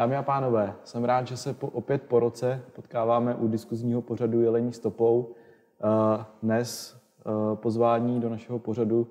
Dámy 0.00 0.16
a 0.16 0.22
pánové, 0.22 0.74
jsem 0.84 1.04
rád, 1.04 1.26
že 1.26 1.36
se 1.36 1.54
po, 1.54 1.66
opět 1.66 2.02
po 2.02 2.20
roce 2.20 2.62
potkáváme 2.72 3.34
u 3.34 3.48
diskuzního 3.48 4.02
pořadu 4.02 4.40
Jelení 4.40 4.72
stopou. 4.72 5.34
Eh, 5.84 6.24
dnes 6.42 6.96
eh, 7.20 7.56
pozvání 7.56 8.20
do 8.20 8.28
našeho 8.28 8.58
pořadu 8.58 9.06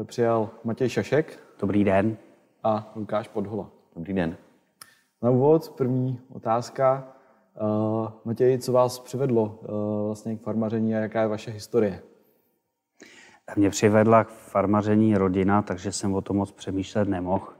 eh, 0.00 0.04
přijal 0.04 0.50
Matěj 0.64 0.88
Šašek. 0.88 1.38
Dobrý 1.60 1.84
den. 1.84 2.16
A 2.64 2.92
Lukáš 2.96 3.28
Podhola. 3.28 3.70
Dobrý 3.96 4.12
den. 4.12 4.36
Na 5.22 5.30
úvod 5.30 5.68
první 5.68 6.20
otázka. 6.32 7.08
Matěj, 8.24 8.58
co 8.58 8.72
vás 8.72 8.98
přivedlo 8.98 9.58
vlastně 10.06 10.36
k 10.36 10.42
farmaření 10.42 10.94
a 10.94 10.98
jaká 10.98 11.20
je 11.20 11.28
vaše 11.28 11.50
historie? 11.50 12.02
Mě 13.56 13.70
přivedla 13.70 14.24
k 14.24 14.28
farmaření 14.28 15.16
rodina, 15.16 15.62
takže 15.62 15.92
jsem 15.92 16.14
o 16.14 16.20
tom 16.20 16.36
moc 16.36 16.52
přemýšlet 16.52 17.08
nemohl. 17.08 17.57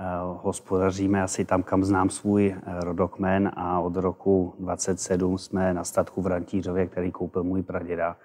Eh, 0.00 0.04
hospodaříme 0.42 1.22
asi 1.22 1.44
tam, 1.44 1.62
kam 1.62 1.84
znám 1.84 2.10
svůj 2.10 2.56
eh, 2.56 2.80
rodokmen 2.80 3.50
a 3.56 3.80
od 3.80 3.96
roku 3.96 4.54
27 4.58 5.38
jsme 5.38 5.74
na 5.74 5.84
statku 5.84 6.22
v 6.22 6.26
Rantířově, 6.26 6.86
který 6.86 7.12
koupil 7.12 7.44
můj 7.44 7.62
praděda. 7.62 8.16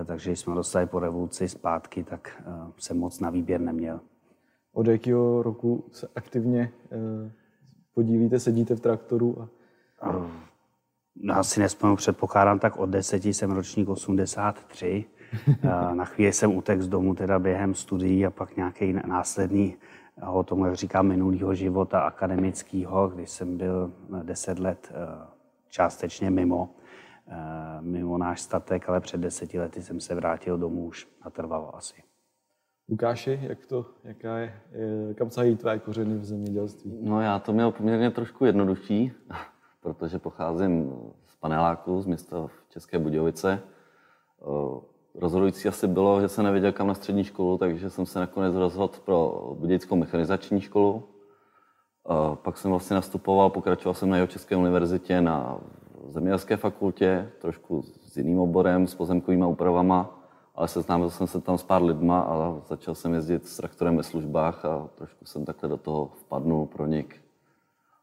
Eh, 0.00 0.04
takže 0.04 0.36
jsme 0.36 0.54
dostali 0.54 0.86
po 0.86 0.98
revoluci 0.98 1.48
zpátky, 1.48 2.04
tak 2.04 2.42
jsem 2.78 2.98
moc 2.98 3.20
na 3.20 3.30
výběr 3.30 3.60
neměl. 3.60 4.00
Od 4.72 4.86
jakého 4.86 5.42
roku 5.42 5.84
se 5.92 6.08
aktivně 6.16 6.72
podílíte, 7.94 8.40
sedíte 8.40 8.74
v 8.74 8.80
traktoru? 8.80 9.48
A... 10.00 10.12
No, 11.16 11.38
asi 11.38 11.60
nespomenu, 11.60 11.96
předpokládám, 11.96 12.58
tak 12.58 12.76
od 12.76 12.86
deseti 12.86 13.34
jsem 13.34 13.50
ročník 13.50 13.88
83. 13.88 15.04
Na 15.94 16.04
chvíli 16.04 16.32
jsem 16.32 16.56
utek 16.56 16.82
z 16.82 16.88
domu 16.88 17.14
teda 17.14 17.38
během 17.38 17.74
studií 17.74 18.26
a 18.26 18.30
pak 18.30 18.56
nějaký 18.56 18.92
následný 19.06 19.76
o 20.26 20.42
tom, 20.42 20.64
jak 20.64 20.74
říkám, 20.74 21.06
minulého 21.06 21.54
života 21.54 22.00
akademického, 22.00 23.08
když 23.08 23.30
jsem 23.30 23.56
byl 23.56 23.92
deset 24.22 24.58
let 24.58 24.92
eh, 24.94 25.26
částečně 25.68 26.30
mimo, 26.30 26.74
eh, 27.28 27.34
mimo 27.80 28.18
náš 28.18 28.40
statek, 28.40 28.88
ale 28.88 29.00
před 29.00 29.20
deseti 29.20 29.58
lety 29.58 29.82
jsem 29.82 30.00
se 30.00 30.14
vrátil 30.14 30.58
domů 30.58 30.84
už 30.84 31.08
natrvalo 31.24 31.76
asi. 31.76 32.02
Lukáši, 32.88 33.38
jak 33.42 33.66
to, 33.66 33.86
jaká 34.04 34.38
je, 34.38 34.60
kam 35.14 35.30
sahají 35.30 35.56
tvé 35.56 35.78
kořeny 35.78 36.18
v 36.18 36.24
zemědělství? 36.24 36.98
No 37.02 37.20
já 37.20 37.38
to 37.38 37.52
měl 37.52 37.70
poměrně 37.72 38.10
trošku 38.10 38.44
jednodušší, 38.44 39.12
protože 39.80 40.18
pocházím 40.18 40.92
z 41.26 41.36
paneláku, 41.36 42.00
z 42.00 42.06
města 42.06 42.46
v 42.46 42.52
České 42.68 42.98
Budějovice. 42.98 43.62
Rozhodující 45.14 45.68
asi 45.68 45.86
bylo, 45.86 46.20
že 46.20 46.28
jsem 46.28 46.44
nevěděl 46.44 46.72
kam 46.72 46.86
na 46.86 46.94
střední 46.94 47.24
školu, 47.24 47.58
takže 47.58 47.90
jsem 47.90 48.06
se 48.06 48.18
nakonec 48.18 48.54
rozhodl 48.54 48.94
pro 49.04 49.50
Budějickou 49.58 49.96
mechanizační 49.96 50.60
školu. 50.60 51.02
Pak 52.34 52.58
jsem 52.58 52.70
vlastně 52.70 52.94
nastupoval, 52.94 53.50
pokračoval 53.50 53.94
jsem 53.94 54.10
na 54.10 54.16
jeho 54.16 54.26
České 54.26 54.56
univerzitě 54.56 55.20
na 55.20 55.58
zemědělské 56.08 56.56
fakultě, 56.56 57.30
trošku 57.40 57.82
s 57.82 58.16
jiným 58.16 58.40
oborem, 58.40 58.86
s 58.86 58.94
pozemkovými 58.94 59.46
úpravama, 59.46 60.18
ale 60.54 60.68
seznámil 60.68 61.10
jsem 61.10 61.26
se 61.26 61.40
tam 61.40 61.58
s 61.58 61.62
pár 61.62 61.82
lidma 61.82 62.20
a 62.20 62.60
začal 62.68 62.94
jsem 62.94 63.14
jezdit 63.14 63.48
s 63.48 63.56
traktorem 63.56 63.96
ve 63.96 64.02
službách 64.02 64.64
a 64.64 64.88
trošku 64.94 65.24
jsem 65.24 65.44
takhle 65.44 65.68
do 65.68 65.76
toho 65.76 66.10
vpadnul, 66.14 66.66
pronik. 66.66 67.20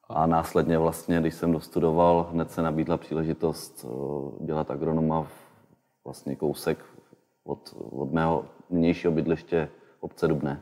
A 0.10 0.26
následně 0.26 0.78
vlastně, 0.78 1.20
když 1.20 1.34
jsem 1.34 1.52
dostudoval, 1.52 2.30
hned 2.32 2.52
se 2.52 2.62
nabídla 2.62 2.98
příležitost 2.98 3.86
eh, 3.86 4.46
dělat 4.46 4.72
agronoma 4.72 5.24
v 5.24 5.50
vlastně 6.10 6.36
kousek 6.36 6.86
od, 7.44 7.76
od 7.78 8.14
mého 8.14 8.46
nynějšího 8.70 9.14
bydliště 9.14 9.70
obce 10.00 10.28
Dubné. 10.28 10.62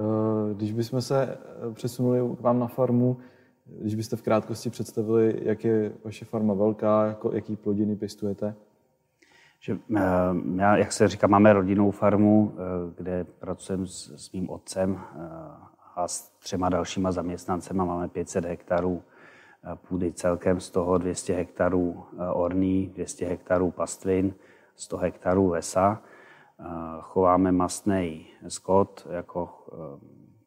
Eh, 0.00 0.54
když 0.54 0.72
bychom 0.72 1.00
se 1.00 1.22
eh, 1.24 1.72
přesunuli 1.74 2.36
k 2.36 2.40
vám 2.40 2.58
na 2.58 2.66
farmu, 2.66 3.16
když 3.64 3.94
byste 3.94 4.16
v 4.16 4.22
krátkosti 4.22 4.70
představili, 4.70 5.40
jak 5.42 5.64
je 5.64 5.92
vaše 6.04 6.24
farma 6.24 6.54
velká, 6.54 7.06
jako, 7.06 7.32
jaký 7.32 7.56
plodiny 7.56 7.96
pěstujete? 7.96 8.54
Že, 9.60 9.78
eh, 9.96 10.00
já, 10.56 10.76
jak 10.76 10.92
se 10.92 11.08
říká, 11.08 11.26
máme 11.26 11.52
rodinnou 11.52 11.90
farmu, 11.90 12.52
kde 12.96 13.24
pracujeme 13.24 13.86
s, 13.86 14.12
s 14.16 14.32
mým 14.32 14.50
otcem 14.50 15.00
a 15.94 16.08
s 16.08 16.28
třema 16.38 16.68
dalšíma 16.68 17.12
zaměstnancema. 17.12 17.84
Máme 17.84 18.08
500 18.08 18.44
hektarů 18.44 19.02
půdy 19.88 20.12
celkem, 20.12 20.60
z 20.60 20.70
toho 20.70 20.98
200 20.98 21.34
hektarů 21.34 22.04
orní, 22.32 22.86
200 22.94 23.26
hektarů 23.26 23.70
pastvin 23.70 24.34
100 24.82 24.96
hektarů 24.96 25.50
lesa. 25.50 26.02
Chováme 27.00 27.52
mastný 27.52 28.26
skot 28.48 29.06
jako 29.10 29.50
eh, 29.72 29.76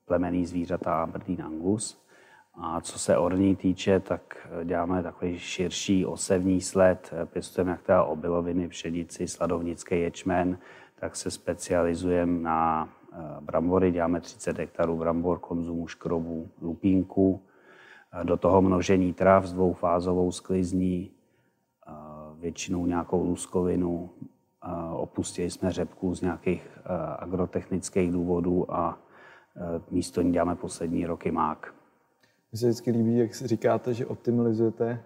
plemený 0.06 0.46
zvířata 0.46 1.04
Aberdeen 1.04 1.42
Angus. 1.42 2.06
A 2.54 2.82
co 2.82 3.00
se 3.00 3.18
orní 3.18 3.56
týče, 3.56 4.00
tak 4.00 4.48
eh, 4.62 4.66
děláme 4.66 5.04
takový 5.04 5.40
širší 5.40 6.06
osevní 6.06 6.62
sled. 6.62 7.14
Pěstujeme 7.26 7.72
jak 7.72 7.82
teda 7.82 8.04
obiloviny, 8.04 8.68
pšenici, 8.68 9.28
sladovnický 9.28 10.02
ječmen, 10.02 10.58
tak 11.00 11.16
se 11.16 11.32
specializujeme 11.32 12.40
na 12.40 12.90
eh, 13.14 13.18
brambory. 13.42 13.92
Děláme 13.92 14.22
30 14.22 14.58
hektarů 14.58 14.98
brambor, 14.98 15.40
konzumu 15.40 15.88
škrobů, 15.88 16.50
lupínku. 16.62 17.42
Do 18.24 18.38
toho 18.38 18.62
množení 18.62 19.14
trav 19.14 19.46
s 19.46 19.54
dvoufázovou 19.54 20.32
sklizní, 20.32 21.12
většinou 22.46 22.86
nějakou 22.86 23.24
luskovinu. 23.24 24.10
Opustili 24.92 25.50
jsme 25.50 25.72
řepku 25.72 26.16
z 26.16 26.22
nějakých 26.22 26.70
agrotechnických 27.20 28.12
důvodů 28.12 28.74
a 28.74 29.00
místo 29.92 30.22
ní 30.22 30.32
děláme 30.32 30.56
poslední 30.56 31.06
roky 31.06 31.32
mák. 31.32 31.74
Mně 32.52 32.60
se 32.60 32.66
vždycky 32.66 32.92
líbí, 32.92 33.18
jak 33.18 33.34
říkáte, 33.34 33.94
že 33.94 34.06
optimalizujete 34.06 34.90
e, 34.90 35.00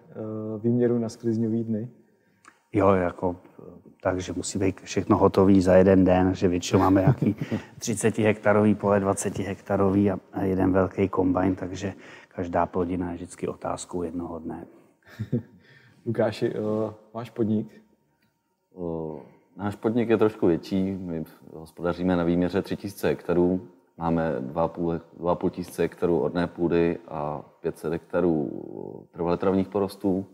výměru 0.64 1.00
na 1.00 1.10
sklizňový 1.10 1.64
dny. 1.64 1.90
Jo, 2.74 2.90
jako, 2.90 3.36
takže 4.02 4.34
musí 4.34 4.60
být 4.60 4.82
všechno 4.82 5.18
hotové 5.18 5.62
za 5.62 5.76
jeden 5.76 6.04
den, 6.04 6.36
že 6.36 6.48
většinou 6.48 6.80
máme 6.80 7.02
nějaký 7.02 7.36
30 7.80 8.18
hektarový 8.18 8.76
pole, 8.76 9.00
20 9.00 9.40
hektarový 9.40 10.12
a 10.12 10.44
jeden 10.44 10.72
velký 10.72 11.10
kombajn, 11.10 11.56
takže 11.56 11.94
každá 12.28 12.66
plodina 12.66 13.10
je 13.10 13.16
vždycky 13.16 13.48
otázkou 13.48 14.04
jednoho 14.04 14.40
dne. 14.40 14.68
Lukáši, 16.10 16.54
uh, 16.54 16.94
máš 17.14 17.30
podnik? 17.30 17.82
Uh, 18.74 19.20
náš 19.58 19.76
podnik 19.76 20.10
je 20.10 20.18
trošku 20.18 20.48
větší. 20.48 20.92
My 20.92 21.24
hospodaříme 21.54 22.16
na 22.16 22.24
výměře 22.24 22.62
3000 22.62 23.08
hektarů. 23.08 23.68
Máme 23.98 24.36
2,5 24.40 25.50
tisíce 25.50 25.82
hektarů 25.82 26.20
odné 26.20 26.48
půdy 26.48 26.98
a 27.08 27.42
500 27.62 27.92
hektarů 27.92 28.52
trvalé 29.12 29.38
travních 29.38 29.68
porostů. 29.68 30.26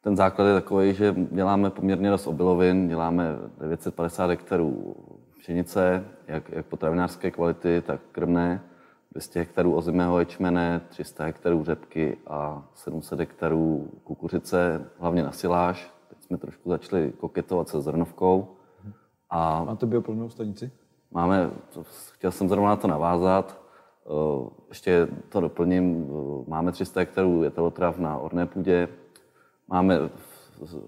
Ten 0.00 0.16
základ 0.16 0.46
je 0.46 0.54
takový, 0.54 0.94
že 0.94 1.14
děláme 1.30 1.70
poměrně 1.70 2.10
dost 2.10 2.26
obilovin, 2.26 2.88
děláme 2.88 3.24
950 3.60 4.30
hektarů 4.30 4.96
pšenice, 5.38 6.04
jak, 6.26 6.48
jak 6.48 6.66
potravinářské 6.66 7.30
kvality, 7.30 7.82
tak 7.86 8.00
krmné. 8.12 8.62
200 9.12 9.38
hektarů 9.38 9.74
ozimého 9.74 10.18
ječmene, 10.18 10.80
300 10.88 11.24
hektarů 11.24 11.64
řepky 11.64 12.16
a 12.26 12.68
700 12.74 13.18
hektarů 13.18 13.90
kukuřice, 14.04 14.84
hlavně 14.98 15.22
na 15.22 15.32
siláž. 15.32 15.90
Teď 16.08 16.22
jsme 16.22 16.38
trošku 16.38 16.70
začali 16.70 17.12
koketovat 17.20 17.68
se 17.68 17.80
zrnovkou. 17.80 18.48
A 19.30 19.64
Máte 19.64 19.86
bioplodnou 19.86 20.28
stanici? 20.28 20.70
Máme, 21.10 21.50
chtěl 22.12 22.30
jsem 22.30 22.48
zrovna 22.48 22.68
na 22.68 22.76
to 22.76 22.88
navázat, 22.88 23.60
eh, 24.06 24.50
ještě 24.68 25.08
to 25.28 25.40
doplním, 25.40 26.06
eh, 26.10 26.50
máme 26.50 26.72
300 26.72 27.00
hektarů 27.00 27.42
jetelotrav 27.42 27.98
na 27.98 28.18
orné 28.18 28.46
půdě, 28.46 28.88
máme 29.68 29.98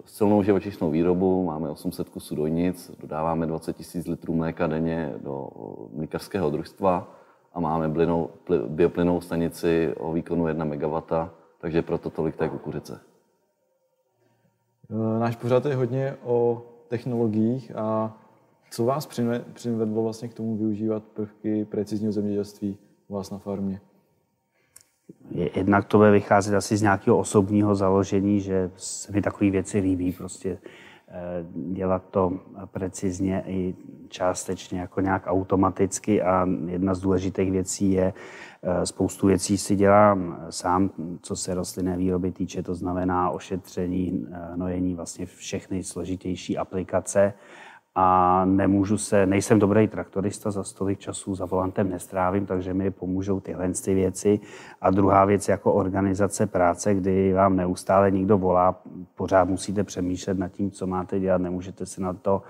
silnou 0.05 0.43
živočišnou 0.43 0.91
výrobu, 0.91 1.45
máme 1.45 1.71
800 1.71 2.09
kusů 2.09 2.35
dojnic, 2.35 2.91
dodáváme 3.01 3.47
20 3.47 3.77
000 3.95 4.05
litrů 4.11 4.35
mléka 4.35 4.67
denně 4.67 5.15
do 5.23 5.49
mlíkařského 5.93 6.51
družstva 6.51 7.24
a 7.55 7.61
máme 7.61 7.89
blinou, 7.89 8.31
bioplynovou 8.67 9.21
stanici 9.21 9.95
o 9.97 10.13
výkonu 10.13 10.49
1 10.49 10.65
MW, 10.65 11.03
takže 11.61 11.83
proto 11.83 12.11
tolik 12.11 12.37
té 12.37 12.49
kukuřice. 12.49 13.01
E, 14.91 15.19
náš 15.19 15.37
pořad 15.37 15.67
je 15.67 15.75
hodně 15.75 16.17
o 16.23 16.63
technologiích 16.89 17.77
a 17.77 18.17
co 18.71 18.85
vás 18.85 19.09
přivedlo 19.53 20.03
vlastně 20.03 20.29
k 20.29 20.35
tomu 20.35 20.57
využívat 20.57 21.03
prvky 21.03 21.65
precizního 21.65 22.13
zemědělství 22.13 22.79
u 23.09 23.15
vás 23.15 23.31
na 23.31 23.39
farmě? 23.39 23.81
Jednak 25.31 25.85
to 25.85 25.99
bude 25.99 26.11
vycházet 26.11 26.57
asi 26.57 26.77
z 26.77 26.83
nějakého 26.83 27.19
osobního 27.19 27.75
založení, 27.75 28.41
že 28.41 28.71
se 28.77 29.13
mi 29.13 29.23
takové 29.23 29.51
věci 29.51 29.79
líbí. 29.79 30.13
Prostě 30.13 30.59
Eh, 30.59 30.59
dělat 31.53 32.03
to 32.11 32.41
precizně 32.67 33.45
i 33.47 33.75
částečně 34.09 34.81
jako 34.81 35.01
nějak 35.01 35.23
automaticky 35.27 36.23
a 36.23 36.47
jedna 36.67 36.95
z 36.95 37.01
důležitých 37.01 37.51
věcí 37.51 37.93
je, 37.93 38.13
eh, 38.63 38.87
spoustu 38.87 39.27
věcí 39.27 39.59
si 39.59 39.77
dělám 39.77 40.47
sám, 40.51 40.91
co 41.23 41.37
se 41.37 41.55
rostlinné 41.55 41.97
výroby 41.97 42.33
týče, 42.33 42.63
to 42.63 42.75
znamená 42.75 43.31
ošetření, 43.31 44.27
eh, 44.33 44.57
nojení, 44.57 44.95
vlastně 44.95 45.27
všechny 45.27 45.85
složitější 45.85 46.59
aplikace 46.59 47.35
a 47.95 48.45
nemůžu 48.45 48.99
se, 48.99 49.27
nejsem 49.27 49.59
dobrý 49.59 49.89
traktorista, 49.89 50.51
za 50.51 50.65
stolik 50.65 50.99
času 50.99 51.35
za 51.35 51.45
volantem 51.45 51.91
nestrávím, 51.91 52.47
takže 52.47 52.75
mi 52.75 52.91
pomůžou 52.91 53.41
tyhle 53.41 53.73
ty 53.85 53.95
věci. 53.95 54.41
A 54.81 54.91
druhá 54.91 55.25
věc 55.25 55.49
jako 55.49 55.73
organizace 55.73 56.47
práce, 56.47 56.95
kdy 56.95 57.33
vám 57.33 57.57
neustále 57.57 58.11
někdo 58.11 58.39
volá, 58.39 58.83
pořád 59.15 59.49
musíte 59.49 59.85
přemýšlet 59.85 60.39
nad 60.39 60.49
tím, 60.49 60.71
co 60.71 60.87
máte 60.87 61.21
dělat, 61.21 61.41
nemůžete 61.41 61.87
se 61.87 62.03
na 62.03 62.13
to 62.13 62.43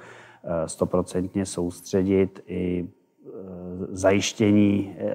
eh, 0.44 0.68
stoprocentně 0.68 1.46
soustředit. 1.46 2.40
I 2.46 2.88
eh, 3.26 3.30
zajištění 3.88 4.96
eh, 4.98 5.14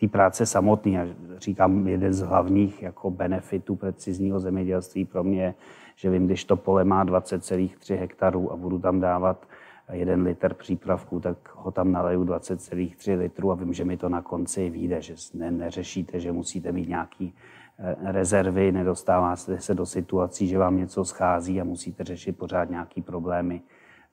té 0.00 0.08
práce 0.08 0.46
samotný, 0.46 0.92
já 0.92 1.06
říkám, 1.38 1.88
jeden 1.88 2.12
z 2.12 2.20
hlavních 2.20 2.82
jako 2.82 3.10
benefitů 3.10 3.76
precizního 3.76 4.40
zemědělství 4.40 5.04
pro 5.04 5.24
mě 5.24 5.54
že 5.98 6.10
vím, 6.10 6.26
když 6.26 6.44
to 6.44 6.56
pole 6.56 6.84
má 6.84 7.04
20,3 7.04 7.98
hektarů 7.98 8.52
a 8.52 8.56
budu 8.56 8.78
tam 8.78 9.00
dávat 9.00 9.46
jeden 9.92 10.22
litr 10.22 10.54
přípravku, 10.54 11.20
tak 11.20 11.36
ho 11.54 11.70
tam 11.70 11.92
naleju 11.92 12.24
20,3 12.24 13.18
litru 13.18 13.52
a 13.52 13.54
vím, 13.54 13.72
že 13.72 13.84
mi 13.84 13.96
to 13.96 14.08
na 14.08 14.22
konci 14.22 14.70
vyjde, 14.70 15.02
že 15.02 15.14
ne, 15.34 15.50
neřešíte, 15.50 16.20
že 16.20 16.32
musíte 16.32 16.72
mít 16.72 16.88
nějaký 16.88 17.34
eh, 17.78 18.12
rezervy, 18.12 18.72
nedostáváte 18.72 19.60
se 19.60 19.74
do 19.74 19.86
situací, 19.86 20.48
že 20.48 20.58
vám 20.58 20.76
něco 20.76 21.04
schází 21.04 21.60
a 21.60 21.64
musíte 21.64 22.04
řešit 22.04 22.38
pořád 22.38 22.70
nějaký 22.70 23.02
problémy 23.02 23.62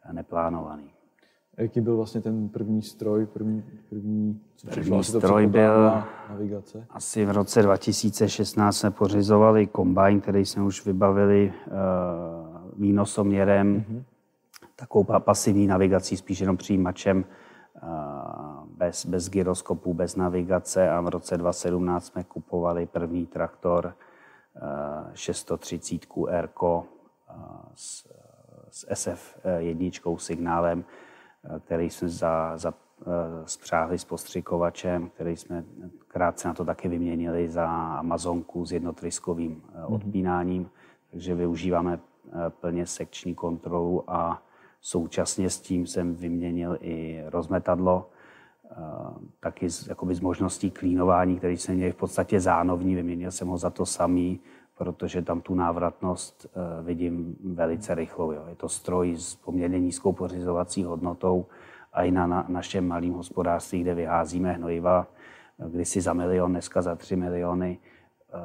eh, 0.06 0.14
neplánovaný. 0.14 0.90
A 0.90 0.95
jaký 1.58 1.82
byl 1.82 1.96
vlastně 1.98 2.22
ten 2.22 2.50
první 2.50 2.82
stroj, 2.82 3.26
první, 3.26 3.64
první, 3.90 4.42
co 4.56 4.68
první 4.68 5.04
stroj 5.04 5.48
byl 5.48 5.92
navigace? 6.30 6.86
asi 6.90 7.26
v 7.26 7.32
roce 7.32 7.62
2016 7.62 8.78
jsme 8.78 8.92
pořizovali 8.92 9.68
kombajn, 9.68 10.22
který 10.22 10.46
jsme 10.46 10.64
už 10.64 10.86
vybavili 10.86 11.54
uh, 11.68 11.74
výnosoměrem, 12.80 13.86
mm-hmm. 13.90 14.04
takovou 14.76 15.20
pasivní 15.20 15.68
navigací, 15.68 16.18
spíš 16.18 16.40
jenom 16.40 16.58
přijímačem, 16.58 17.26
uh, 17.84 17.90
bez, 18.78 19.06
bez 19.06 19.30
gyroskopu, 19.30 19.94
bez 19.94 20.16
navigace 20.16 20.90
a 20.90 21.02
v 21.02 21.08
roce 21.08 21.38
2017 21.38 22.06
jsme 22.06 22.24
kupovali 22.24 22.86
první 22.86 23.26
traktor 23.26 23.94
uh, 24.56 25.14
630 25.14 26.02
R 26.30 26.50
uh, 26.62 26.84
s, 27.76 28.08
s 28.70 28.94
SF 28.94 29.38
jedničkou 29.60 30.18
signálem, 30.18 30.84
který 31.60 31.90
jsme 31.90 32.10
za, 32.10 32.58
za 32.58 32.74
eh, 33.02 33.06
spřáhli 33.46 34.00
s 34.00 34.06
postřikovačem, 34.06 35.10
který 35.10 35.38
jsme 35.38 35.64
krátce 36.08 36.48
na 36.48 36.54
to 36.54 36.66
taky 36.66 36.88
vyměnili 36.88 37.50
za 37.50 37.68
Amazonku 37.98 38.66
s 38.66 38.72
jednotryskovým 38.72 39.64
eh, 39.68 39.82
mhm. 39.82 39.94
odpínáním. 39.94 40.70
Takže 41.12 41.36
využíváme 41.36 42.00
eh, 42.00 42.50
plně 42.50 42.86
sekční 42.86 43.36
kontrolu 43.36 44.04
a 44.08 44.44
současně 44.82 45.50
s 45.50 45.60
tím 45.60 45.88
jsem 45.88 46.16
vyměnil 46.16 46.78
i 46.82 47.24
rozmetadlo, 47.26 48.10
taky 49.40 49.70
z, 49.70 49.88
jakoby 49.88 50.16
z 50.16 50.20
možností 50.20 50.72
klínování, 50.72 51.38
který 51.38 51.58
jsem 51.58 51.76
měl 51.76 51.92
v 51.92 51.96
podstatě 51.96 52.40
zánovní, 52.40 52.96
vyměnil 52.96 53.32
jsem 53.32 53.48
ho 53.48 53.58
za 53.58 53.70
to 53.70 53.86
samý, 53.86 54.40
protože 54.78 55.22
tam 55.22 55.42
tu 55.42 55.56
návratnost 55.56 56.46
eh, 56.46 56.84
vidím 56.84 57.36
velice 57.44 57.96
rychlou. 57.96 58.32
Jo. 58.32 58.44
Je 58.50 58.56
to 58.56 58.70
stroj 58.70 59.16
s 59.18 59.36
poměrně 59.36 59.80
nízkou 59.80 60.14
pořizovací 60.14 60.84
hodnotou 60.84 61.46
a 61.94 62.04
i 62.04 62.12
na, 62.12 62.28
na 62.28 62.46
našem 62.50 62.88
malém 62.88 63.14
hospodářství, 63.14 63.82
kde 63.82 63.96
vyházíme 63.96 64.54
hnojiva 64.54 65.08
eh, 65.60 65.70
kdysi 65.70 66.02
za 66.02 66.14
milion, 66.14 66.52
dneska 66.52 66.82
za 66.82 66.96
tři 66.96 67.16
miliony, 67.16 67.78
eh, 67.80 68.38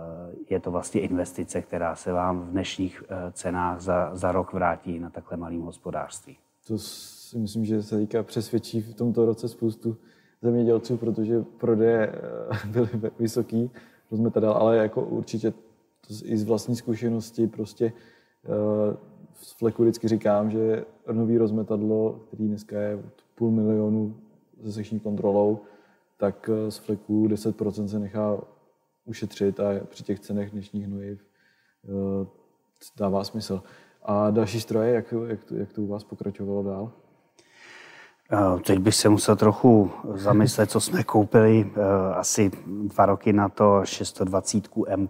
je 0.50 0.60
to 0.60 0.70
vlastně 0.70 1.00
investice, 1.00 1.62
která 1.62 1.94
se 1.94 2.12
vám 2.12 2.40
v 2.40 2.50
dnešních 2.50 3.02
cenách 3.32 3.80
za, 3.80 4.10
za 4.12 4.32
rok 4.32 4.52
vrátí 4.52 4.98
na 4.98 5.10
takhle 5.10 5.36
malém 5.36 5.60
hospodářství. 5.60 6.36
To 6.66 6.78
si 6.78 7.38
myslím, 7.38 7.64
že 7.64 7.82
se 7.82 7.98
teďka 7.98 8.22
přesvědčí 8.22 8.80
v 8.80 8.94
tomto 8.94 9.26
roce 9.26 9.48
spoustu 9.48 9.96
zemědělců, 10.42 10.96
protože 10.96 11.42
prodeje 11.42 12.14
byly 12.66 12.88
vysoký, 13.18 13.70
rozmetadel, 14.10 14.52
ale 14.52 14.76
jako 14.76 15.02
určitě 15.02 15.52
i 16.24 16.38
z 16.38 16.44
vlastní 16.44 16.76
zkušenosti 16.76 17.46
prostě 17.46 17.92
z 19.34 19.52
eh, 19.52 19.54
fleku 19.58 19.82
vždycky 19.82 20.08
říkám, 20.08 20.50
že 20.50 20.84
nový 21.12 21.38
rozmetadlo, 21.38 22.20
který 22.26 22.48
dneska 22.48 22.80
je 22.80 22.98
půl 23.34 23.50
milionu 23.50 24.16
se 24.64 24.72
sekční 24.72 25.00
kontrolou, 25.00 25.58
tak 26.16 26.50
eh, 26.52 26.70
z 26.70 26.76
fleku 26.76 27.28
10% 27.28 27.86
se 27.86 27.98
nechá 27.98 28.38
ušetřit 29.04 29.60
a 29.60 29.64
při 29.84 30.02
těch 30.02 30.20
cenech 30.20 30.50
dnešních 30.50 30.86
hnojiv 30.86 31.20
eh, 31.84 32.26
dává 32.96 33.24
smysl. 33.24 33.62
A 34.02 34.30
další 34.30 34.60
stroje, 34.60 34.94
jak, 34.94 35.14
jak, 35.26 35.44
to, 35.44 35.54
jak 35.54 35.72
to 35.72 35.82
u 35.82 35.86
vás 35.86 36.04
pokračovalo 36.04 36.62
dál? 36.62 36.92
Teď 38.66 38.78
bych 38.78 38.94
se 38.94 39.08
musel 39.08 39.36
trochu 39.36 39.90
zamyslet, 40.14 40.70
co 40.70 40.80
jsme 40.80 41.04
koupili 41.04 41.72
asi 42.14 42.50
dva 42.66 43.06
roky 43.06 43.32
na 43.32 43.48
to 43.48 43.80
620 43.84 44.68
M, 44.86 45.08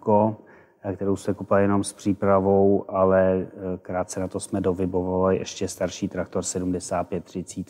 kterou 0.94 1.16
se 1.16 1.34
kupali 1.34 1.62
jenom 1.62 1.84
s 1.84 1.92
přípravou, 1.92 2.84
ale 2.88 3.32
eh, 3.32 3.46
krátce 3.82 4.20
na 4.20 4.28
to 4.28 4.40
jsme 4.40 4.60
dovybovali 4.60 5.38
ještě 5.38 5.68
starší 5.68 6.08
traktor 6.08 6.42
7530 6.42 7.66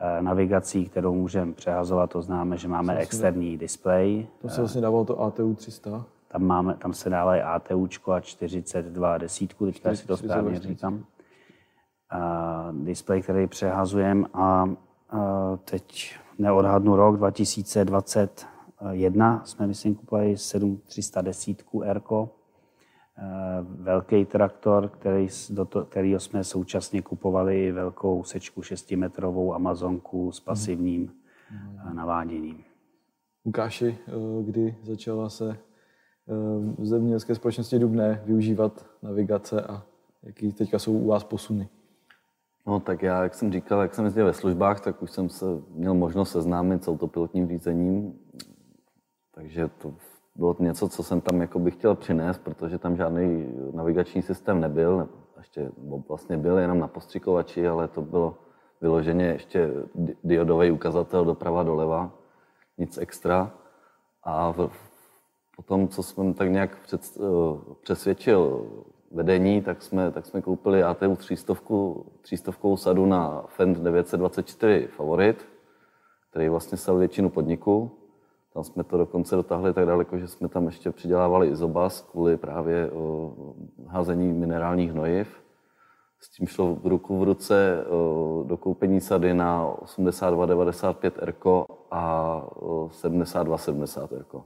eh, 0.00 0.22
navigací, 0.22 0.84
kterou 0.84 1.14
můžeme 1.14 1.52
přehazovat, 1.52 2.10
to 2.10 2.22
známe, 2.22 2.56
že 2.56 2.68
máme 2.68 2.96
externí 2.96 3.58
displej. 3.58 4.26
To 4.42 4.48
se 4.48 4.60
vlastně 4.60 4.80
dávalo 4.80 5.04
to 5.04 5.20
ATU 5.20 5.54
300? 5.54 6.04
Tam, 6.28 6.42
máme, 6.42 6.74
tam 6.74 6.92
se 6.92 7.10
dávají 7.10 7.42
ATU 7.42 7.88
a 8.12 8.20
42 8.20 9.18
desítku, 9.18 9.66
teďka 9.66 9.94
si 9.94 10.06
to 10.06 10.16
správně 10.16 10.60
říkám. 10.60 11.04
A 12.10 12.72
displej, 12.72 13.22
který 13.22 13.46
přehazujeme 13.46 14.26
a, 14.34 14.70
a 15.10 15.56
teď 15.64 16.14
neodhadnu 16.38 16.96
rok 16.96 17.16
2020, 17.16 18.46
jedna 18.90 19.44
jsme, 19.44 19.66
myslím, 19.66 19.94
kupovali 19.94 20.36
7310 20.36 21.64
R, 21.84 22.02
eh, 22.08 23.22
velký 23.62 24.24
traktor, 24.24 24.88
který, 24.88 25.28
do 25.50 25.64
to, 25.64 25.84
kterýho 25.84 26.20
jsme 26.20 26.44
současně 26.44 27.02
kupovali 27.02 27.72
velkou 27.72 28.24
sečku 28.24 28.60
6-metrovou 28.60 29.54
Amazonku 29.54 30.32
s 30.32 30.40
pasivním 30.40 31.12
mm. 31.50 31.96
naváděním. 31.96 32.64
Lukáši, 33.46 33.98
eh, 34.08 34.42
kdy 34.42 34.76
začala 34.82 35.30
se 35.30 35.56
v 36.78 36.86
zemědělské 36.86 37.34
společnosti 37.34 37.78
Dubné 37.78 38.22
využívat 38.26 38.86
navigace 39.02 39.62
a 39.62 39.82
jaký 40.22 40.52
teďka 40.52 40.78
jsou 40.78 40.92
u 40.92 41.06
vás 41.06 41.24
posuny? 41.24 41.68
No 42.66 42.80
tak 42.80 43.02
já, 43.02 43.22
jak 43.22 43.34
jsem 43.34 43.52
říkal, 43.52 43.82
jak 43.82 43.94
jsem 43.94 44.04
jezdil 44.04 44.26
ve 44.26 44.32
službách, 44.32 44.80
tak 44.80 45.02
už 45.02 45.10
jsem 45.10 45.28
se 45.28 45.46
měl 45.70 45.94
možnost 45.94 46.30
seznámit 46.30 46.84
s 46.84 46.88
autopilotním 46.88 47.48
řízením. 47.48 48.18
Takže 49.34 49.68
to 49.68 49.94
bylo 50.36 50.56
něco, 50.58 50.88
co 50.88 51.02
jsem 51.02 51.20
tam 51.20 51.40
jako 51.40 51.58
bych 51.58 51.74
chtěl 51.74 51.94
přinést, 51.94 52.38
protože 52.38 52.78
tam 52.78 52.96
žádný 52.96 53.54
navigační 53.72 54.22
systém 54.22 54.60
nebyl, 54.60 55.08
ještě 55.36 55.70
vlastně 56.08 56.36
byl 56.36 56.58
jenom 56.58 56.78
na 56.78 56.88
postřikovači, 56.88 57.68
ale 57.68 57.88
to 57.88 58.02
bylo 58.02 58.38
vyloženě 58.80 59.24
ještě 59.24 59.70
diodový 60.24 60.70
ukazatel 60.70 61.24
doprava 61.24 61.62
doleva, 61.62 62.10
nic 62.78 62.98
extra. 62.98 63.52
A 64.22 64.52
v, 64.52 64.70
potom, 65.56 65.88
co 65.88 66.02
jsem 66.02 66.34
tak 66.34 66.50
nějak 66.50 66.78
před, 66.82 67.00
eh, 67.16 67.74
přesvědčil 67.82 68.66
vedení, 69.10 69.62
tak 69.62 69.82
jsme, 69.82 70.10
tak 70.10 70.26
jsme 70.26 70.42
koupili 70.42 70.82
ATU 70.82 71.16
300, 71.16 71.54
300 72.20 72.76
sadu 72.76 73.06
na 73.06 73.44
Fend 73.48 73.78
924 73.78 74.86
Favorit, 74.86 75.48
který 76.30 76.48
vlastně 76.48 76.78
stal 76.78 76.96
většinu 76.96 77.30
podniku. 77.30 77.99
Tam 78.54 78.64
jsme 78.64 78.84
to 78.84 78.98
dokonce 78.98 79.36
dotáhli 79.36 79.74
tak 79.74 79.86
daleko, 79.86 80.18
že 80.18 80.28
jsme 80.28 80.48
tam 80.48 80.66
ještě 80.66 80.90
přidělávali 80.90 81.48
izobas 81.48 82.00
kvůli 82.00 82.36
právě 82.36 82.90
o, 82.90 83.32
házení 83.86 84.32
minerálních 84.32 84.92
hnojiv. 84.92 85.42
S 86.20 86.30
tím 86.30 86.46
šlo 86.46 86.74
v 86.74 86.86
ruku 86.86 87.18
v 87.18 87.22
ruce 87.22 87.84
o, 87.88 88.44
do 88.46 88.56
koupení 88.56 89.00
sady 89.00 89.34
na 89.34 89.74
82-95 89.84 91.12
RK 91.20 91.46
a 91.90 92.42
72-70 92.88 94.18
RK. 94.18 94.44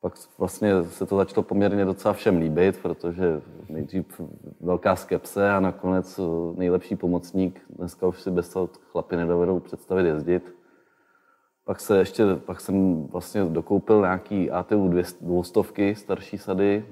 Pak 0.00 0.12
vlastně 0.38 0.84
se 0.84 1.06
to 1.06 1.16
začalo 1.16 1.42
poměrně 1.42 1.84
docela 1.84 2.14
všem 2.14 2.36
líbit, 2.36 2.78
protože 2.82 3.42
nejdřív 3.68 4.20
velká 4.60 4.96
skepse 4.96 5.50
a 5.50 5.60
nakonec 5.60 6.20
nejlepší 6.56 6.96
pomocník. 6.96 7.60
Dneska 7.70 8.06
už 8.06 8.22
si 8.22 8.30
bez 8.30 8.48
toho 8.48 8.68
chlapi 8.92 9.16
nedovedou 9.16 9.60
představit 9.60 10.06
jezdit. 10.06 10.55
Pak, 11.66 11.80
se 11.80 11.98
ještě, 11.98 12.24
pak 12.36 12.60
jsem 12.60 13.06
vlastně 13.06 13.44
dokoupil 13.44 14.00
nějaký 14.00 14.50
ATU 14.50 14.88
200 15.20 15.94
starší 15.94 16.38
sady, 16.38 16.84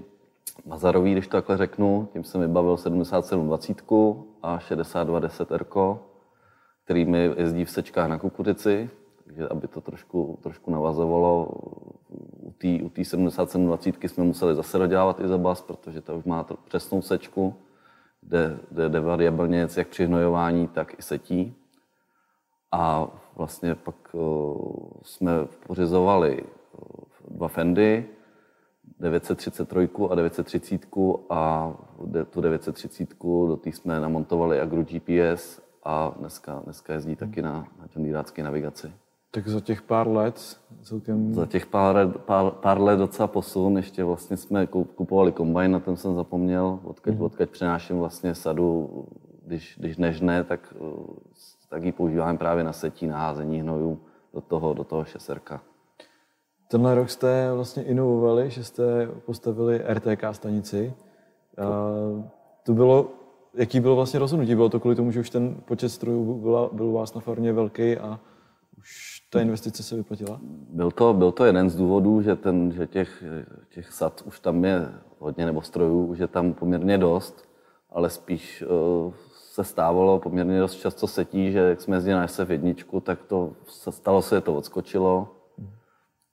Mazarový, 0.67 1.13
když 1.13 1.27
to 1.27 1.37
takhle 1.37 1.57
řeknu, 1.57 2.09
tím 2.13 2.25
jsem 2.25 2.41
vybavil 2.41 2.77
7720 2.77 3.83
a 4.43 4.59
6210 4.59 5.53
R, 5.53 5.65
který 6.85 7.05
mi 7.05 7.31
jezdí 7.37 7.65
v 7.65 7.71
sečkách 7.71 8.09
na 8.09 8.19
kukuřici, 8.19 8.91
takže 9.25 9.49
aby 9.49 9.69
to 9.69 9.81
trošku, 9.81 10.39
trošku 10.43 10.71
navazovalo. 10.71 11.49
U 12.41 12.55
té 12.59 12.69
u 12.83 13.05
7720 13.05 14.05
jsme 14.05 14.25
museli 14.25 14.55
zase 14.55 14.79
dodělávat 14.79 15.21
i 15.21 15.29
za 15.29 15.39
bas, 15.39 15.63
protože 15.63 16.01
ta 16.01 16.15
už 16.15 16.25
má 16.25 16.47
přesnou 16.65 17.03
sečku, 17.03 17.55
jde, 18.23 18.59
jde, 18.71 18.89
jde 18.89 19.01
variabilně 19.01 19.69
jak 19.77 19.89
při 19.89 20.07
hnojování, 20.07 20.69
tak 20.69 20.99
i 20.99 21.03
setí. 21.03 21.55
A 22.75 23.09
vlastně 23.37 23.75
pak 23.75 23.95
uh, 24.13 24.57
jsme 25.03 25.33
pořizovali 25.67 26.45
dva 27.29 27.49
Fendy, 27.49 28.07
933 29.01 29.89
a 30.11 30.15
930 30.15 30.87
a 31.31 31.73
tu 32.31 32.41
930 32.41 33.15
do 33.23 33.57
té 33.57 33.69
jsme 33.69 34.01
namontovali 34.01 34.61
Agro 34.61 34.83
GPS 34.83 35.63
a 35.85 36.15
dneska, 36.19 36.61
dneska 36.65 36.93
jezdí 36.93 37.17
taky 37.17 37.43
na, 37.43 37.69
na 37.79 37.87
John 37.97 38.25
navigaci. 38.43 38.93
Tak 39.31 39.49
za 39.49 39.61
těch 39.61 39.83
pár 39.83 40.09
let 40.09 40.61
celkem... 40.83 41.35
Za 41.35 41.47
těch 41.47 41.67
pár, 41.67 42.09
pár, 42.09 42.51
pár 42.51 42.81
let 42.81 42.97
docela 42.97 43.29
posun. 43.29 43.77
Ještě 43.77 44.05
vlastně 44.05 44.37
jsme 44.37 44.67
kupovali 44.67 45.33
kombajn, 45.33 45.71
na 45.71 45.81
ten 45.81 45.97
jsem 45.97 46.15
zapomněl, 46.15 46.79
odkaď, 46.85 47.15
mm. 47.15 47.23
odkaď 47.23 47.51
přenáším 47.51 47.99
vlastně 47.99 48.35
sadu, 48.35 48.91
když, 49.47 49.77
když 49.81 49.97
nežne, 49.97 50.45
tak, 50.45 50.75
tak 51.75 51.85
ji 51.85 51.93
používáme 51.93 52.39
právě 52.39 52.65
na 52.65 52.73
setí, 52.73 53.07
na 53.07 53.19
házení 53.19 53.61
hnojů 53.61 54.01
do 54.35 54.41
toho, 54.41 54.75
do 54.75 54.85
toho 54.85 55.05
šeserka. 55.05 55.61
Tenhle 56.69 56.95
rok 56.95 57.11
jste 57.11 57.53
vlastně 57.55 57.83
inovovali, 57.83 58.51
že 58.51 58.65
jste 58.65 59.07
postavili 59.07 59.83
RTK 59.89 60.25
stanici. 60.33 60.95
A 61.59 61.67
to 62.63 62.73
bylo, 62.73 63.09
jaký 63.55 63.81
bylo 63.81 63.97
vlastně 63.97 64.21
rozhodnutí? 64.21 64.55
Bylo 64.55 64.69
to 64.69 64.81
kvůli 64.81 64.97
tomu, 64.97 65.11
že 65.11 65.21
už 65.21 65.31
ten 65.31 65.57
počet 65.65 65.89
strojů 65.89 66.35
byl, 66.35 66.71
byl 66.73 66.87
u 66.87 66.93
vás 66.93 67.15
na 67.15 67.21
farmě 67.21 67.53
velký 67.53 67.97
a 67.97 68.21
už 68.79 69.21
ta 69.31 69.41
investice 69.41 69.83
se 69.83 69.97
vyplatila? 69.97 70.41
Byl 70.71 70.91
to, 70.91 71.15
byl 71.15 71.33
to 71.33 71.45
jeden 71.45 71.71
z 71.71 71.77
důvodů, 71.77 72.23
že, 72.23 72.37
ten, 72.37 72.73
že 72.73 72.87
těch, 72.87 73.25
těch 73.75 73.93
sad 73.93 74.23
už 74.27 74.41
tam 74.41 74.65
je 74.65 74.89
hodně, 75.19 75.47
nebo 75.47 75.63
strojů, 75.63 76.07
už 76.07 76.19
je 76.19 76.29
tam 76.29 76.53
poměrně 76.53 76.99
dost, 76.99 77.49
ale 77.91 78.11
spíš 78.11 78.65
uh, 79.07 79.13
se 79.55 79.65
stávalo 79.65 80.19
poměrně 80.19 80.61
dost 80.61 80.75
často 80.75 81.07
setí, 81.07 81.53
že 81.53 81.59
jak 81.59 81.81
jsme 81.81 81.97
jezdili 81.97 82.17
na 82.17 82.27
SF 82.27 82.51
jedničku, 82.51 83.01
tak 83.01 83.23
to 83.23 83.53
se 83.67 83.93
stalo 83.93 84.23
se, 84.23 84.41
to 84.41 84.55
odskočilo. 84.55 85.29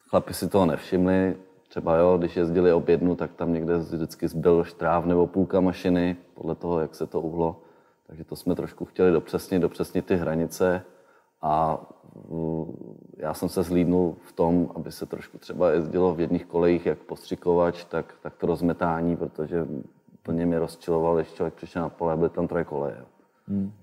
Chlapi 0.09 0.33
si 0.33 0.49
toho 0.49 0.65
nevšimli, 0.65 1.37
třeba 1.69 1.95
jo, 1.95 2.17
když 2.17 2.37
jezdili 2.37 2.73
ob 2.73 2.89
jednu, 2.89 3.15
tak 3.15 3.33
tam 3.33 3.53
někde 3.53 3.77
vždycky 3.77 4.27
zbyl 4.27 4.63
štráv 4.63 5.05
nebo 5.05 5.27
půlka 5.27 5.59
mašiny, 5.59 6.17
podle 6.33 6.55
toho, 6.55 6.79
jak 6.79 6.95
se 6.95 7.07
to 7.07 7.21
uhlo. 7.21 7.61
Takže 8.07 8.23
to 8.23 8.35
jsme 8.35 8.55
trošku 8.55 8.85
chtěli 8.85 9.11
dopřesnit, 9.11 9.61
dopřesnit 9.61 10.05
ty 10.05 10.15
hranice 10.15 10.81
a 11.41 11.81
já 13.17 13.33
jsem 13.33 13.49
se 13.49 13.63
zlídnul 13.63 14.15
v 14.21 14.31
tom, 14.31 14.71
aby 14.75 14.91
se 14.91 15.05
trošku 15.05 15.37
třeba 15.37 15.71
jezdilo 15.71 16.15
v 16.15 16.19
jedných 16.19 16.45
kolejích, 16.45 16.85
jak 16.85 16.99
postřikovač, 16.99 17.83
tak, 17.83 18.15
tak 18.21 18.35
to 18.35 18.47
rozmetání, 18.47 19.17
protože 19.17 19.67
plně 20.23 20.45
mě 20.45 20.59
rozčiloval, 20.59 21.15
když 21.15 21.33
člověk 21.33 21.53
přišel 21.53 21.81
na 21.81 21.89
pole, 21.89 22.17
byly 22.17 22.29
tam 22.29 22.47
troje 22.47 22.63
koleje. 22.63 23.05
Hmm. 23.47 23.73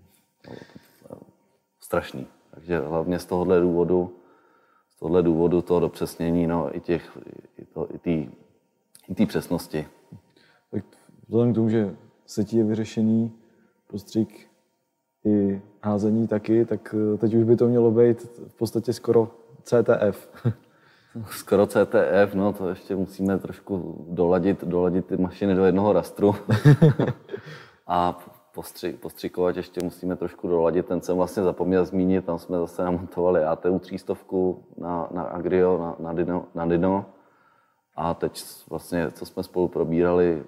Strašný. 1.81 2.27
Takže 2.51 2.79
hlavně 2.79 3.19
z 3.19 3.27
tohohle 3.27 3.61
důvodu, 3.61 4.17
z 4.91 4.99
tohohle 4.99 5.23
důvodu 5.23 5.63
toho 5.63 5.81
dopřesnění, 5.81 6.47
no, 6.47 6.77
i 6.77 6.81
těch, 6.81 7.19
i, 7.59 7.65
to, 7.65 7.89
i 7.95 7.99
té 7.99 8.33
i 9.09 9.15
tý 9.15 9.27
přesnosti. 9.27 9.87
Tak 10.71 10.85
vzhledem 11.29 11.53
k 11.53 11.55
tomu, 11.55 11.69
že 11.69 11.97
setí 12.27 12.57
je 12.57 12.65
vyřešený, 12.65 13.33
postřik 13.87 14.49
i 15.25 15.63
házení 15.83 16.29
taky, 16.29 16.65
tak 16.65 16.95
eh, 17.15 17.19
teď 17.19 17.35
už 17.35 17.45
by 17.45 17.57
to 17.57 17.69
mělo 17.69 17.91
být 17.91 18.23
v 18.23 18.55
podstatě 18.55 18.93
skoro 18.93 19.31
CTF. 19.63 20.45
Skoro 21.31 21.67
CTF, 21.67 22.35
no 22.35 22.53
to 22.53 22.69
ještě 22.69 22.97
musíme 22.97 23.39
trošku 23.39 24.05
doladit, 24.11 24.65
doladit 24.65 25.07
ty 25.07 25.17
mašiny 25.17 25.55
do 25.55 25.65
jednoho 25.65 25.93
rastru. 25.93 26.35
a 27.87 28.19
postři, 28.55 28.93
postřikovat 28.93 29.57
ještě 29.57 29.81
musíme 29.85 30.17
trošku 30.17 30.49
doladit. 30.49 30.87
Ten 30.87 31.01
jsem 31.01 31.17
vlastně 31.17 31.43
zapomněl 31.43 31.85
zmínit, 31.85 32.25
tam 32.25 32.39
jsme 32.39 32.59
zase 32.59 32.85
namontovali 32.85 33.45
ATU 33.45 33.79
300 33.79 34.17
na, 34.79 35.09
na 35.11 35.23
Agrio, 35.23 35.79
na, 35.79 35.97
na, 35.99 36.13
Dino, 36.13 36.45
na 36.55 36.67
Dino. 36.67 37.07
A 37.97 38.15
teď 38.15 38.45
vlastně, 38.71 39.11
co 39.11 39.27
jsme 39.27 39.43
spolu 39.43 39.69
probírali, 39.69 40.45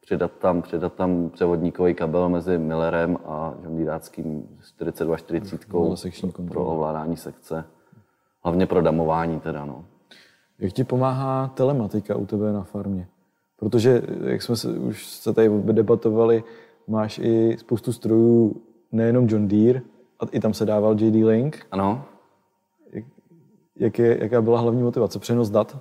přidat 0.00 0.32
tam, 0.32 0.62
přidat 0.62 0.92
tam 0.92 1.30
převodníkový 1.30 1.94
kabel 1.94 2.28
mezi 2.28 2.58
Millerem 2.58 3.18
a 3.26 3.54
žonglíráckým 3.62 4.58
4240 4.62 5.66
pro 6.48 6.64
ovládání 6.64 7.16
sekce. 7.16 7.64
Hlavně 8.44 8.66
pro 8.66 8.82
damování 8.82 9.40
teda, 9.40 9.64
no. 9.64 9.84
Jak 10.58 10.72
ti 10.72 10.84
pomáhá 10.84 11.48
telematika 11.48 12.16
u 12.16 12.26
tebe 12.26 12.52
na 12.52 12.62
farmě? 12.62 13.08
Protože, 13.56 14.02
jak 14.24 14.42
jsme 14.42 14.56
se, 14.56 14.68
už 14.68 15.06
se 15.06 15.34
tady 15.34 15.48
debatovali, 15.48 16.44
máš 16.86 17.18
i 17.18 17.56
spoustu 17.58 17.92
strojů, 17.92 18.62
nejenom 18.92 19.26
John 19.28 19.48
Deere, 19.48 19.80
a 20.20 20.26
i 20.30 20.40
tam 20.40 20.54
se 20.54 20.66
dával 20.66 20.96
JD 21.00 21.26
Link. 21.26 21.66
Ano. 21.70 22.04
Jak, 22.92 23.04
jak 23.76 23.98
je, 23.98 24.18
jaká 24.22 24.42
byla 24.42 24.60
hlavní 24.60 24.82
motivace? 24.82 25.18
Přenos 25.18 25.50
dat? 25.50 25.78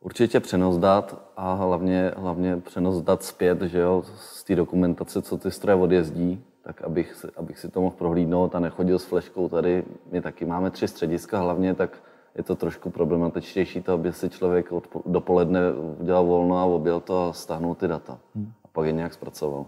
Určitě 0.00 0.40
přenos 0.40 0.78
dat 0.78 1.32
a 1.36 1.54
hlavně, 1.54 2.12
hlavně 2.16 2.56
přenos 2.56 3.02
dat 3.02 3.22
zpět, 3.22 3.62
že 3.62 3.78
jo, 3.78 4.02
z 4.16 4.44
té 4.44 4.56
dokumentace, 4.56 5.22
co 5.22 5.38
ty 5.38 5.50
stroje 5.50 5.76
odjezdí, 5.76 6.44
tak 6.62 6.82
abych, 6.82 7.26
abych 7.36 7.58
si 7.58 7.68
to 7.68 7.80
mohl 7.80 7.96
prohlídnout 7.98 8.54
a 8.54 8.60
nechodil 8.60 8.98
s 8.98 9.04
fleškou 9.04 9.48
tady. 9.48 9.84
My 10.12 10.20
taky 10.20 10.44
máme 10.44 10.70
tři 10.70 10.88
střediska 10.88 11.40
hlavně, 11.40 11.74
tak 11.74 12.02
je 12.34 12.42
to 12.42 12.56
trošku 12.56 12.90
problematičtější 12.90 13.82
to, 13.82 13.92
aby 13.92 14.12
si 14.12 14.30
člověk 14.30 14.72
dopoledne 15.06 15.72
udělal 15.72 16.24
volno 16.24 16.58
a 16.58 16.64
objel 16.64 17.00
to 17.00 17.28
a 17.28 17.32
stáhnul 17.32 17.74
ty 17.74 17.88
data. 17.88 18.18
Hmm. 18.34 18.52
A 18.64 18.68
pak 18.72 18.86
je 18.86 18.92
nějak 18.92 19.14
zpracoval. 19.14 19.66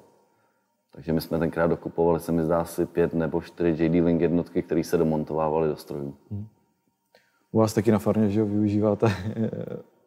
Takže 0.92 1.12
my 1.12 1.21
jsme 1.21 1.38
tenkrát 1.38 1.66
dokupovali, 1.66 2.21
se 2.21 2.33
mi 2.33 2.45
zdá 2.45 2.61
asi 2.61 2.87
pět 2.87 3.14
nebo 3.14 3.40
čtyři 3.40 3.85
JD 3.85 4.04
Link 4.04 4.21
jednotky, 4.21 4.62
které 4.62 4.85
se 4.85 4.99
domontovávaly 4.99 5.69
do 5.69 5.76
strojů. 5.76 6.14
Hmm. 6.31 6.47
U 7.52 7.59
vás 7.59 7.75
taky 7.75 7.92
na 7.92 7.99
farmě, 7.99 8.31
že 8.31 8.45
využíváte 8.45 9.07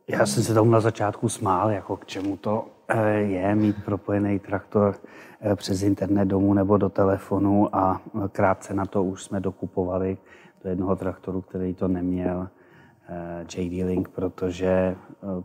já 0.08 0.26
jsem 0.26 0.44
se 0.44 0.54
tomu 0.54 0.72
na 0.72 0.80
začátku 0.80 1.30
smál, 1.30 1.72
jako 1.72 1.98
k 1.98 2.06
čemu 2.06 2.38
to 2.38 2.66
eh, 2.88 3.12
je 3.12 3.56
mít 3.56 3.86
propojený 3.86 4.40
traktor 4.40 4.96
eh, 5.42 5.56
přes 5.56 5.82
internet 5.82 6.26
domů 6.26 6.54
nebo 6.54 6.78
do 6.78 6.90
telefonu 6.90 7.76
a 7.76 8.02
krátce 8.32 8.74
na 8.74 8.86
to 8.86 9.04
už 9.04 9.24
jsme 9.24 9.40
dokupovali 9.40 10.18
do 10.66 10.70
jednoho 10.70 10.96
traktoru, 10.96 11.42
který 11.42 11.74
to 11.74 11.88
neměl, 11.88 12.50
eh, 13.10 13.46
JD 13.58 13.84
Link, 13.86 14.10
protože 14.10 14.96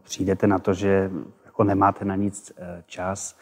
přijdete 0.03 0.47
na 0.47 0.59
to, 0.59 0.75
že 0.75 1.11
jako 1.45 1.65
nemáte 1.65 2.05
na 2.05 2.17
nic 2.17 2.53
čas 2.87 3.39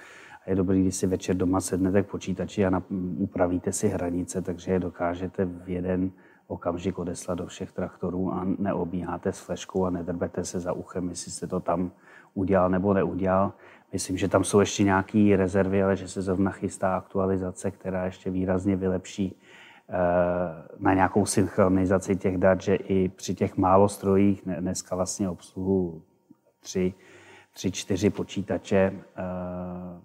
a 0.47 0.51
je 0.51 0.57
dobrý, 0.57 0.83
když 0.83 0.97
si 0.97 1.07
večer 1.07 1.37
doma 1.37 1.61
sednete 1.61 2.03
k 2.03 2.07
počítači 2.07 2.67
a 2.67 2.83
upravíte 3.17 3.73
si 3.73 3.89
hranice, 3.89 4.43
takže 4.43 4.73
je 4.73 4.79
dokážete 4.79 5.45
v 5.45 5.69
jeden 5.69 6.11
okamžik 6.47 6.99
odeslat 6.99 7.39
do 7.39 7.47
všech 7.47 7.73
traktorů 7.73 8.33
a 8.33 8.47
neobíháte 8.59 9.33
s 9.33 9.41
fleškou 9.41 9.85
a 9.85 9.91
nedrbete 9.91 10.45
se 10.45 10.61
za 10.61 10.73
uchem, 10.73 11.09
jestli 11.09 11.33
jste 11.33 11.47
to 11.47 11.61
tam 11.61 11.91
udělal 12.35 12.71
nebo 12.71 12.95
neudělal. 12.95 13.53
Myslím, 13.93 14.17
že 14.17 14.29
tam 14.29 14.45
jsou 14.45 14.61
ještě 14.61 14.85
nějaké 14.85 15.37
rezervy, 15.37 15.83
ale 15.83 15.97
že 15.97 16.09
se 16.09 16.23
zrovna 16.23 16.51
chystá 16.51 16.97
aktualizace, 16.97 17.71
která 17.71 18.05
ještě 18.05 18.31
výrazně 18.31 18.77
vylepší 18.77 19.37
eh, 19.37 19.48
na 20.79 20.95
nějakou 20.95 21.27
synchronizaci 21.27 22.17
těch 22.17 22.39
dat, 22.39 22.61
že 22.61 22.75
i 22.75 23.09
při 23.09 23.35
těch 23.35 23.57
málo 23.57 23.89
strojích, 23.89 24.43
dneska 24.61 24.97
vlastně 24.97 25.29
obsluhu 25.29 26.03
tři, 26.61 26.95
tři, 27.53 27.71
čtyři 27.71 28.11
počítače, 28.11 28.77
eh, 28.77 29.23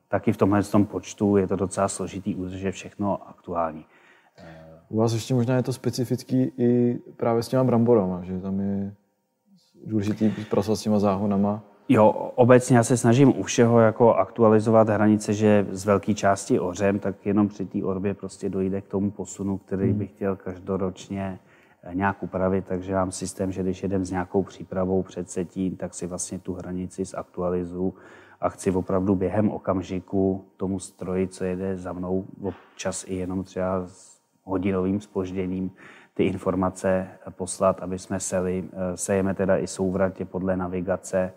taky 0.07 0.33
v 0.33 0.37
tomhle 0.37 0.63
tom 0.63 0.85
počtu 0.85 1.37
je 1.37 1.47
to 1.47 1.55
docela 1.55 1.87
složitý 1.87 2.35
udržet 2.35 2.71
všechno 2.71 3.29
aktuální. 3.29 3.85
U 4.89 4.97
vás 4.97 5.13
ještě 5.13 5.33
možná 5.33 5.55
je 5.55 5.63
to 5.63 5.73
specifický 5.73 6.51
i 6.57 6.99
právě 7.17 7.43
s 7.43 7.47
těma 7.47 7.63
bramborama, 7.63 8.23
že 8.23 8.39
tam 8.39 8.59
je 8.59 8.95
důležitý 9.85 10.29
pracovat 10.49 10.75
s 10.75 10.81
těma 10.81 10.99
záhonama. 10.99 11.63
Jo, 11.89 12.09
obecně 12.35 12.77
já 12.77 12.83
se 12.83 12.97
snažím 12.97 13.39
u 13.39 13.43
všeho 13.43 13.79
jako 13.79 14.15
aktualizovat 14.15 14.89
hranice, 14.89 15.33
že 15.33 15.67
z 15.71 15.85
velké 15.85 16.13
části 16.13 16.59
ořem, 16.59 16.99
tak 16.99 17.25
jenom 17.25 17.47
při 17.47 17.65
té 17.65 17.83
orbě 17.83 18.13
prostě 18.13 18.49
dojde 18.49 18.81
k 18.81 18.87
tomu 18.87 19.11
posunu, 19.11 19.57
který 19.57 19.89
hmm. 19.89 19.97
bych 19.97 20.09
chtěl 20.09 20.35
každoročně 20.35 21.39
eh, 21.83 21.95
nějak 21.95 22.23
upravit, 22.23 22.65
takže 22.65 22.93
mám 22.93 23.11
systém, 23.11 23.51
že 23.51 23.63
když 23.63 23.83
jedem 23.83 24.05
s 24.05 24.11
nějakou 24.11 24.43
přípravou 24.43 25.03
před 25.03 25.29
setím, 25.29 25.75
tak 25.75 25.93
si 25.93 26.07
vlastně 26.07 26.39
tu 26.39 26.53
hranici 26.53 27.05
zaktualizuju 27.05 27.93
a 28.41 28.49
chci 28.49 28.71
opravdu 28.71 29.15
během 29.15 29.49
okamžiku 29.49 30.45
tomu 30.57 30.79
stroji, 30.79 31.27
co 31.27 31.43
jede 31.43 31.77
za 31.77 31.93
mnou, 31.93 32.25
občas 32.41 33.05
i 33.07 33.15
jenom 33.15 33.43
třeba 33.43 33.87
hodinovým 34.43 35.01
spožděním 35.01 35.71
ty 36.13 36.23
informace 36.25 37.07
poslat, 37.29 37.79
aby 37.79 37.99
jsme 37.99 38.19
seli. 38.19 38.63
Eh, 38.73 38.97
sejeme 38.97 39.33
teda 39.33 39.57
i 39.57 39.67
souvratě 39.67 40.25
podle 40.25 40.57
navigace. 40.57 41.33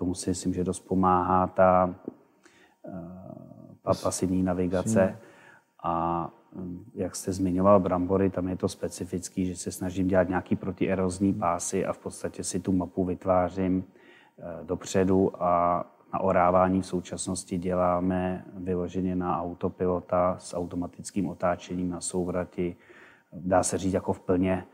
Tomu 0.00 0.14
si 0.14 0.30
myslím, 0.30 0.54
že 0.54 0.64
dost 0.64 0.80
pomáhá 0.80 1.46
ta 1.46 1.94
uh, 2.82 3.94
pasivní 4.02 4.42
navigace. 4.42 5.18
A 5.82 6.28
hm, 6.56 6.84
jak 6.94 7.16
jste 7.16 7.32
zmiňoval 7.32 7.80
brambory, 7.80 8.30
tam 8.30 8.48
je 8.48 8.56
to 8.56 8.68
specifický, 8.68 9.46
že 9.46 9.56
se 9.56 9.72
snažím 9.72 10.08
dělat 10.08 10.28
nějaký 10.28 10.56
protierozní 10.56 11.34
pásy 11.34 11.86
a 11.86 11.92
v 11.92 11.98
podstatě 11.98 12.44
si 12.44 12.60
tu 12.60 12.72
mapu 12.72 13.04
vytvářím 13.04 13.76
uh, 13.76 14.66
dopředu 14.66 15.42
a 15.42 15.84
na 16.12 16.20
orávání 16.20 16.80
v 16.80 16.86
současnosti 16.86 17.58
děláme 17.58 18.44
vyloženě 18.54 19.16
na 19.16 19.42
autopilota 19.42 20.36
s 20.38 20.56
automatickým 20.56 21.28
otáčením 21.28 21.90
na 21.90 22.00
souvrati. 22.00 22.76
Dá 23.32 23.62
se 23.62 23.78
říct 23.78 23.92
jako 23.92 24.12
v 24.12 24.20
plně 24.20 24.64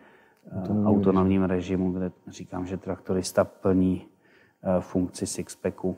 autonomním, 0.52 0.86
autonomním 0.86 1.42
režimu, 1.42 1.92
kde 1.92 2.12
říkám, 2.26 2.66
že 2.66 2.76
traktorista 2.76 3.44
plní 3.44 4.06
funkci 4.80 5.26
sixpacku 5.26 5.96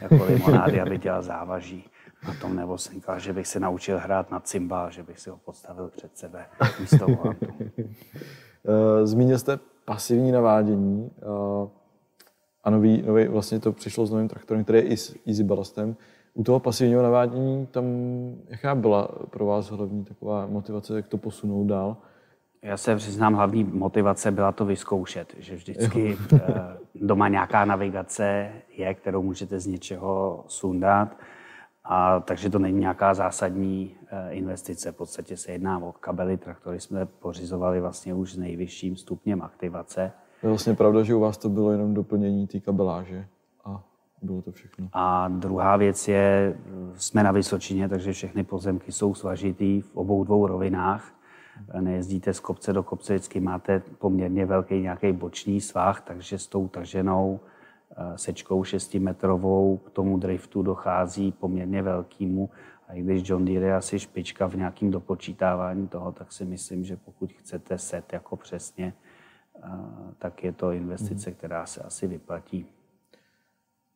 jako 0.00 0.24
limonády, 0.24 0.80
aby 0.80 0.98
dělal 0.98 1.22
závaží 1.22 1.84
na 2.26 2.34
tom, 2.34 2.56
nebo 2.56 2.78
jsem 2.78 2.94
říkal, 2.94 3.18
že 3.18 3.32
bych 3.32 3.46
se 3.46 3.60
naučil 3.60 3.98
hrát 3.98 4.30
na 4.30 4.40
cymbál, 4.40 4.90
že 4.90 5.02
bych 5.02 5.20
si 5.20 5.30
ho 5.30 5.36
postavil 5.36 5.88
před 5.88 6.18
sebe 6.18 6.46
místo 6.80 7.06
volantu. 7.06 7.46
Zmínil 9.04 9.38
jste 9.38 9.58
pasivní 9.84 10.32
navádění 10.32 11.10
a 12.64 12.70
nový, 12.70 13.02
nový, 13.02 13.28
vlastně 13.28 13.60
to 13.60 13.72
přišlo 13.72 14.06
s 14.06 14.10
novým 14.10 14.28
traktorem, 14.28 14.64
který 14.64 14.78
je 14.78 14.84
i 14.84 14.96
s 14.96 15.16
easy 15.26 15.44
ballastem. 15.44 15.96
U 16.34 16.44
toho 16.44 16.60
pasivního 16.60 17.02
navádění 17.02 17.66
tam, 17.66 17.84
jaká 18.48 18.74
byla 18.74 19.08
pro 19.30 19.46
vás 19.46 19.70
hlavní 19.70 20.04
taková 20.04 20.46
motivace, 20.46 20.96
jak 20.96 21.08
to 21.08 21.18
posunout 21.18 21.64
dál? 21.64 21.96
Já 22.68 22.76
se 22.76 22.96
přiznám, 22.96 23.34
hlavní 23.34 23.64
motivace 23.64 24.30
byla 24.30 24.52
to 24.52 24.64
vyzkoušet, 24.64 25.34
že 25.38 25.54
vždycky. 25.54 26.18
Eh, 26.34 26.76
doma 26.94 27.28
nějaká 27.28 27.64
navigace 27.64 28.52
je, 28.76 28.94
kterou 28.94 29.22
můžete 29.22 29.60
z 29.60 29.66
něčeho 29.66 30.44
sundat, 30.48 31.16
a 31.84 32.20
takže 32.20 32.50
to 32.50 32.58
není 32.58 32.80
nějaká 32.80 33.14
zásadní 33.14 33.94
eh, 34.10 34.30
investice. 34.30 34.92
V 34.92 34.96
podstatě 34.96 35.36
se 35.36 35.52
jedná 35.52 35.78
o 35.78 35.92
kabely. 35.92 36.36
Traktory 36.36 36.80
jsme 36.80 37.06
pořizovali 37.06 37.80
vlastně 37.80 38.14
už 38.14 38.32
s 38.32 38.36
nejvyšším 38.36 38.96
stupněm 38.96 39.42
aktivace. 39.42 40.12
Je 40.42 40.48
vlastně 40.48 40.74
pravda, 40.74 41.02
že 41.02 41.14
u 41.14 41.20
vás 41.20 41.38
to 41.38 41.48
bylo 41.48 41.72
jenom 41.72 41.94
doplnění 41.94 42.46
té 42.46 42.60
kabeláže 42.60 43.26
a 43.64 43.82
bylo 44.22 44.42
to 44.42 44.52
všechno. 44.52 44.88
A 44.92 45.28
druhá 45.28 45.76
věc 45.76 46.08
je, 46.08 46.58
jsme 46.94 47.22
na 47.22 47.32
Vysočině, 47.32 47.88
takže 47.88 48.12
všechny 48.12 48.44
pozemky 48.44 48.92
jsou 48.92 49.14
svažitý 49.14 49.80
v 49.80 49.96
obou 49.96 50.24
dvou 50.24 50.46
rovinách. 50.46 51.17
Nejezdíte 51.80 52.34
z 52.34 52.40
kopce 52.40 52.72
do 52.72 52.82
kopce, 52.82 53.14
vždycky 53.14 53.40
máte 53.40 53.82
poměrně 53.98 54.46
velký 54.46 54.80
nějaký 54.80 55.12
boční 55.12 55.60
svah, 55.60 56.00
takže 56.00 56.38
s 56.38 56.46
tou 56.46 56.68
taženou 56.68 57.40
eh, 57.90 58.18
sečkou 58.18 58.62
6-metrovou 58.62 59.78
k 59.78 59.90
tomu 59.90 60.18
driftu 60.18 60.62
dochází 60.62 61.32
poměrně 61.32 61.82
velkýmu. 61.82 62.50
A 62.88 62.94
i 62.94 63.02
když 63.02 63.28
John 63.28 63.44
Deere 63.44 63.66
je 63.66 63.74
asi 63.74 63.98
špička 63.98 64.46
v 64.46 64.54
nějakém 64.54 64.90
dopočítávání 64.90 65.88
toho, 65.88 66.12
tak 66.12 66.32
si 66.32 66.44
myslím, 66.44 66.84
že 66.84 66.96
pokud 66.96 67.32
chcete 67.32 67.78
set 67.78 68.12
jako 68.12 68.36
přesně, 68.36 68.94
tak 70.18 70.44
je 70.44 70.52
to 70.52 70.70
investice, 70.70 71.32
která 71.32 71.66
se 71.66 71.80
asi 71.80 72.06
vyplatí. 72.06 72.66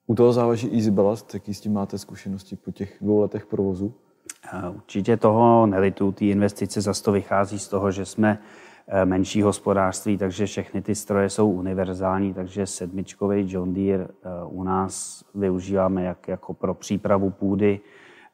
U 0.07 0.15
toho 0.15 0.33
záleží 0.33 0.75
Easy 0.75 0.91
Ballast, 0.91 1.35
jaký 1.35 1.55
s 1.55 1.61
tím 1.61 1.73
máte 1.73 1.99
zkušenosti 1.99 2.57
po 2.57 2.71
těch 2.71 2.97
dvou 3.01 3.21
letech 3.21 3.47
provozu? 3.47 3.95
Určitě 4.75 5.17
toho 5.17 5.67
nelitu. 5.67 6.13
Ty 6.13 6.29
investice 6.29 6.81
zase 6.81 7.03
to 7.03 7.13
vychází 7.13 7.59
z 7.59 7.69
toho, 7.69 7.91
že 7.91 8.05
jsme 8.05 8.39
e, 8.89 9.05
menší 9.05 9.43
hospodářství, 9.43 10.19
takže 10.19 10.47
všechny 10.47 10.83
ty 10.83 10.95
stroje 10.95 11.31
jsou 11.31 11.51
univerzální, 11.51 12.35
takže 12.35 12.67
sedmičkový 12.67 13.53
John 13.53 13.75
Deere 13.75 14.05
e, 14.05 14.09
u 14.45 14.63
nás 14.63 15.25
využíváme 15.35 16.05
jak 16.05 16.29
jako 16.29 16.55
pro 16.55 16.75
přípravu 16.75 17.31
půdy, 17.31 17.81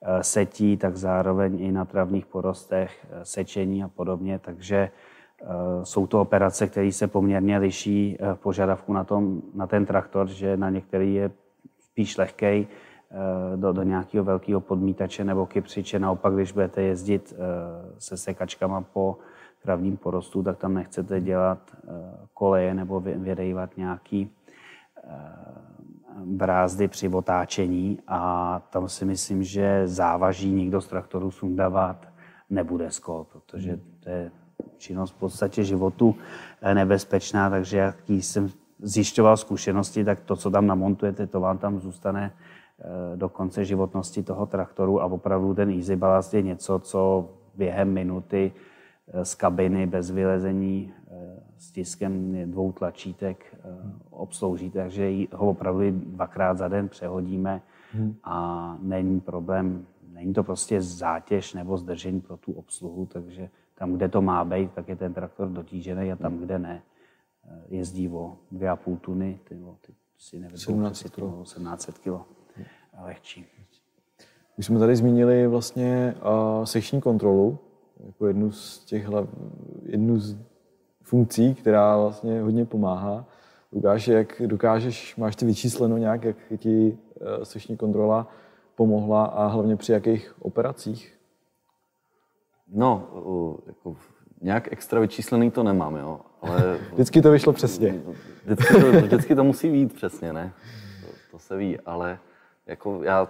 e, 0.03 0.23
setí, 0.23 0.77
tak 0.77 0.97
zároveň 0.97 1.61
i 1.61 1.73
na 1.73 1.85
travních 1.85 2.27
porostech, 2.27 3.07
sečení 3.23 3.85
a 3.85 3.89
podobně, 3.89 4.39
takže 4.39 4.91
Eh, 5.43 5.85
jsou 5.85 6.07
to 6.07 6.21
operace, 6.21 6.67
které 6.67 6.93
se 6.93 7.07
poměrně 7.07 7.59
liší 7.59 8.17
v 8.21 8.25
eh, 8.25 8.35
požadavku 8.35 8.93
na, 8.93 9.05
tom, 9.05 9.43
na 9.55 9.67
ten 9.67 9.87
traktor, 9.87 10.29
že 10.29 10.57
na 10.57 10.71
některý 10.71 11.15
je 11.15 11.31
spíš 11.81 12.17
lehký 12.17 12.47
eh, 12.47 12.67
do, 13.57 13.73
do 13.73 13.83
nějakého 13.83 14.25
velkého 14.25 14.61
podmítače 14.61 15.25
nebo 15.25 15.47
kypřiče. 15.47 15.99
Naopak, 15.99 16.35
když 16.35 16.53
budete 16.53 16.83
jezdit 16.83 17.35
se 17.99 18.17
sekačkama 18.17 18.81
po 18.81 19.19
travním 19.63 19.97
porostu, 19.97 20.43
tak 20.43 20.59
tam 20.59 20.75
nechcete 20.75 21.21
dělat 21.21 21.59
koleje 22.35 22.75
nebo 22.75 23.01
vyrejvat 23.01 23.77
nějaký 23.77 24.31
brázdy 26.25 26.89
při 26.89 27.09
otáčení 27.09 27.99
a 28.09 28.63
tam 28.71 28.89
si 28.89 29.05
myslím, 29.05 29.43
že 29.45 29.83
závaží 29.89 30.51
nikdo 30.51 30.81
z 30.81 30.87
traktoru 30.87 31.31
sundavat 31.31 32.09
nebude 32.51 32.91
skol, 32.91 33.27
protože 33.33 33.81
to 34.01 34.11
je 34.11 34.31
činnost 34.77 35.11
v 35.11 35.19
podstatě 35.19 35.65
životu 35.65 36.17
eh, 36.61 36.75
nebezpečná, 36.75 37.51
takže 37.51 37.79
jak 37.79 37.97
jsem 38.09 38.51
zjišťoval 38.83 39.37
zkušenosti, 39.37 40.05
tak 40.05 40.21
to, 40.21 40.37
co 40.37 40.51
tam 40.51 40.67
namontujete, 40.67 41.27
to 41.27 41.41
vám 41.41 41.59
tam 41.59 41.81
zůstane 41.81 42.33
eh, 42.35 42.48
do 43.17 43.29
konce 43.29 43.65
životnosti 43.65 44.23
toho 44.23 44.47
traktoru 44.47 45.03
a 45.03 45.05
opravdu 45.05 45.55
ten 45.55 45.71
easy 45.71 45.97
ballast 45.97 46.35
je 46.35 46.43
něco, 46.43 46.79
co 46.79 47.31
během 47.55 47.93
minuty 47.93 48.53
eh, 49.09 49.25
z 49.25 49.35
kabiny 49.35 49.87
bez 49.87 50.11
vylezení 50.11 50.93
s 51.59 51.71
tiskem 51.73 52.37
dvou 52.51 52.73
tlačítek 52.73 53.57
obsloužíte, 54.11 54.79
takže 54.79 55.13
ho 55.33 55.49
opravdu 55.49 55.91
dvakrát 55.91 56.59
za 56.59 56.69
den 56.69 56.89
přehodíme 56.89 57.63
hmm. 57.93 58.15
a 58.25 58.77
není 58.83 59.21
problém, 59.21 59.87
není 60.13 60.35
to 60.35 60.45
prostě 60.45 60.83
zátěž 60.83 61.55
nebo 61.55 61.77
zdržení 61.77 62.21
pro 62.21 62.37
tu 62.37 62.53
obsluhu, 62.53 63.07
takže 63.07 63.51
tam, 63.75 63.93
kde 63.93 64.09
to 64.09 64.23
má 64.23 64.45
být, 64.45 64.73
tak 64.73 64.89
je 64.89 64.97
ten 64.97 65.15
traktor 65.15 65.49
dotížený 65.49 66.13
a 66.13 66.17
tam, 66.17 66.39
kde 66.39 66.59
ne, 66.59 66.83
eh, 67.45 67.63
jezdí 67.69 68.09
o 68.09 68.37
2,5 68.53 68.99
tuny, 68.99 69.41
ty, 69.49 69.55
ty 69.87 69.93
si 70.19 70.39
nevím, 70.39 70.59
17 71.45 71.87
kg. 72.01 72.38
17 72.99 73.03
kg 73.03 73.07
lehčí. 73.07 73.47
Už 74.59 74.67
jsme 74.67 74.79
tady 74.79 74.97
zmínili 74.97 75.47
vlastně 75.47 76.15
uh, 76.59 76.65
sekční 76.65 77.01
kontrolu 77.01 77.59
jako 78.07 78.27
jednu 78.27 78.53
z 78.53 78.85
těch 78.85 79.07
hlav, 79.07 79.29
jednu 79.83 80.19
z 80.19 80.37
funkcí, 81.03 81.55
která 81.55 81.97
vlastně 81.97 82.41
hodně 82.41 82.65
pomáhá. 82.65 83.25
Lukáš, 83.73 84.09
jak 84.09 84.43
dokážeš, 84.47 85.17
máš 85.17 85.37
ty 85.37 85.47
vyčísleno 85.47 85.97
nějak, 85.97 86.25
jak 86.25 86.37
ti 86.57 86.99
uh, 87.21 87.43
sekční 87.43 87.77
kontrola 87.77 88.27
pomohla 88.75 89.25
a 89.25 89.47
hlavně 89.47 89.77
při 89.77 89.93
jakých 89.93 90.35
operacích? 90.41 91.19
No, 92.69 93.09
jako 93.67 93.97
nějak 94.41 94.73
extra 94.73 95.01
vyčíslený 95.01 95.51
to 95.51 95.63
nemám, 95.63 95.97
jo. 95.97 96.21
Ale 96.43 96.79
vždycky 96.93 97.23
to 97.23 97.31
vyšlo 97.31 97.53
přesně. 97.53 98.03
Vždycky 98.45 98.75
to, 98.75 98.93
vždycky 98.93 99.35
to 99.35 99.45
musí 99.45 99.71
být 99.71 99.93
přesně, 99.93 100.33
ne? 100.33 100.53
To, 101.01 101.13
to 101.31 101.39
se 101.39 101.57
ví, 101.57 101.81
ale 101.81 102.19
jako 102.69 103.01
já 103.03 103.29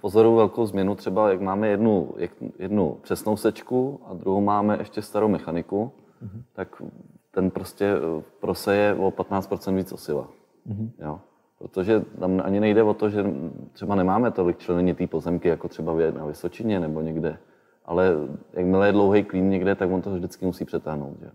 pozoruju 0.00 0.36
velkou 0.36 0.66
změnu, 0.66 0.94
třeba 0.94 1.30
jak 1.30 1.40
máme 1.40 1.68
jednu, 1.68 2.14
jednu 2.58 2.98
přesnou 3.02 3.36
sečku 3.36 4.00
a 4.06 4.14
druhou 4.14 4.40
máme 4.40 4.76
ještě 4.78 5.02
starou 5.02 5.28
mechaniku, 5.28 5.92
mm-hmm. 6.22 6.42
tak 6.52 6.82
ten 7.30 7.50
prostě 7.50 7.94
proseje 8.40 8.94
o 8.94 9.10
15% 9.10 9.76
víc 9.76 9.92
osiva. 9.92 10.28
Mm-hmm. 10.68 10.90
Jo? 10.98 11.20
Protože 11.58 12.04
tam 12.20 12.42
ani 12.44 12.60
nejde 12.60 12.82
o 12.82 12.94
to, 12.94 13.10
že 13.10 13.24
třeba 13.72 13.94
nemáme 13.94 14.30
tolik 14.30 14.58
členení 14.58 14.94
té 14.94 15.06
pozemky, 15.06 15.48
jako 15.48 15.68
třeba 15.68 15.92
na 16.18 16.26
Vysočině 16.26 16.80
nebo 16.80 17.00
někde 17.00 17.38
ale 17.86 18.14
jakmile 18.52 18.88
je 18.88 18.92
dlouhý 18.92 19.24
klín 19.24 19.50
někde, 19.50 19.74
tak 19.74 19.90
on 19.90 20.02
to 20.02 20.10
vždycky 20.14 20.46
musí 20.46 20.64
přetáhnout. 20.64 21.16
Že? 21.20 21.30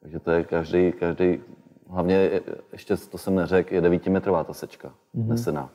Takže 0.00 0.18
to 0.18 0.30
je 0.30 0.44
každý, 0.44 0.92
každý, 0.92 1.40
hlavně 1.88 2.30
ještě 2.72 2.96
to 2.96 3.18
jsem 3.18 3.34
neřekl, 3.34 3.74
je 3.74 3.80
devítimetrová 3.80 4.44
ta 4.44 4.52
sečka, 4.52 4.88
mm-hmm. 4.88 5.28
nesená. 5.28 5.70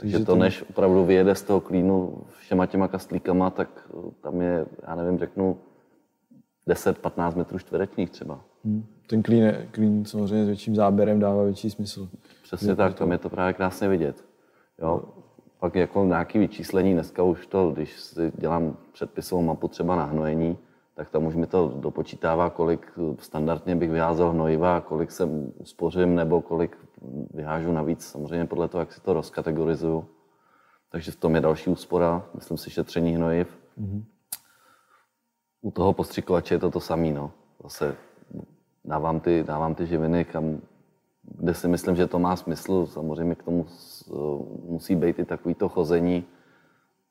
Takže, 0.00 0.24
to, 0.24 0.36
než 0.36 0.64
opravdu 0.70 1.04
vyjede 1.04 1.34
z 1.34 1.42
toho 1.42 1.60
klínu 1.60 2.22
všema 2.38 2.66
těma 2.66 2.88
kastlíkama, 2.88 3.50
tak 3.50 3.90
tam 4.20 4.40
je, 4.40 4.66
já 4.88 4.94
nevím, 4.94 5.18
řeknu 5.18 5.56
10-15 6.68 7.36
metrů 7.36 7.58
čtverečních 7.58 8.10
třeba. 8.10 8.40
Hmm. 8.64 8.86
Ten 9.06 9.22
klín, 9.22 9.54
klín 9.70 10.04
samozřejmě 10.04 10.44
s 10.44 10.46
větším 10.46 10.76
záběrem 10.76 11.20
dává 11.20 11.42
větší 11.42 11.70
smysl. 11.70 12.08
Přesně 12.42 12.76
tak, 12.76 12.94
tam 12.94 13.12
je 13.12 13.18
to 13.18 13.28
právě 13.28 13.52
krásně 13.52 13.88
vidět. 13.88 14.24
Jo? 14.78 15.02
Pak 15.58 15.74
jako 15.74 16.04
nějaké 16.04 16.38
vyčíslení, 16.38 16.92
dneska 16.92 17.22
už 17.22 17.46
to, 17.46 17.70
když 17.70 18.00
si 18.00 18.32
dělám 18.38 18.76
předpisovou 18.92 19.42
mapu 19.42 19.68
třeba 19.68 19.96
na 19.96 20.04
hnojení, 20.04 20.58
tak 20.94 21.10
tam 21.10 21.26
už 21.26 21.34
mi 21.34 21.46
to 21.46 21.74
dopočítává, 21.76 22.50
kolik 22.50 22.92
standardně 23.18 23.76
bych 23.76 23.90
vyházel 23.90 24.30
hnojiva, 24.30 24.80
kolik 24.80 25.10
se 25.10 25.24
uspořím 25.58 26.14
nebo 26.14 26.42
kolik 26.42 26.76
vyhážu 27.34 27.72
navíc, 27.72 28.06
samozřejmě 28.06 28.46
podle 28.46 28.68
toho, 28.68 28.80
jak 28.80 28.92
si 28.92 29.00
to 29.00 29.12
rozkategorizuju. 29.12 30.04
Takže 30.90 31.10
v 31.10 31.16
tom 31.16 31.34
je 31.34 31.40
další 31.40 31.70
úspora, 31.70 32.26
myslím 32.34 32.58
si, 32.58 32.70
šetření 32.70 33.16
hnojiv. 33.16 33.58
Mm-hmm. 33.80 34.04
U 35.60 35.70
toho 35.70 35.92
postřikovače 35.92 36.54
je 36.54 36.58
to 36.58 36.70
to 36.70 36.80
samé. 36.80 37.12
No. 37.12 37.30
Zase 37.62 37.96
dávám 38.84 39.20
ty, 39.20 39.44
dávám 39.46 39.74
ty 39.74 39.86
živiny, 39.86 40.24
kam 40.24 40.60
kde 41.22 41.54
si 41.54 41.68
myslím, 41.68 41.96
že 41.96 42.06
to 42.06 42.18
má 42.18 42.36
smysl. 42.36 42.86
Samozřejmě 42.86 43.34
k 43.34 43.42
tomu 43.42 43.66
musí 44.64 44.96
být 44.96 45.18
i 45.18 45.24
takový 45.24 45.54
to 45.54 45.68
chození, 45.68 46.24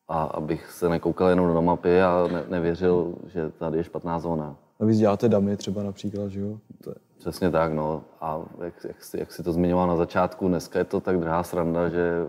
a 0.07 0.23
abych 0.23 0.71
se 0.71 0.89
nekoukal 0.89 1.29
jenom 1.29 1.53
do 1.53 1.61
mapy 1.61 2.01
a 2.01 2.27
ne, 2.31 2.43
nevěřil, 2.49 3.15
že 3.25 3.49
tady 3.49 3.77
je 3.77 3.83
špatná 3.83 4.19
zóna. 4.19 4.55
A 4.79 4.85
vy 4.85 4.95
děláte 4.95 5.29
damy 5.29 5.57
třeba 5.57 5.83
například, 5.83 6.29
že 6.29 6.39
jo? 6.39 6.59
To 6.83 6.89
je... 6.89 6.95
Přesně 7.17 7.51
tak, 7.51 7.73
no. 7.73 8.03
A 8.21 8.41
jak, 8.63 8.73
jak, 8.87 9.03
si, 9.03 9.19
jak 9.19 9.31
si 9.31 9.43
to 9.43 9.51
zmiňoval 9.51 9.87
na 9.87 9.95
začátku, 9.95 10.47
dneska 10.47 10.79
je 10.79 10.85
to 10.85 11.01
tak 11.01 11.19
drahá 11.19 11.43
sranda, 11.43 11.89
že 11.89 12.27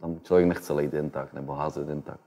tam 0.00 0.20
člověk 0.20 0.48
nechce 0.48 0.72
lejt 0.72 0.94
jen 0.94 1.10
tak, 1.10 1.34
nebo 1.34 1.52
házet 1.52 1.88
jen 1.88 2.02
tak. 2.02 2.18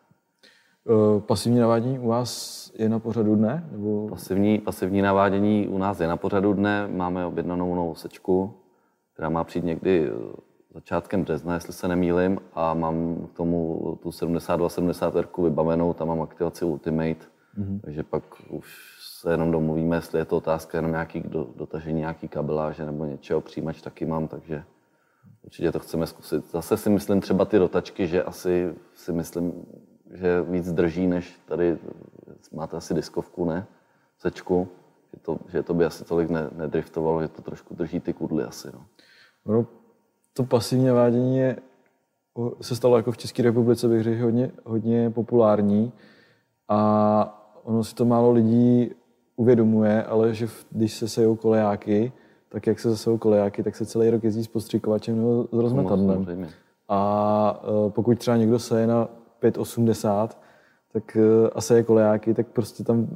Uh, 0.89 1.21
pasivní 1.21 1.59
navádění 1.59 1.99
u 1.99 2.07
vás 2.07 2.71
je 2.75 2.89
na 2.89 2.99
pořadu 2.99 3.35
dne? 3.35 3.67
Nebo... 3.71 4.07
Pasivní, 4.09 4.59
pasivní 4.59 5.01
navádění 5.01 5.67
u 5.67 5.77
nás 5.77 5.99
je 5.99 6.07
na 6.07 6.17
pořadu 6.17 6.53
dne. 6.53 6.87
Máme 6.87 7.25
objednanou 7.25 7.75
novou 7.75 7.95
sečku, 7.95 8.53
která 9.13 9.29
má 9.29 9.43
přijít 9.43 9.65
někdy 9.65 10.11
začátkem 10.73 11.23
března, 11.23 11.53
jestli 11.53 11.73
se 11.73 11.87
nemýlim, 11.87 12.39
a 12.53 12.73
mám 12.73 13.27
k 13.33 13.37
tomu 13.37 13.79
tu 14.03 14.09
72-70 14.09 15.17
R 15.17 15.27
vybavenou, 15.43 15.93
tam 15.93 16.07
mám 16.07 16.21
aktivaci 16.21 16.65
Ultimate, 16.65 17.25
mm-hmm. 17.57 17.79
takže 17.83 18.03
pak 18.03 18.23
už 18.49 18.97
se 19.21 19.31
jenom 19.31 19.51
domluvíme, 19.51 19.95
jestli 19.95 20.19
je 20.19 20.25
to 20.25 20.37
otázka 20.37 20.77
jenom 20.77 20.91
nějaký 20.91 21.19
do, 21.19 21.47
dotažení 21.55 21.99
nějaký 21.99 22.27
kabeláže 22.27 22.85
nebo 22.85 23.05
něčeho, 23.05 23.41
přijímač 23.41 23.81
taky 23.81 24.05
mám, 24.05 24.27
takže 24.27 24.63
určitě 25.43 25.71
to 25.71 25.79
chceme 25.79 26.07
zkusit. 26.07 26.51
Zase 26.51 26.77
si 26.77 26.89
myslím 26.89 27.21
třeba 27.21 27.45
ty 27.45 27.59
dotačky, 27.59 28.07
že 28.07 28.23
asi 28.23 28.73
si 28.93 29.13
myslím, 29.13 29.65
že 30.13 30.41
víc 30.41 30.71
drží, 30.71 31.07
než 31.07 31.39
tady 31.45 31.77
máte 32.51 32.77
asi 32.77 32.93
diskovku, 32.93 33.45
ne? 33.45 33.67
Sečku, 34.19 34.67
že 35.13 35.19
to, 35.19 35.39
že 35.49 35.63
to 35.63 35.73
by 35.73 35.85
asi 35.85 36.05
tolik 36.05 36.29
ne, 36.29 36.49
nedriftovalo, 36.55 37.21
že 37.21 37.27
to 37.27 37.41
trošku 37.41 37.75
drží 37.75 37.99
ty 37.99 38.13
kudly 38.13 38.43
asi. 38.43 38.67
No. 38.73 38.85
No, 39.45 39.65
to 40.33 40.43
pasivní 40.43 40.85
navádění 40.85 41.37
je, 41.37 41.57
se 42.61 42.75
stalo 42.75 42.97
jako 42.97 43.11
v 43.11 43.17
České 43.17 43.43
republice, 43.43 43.87
bych 43.87 44.03
řekl, 44.03 44.23
hodně, 44.23 44.51
hodně 44.65 45.09
populární 45.09 45.93
a 46.69 47.46
ono 47.67 47.83
si 47.83 47.95
to 47.95 48.05
málo 48.05 48.31
lidí 48.31 48.91
uvědomuje, 49.35 50.03
ale 50.03 50.33
že 50.33 50.47
když 50.71 50.93
se 50.93 51.07
sejou 51.07 51.35
kolejáky, 51.35 52.11
tak 52.49 52.67
jak 52.67 52.79
se 52.79 52.89
zasejou 52.89 53.17
kolejáky, 53.17 53.63
tak 53.63 53.75
se 53.75 53.85
celý 53.85 54.09
rok 54.09 54.23
jezdí 54.23 54.43
s 54.43 54.47
postřikovačem 54.47 55.17
nebo 55.17 55.47
s 55.51 55.53
rozmetadlem. 55.53 56.47
A 56.89 57.61
e, 57.63 57.89
pokud 57.89 58.19
třeba 58.19 58.37
někdo 58.37 58.59
seje 58.59 58.87
na 58.87 59.09
5,80, 59.41 60.29
tak 60.93 61.17
e, 61.17 61.49
a 61.49 61.61
seje 61.61 61.83
kolejáky, 61.83 62.33
tak 62.33 62.47
prostě 62.47 62.83
tam 62.83 63.07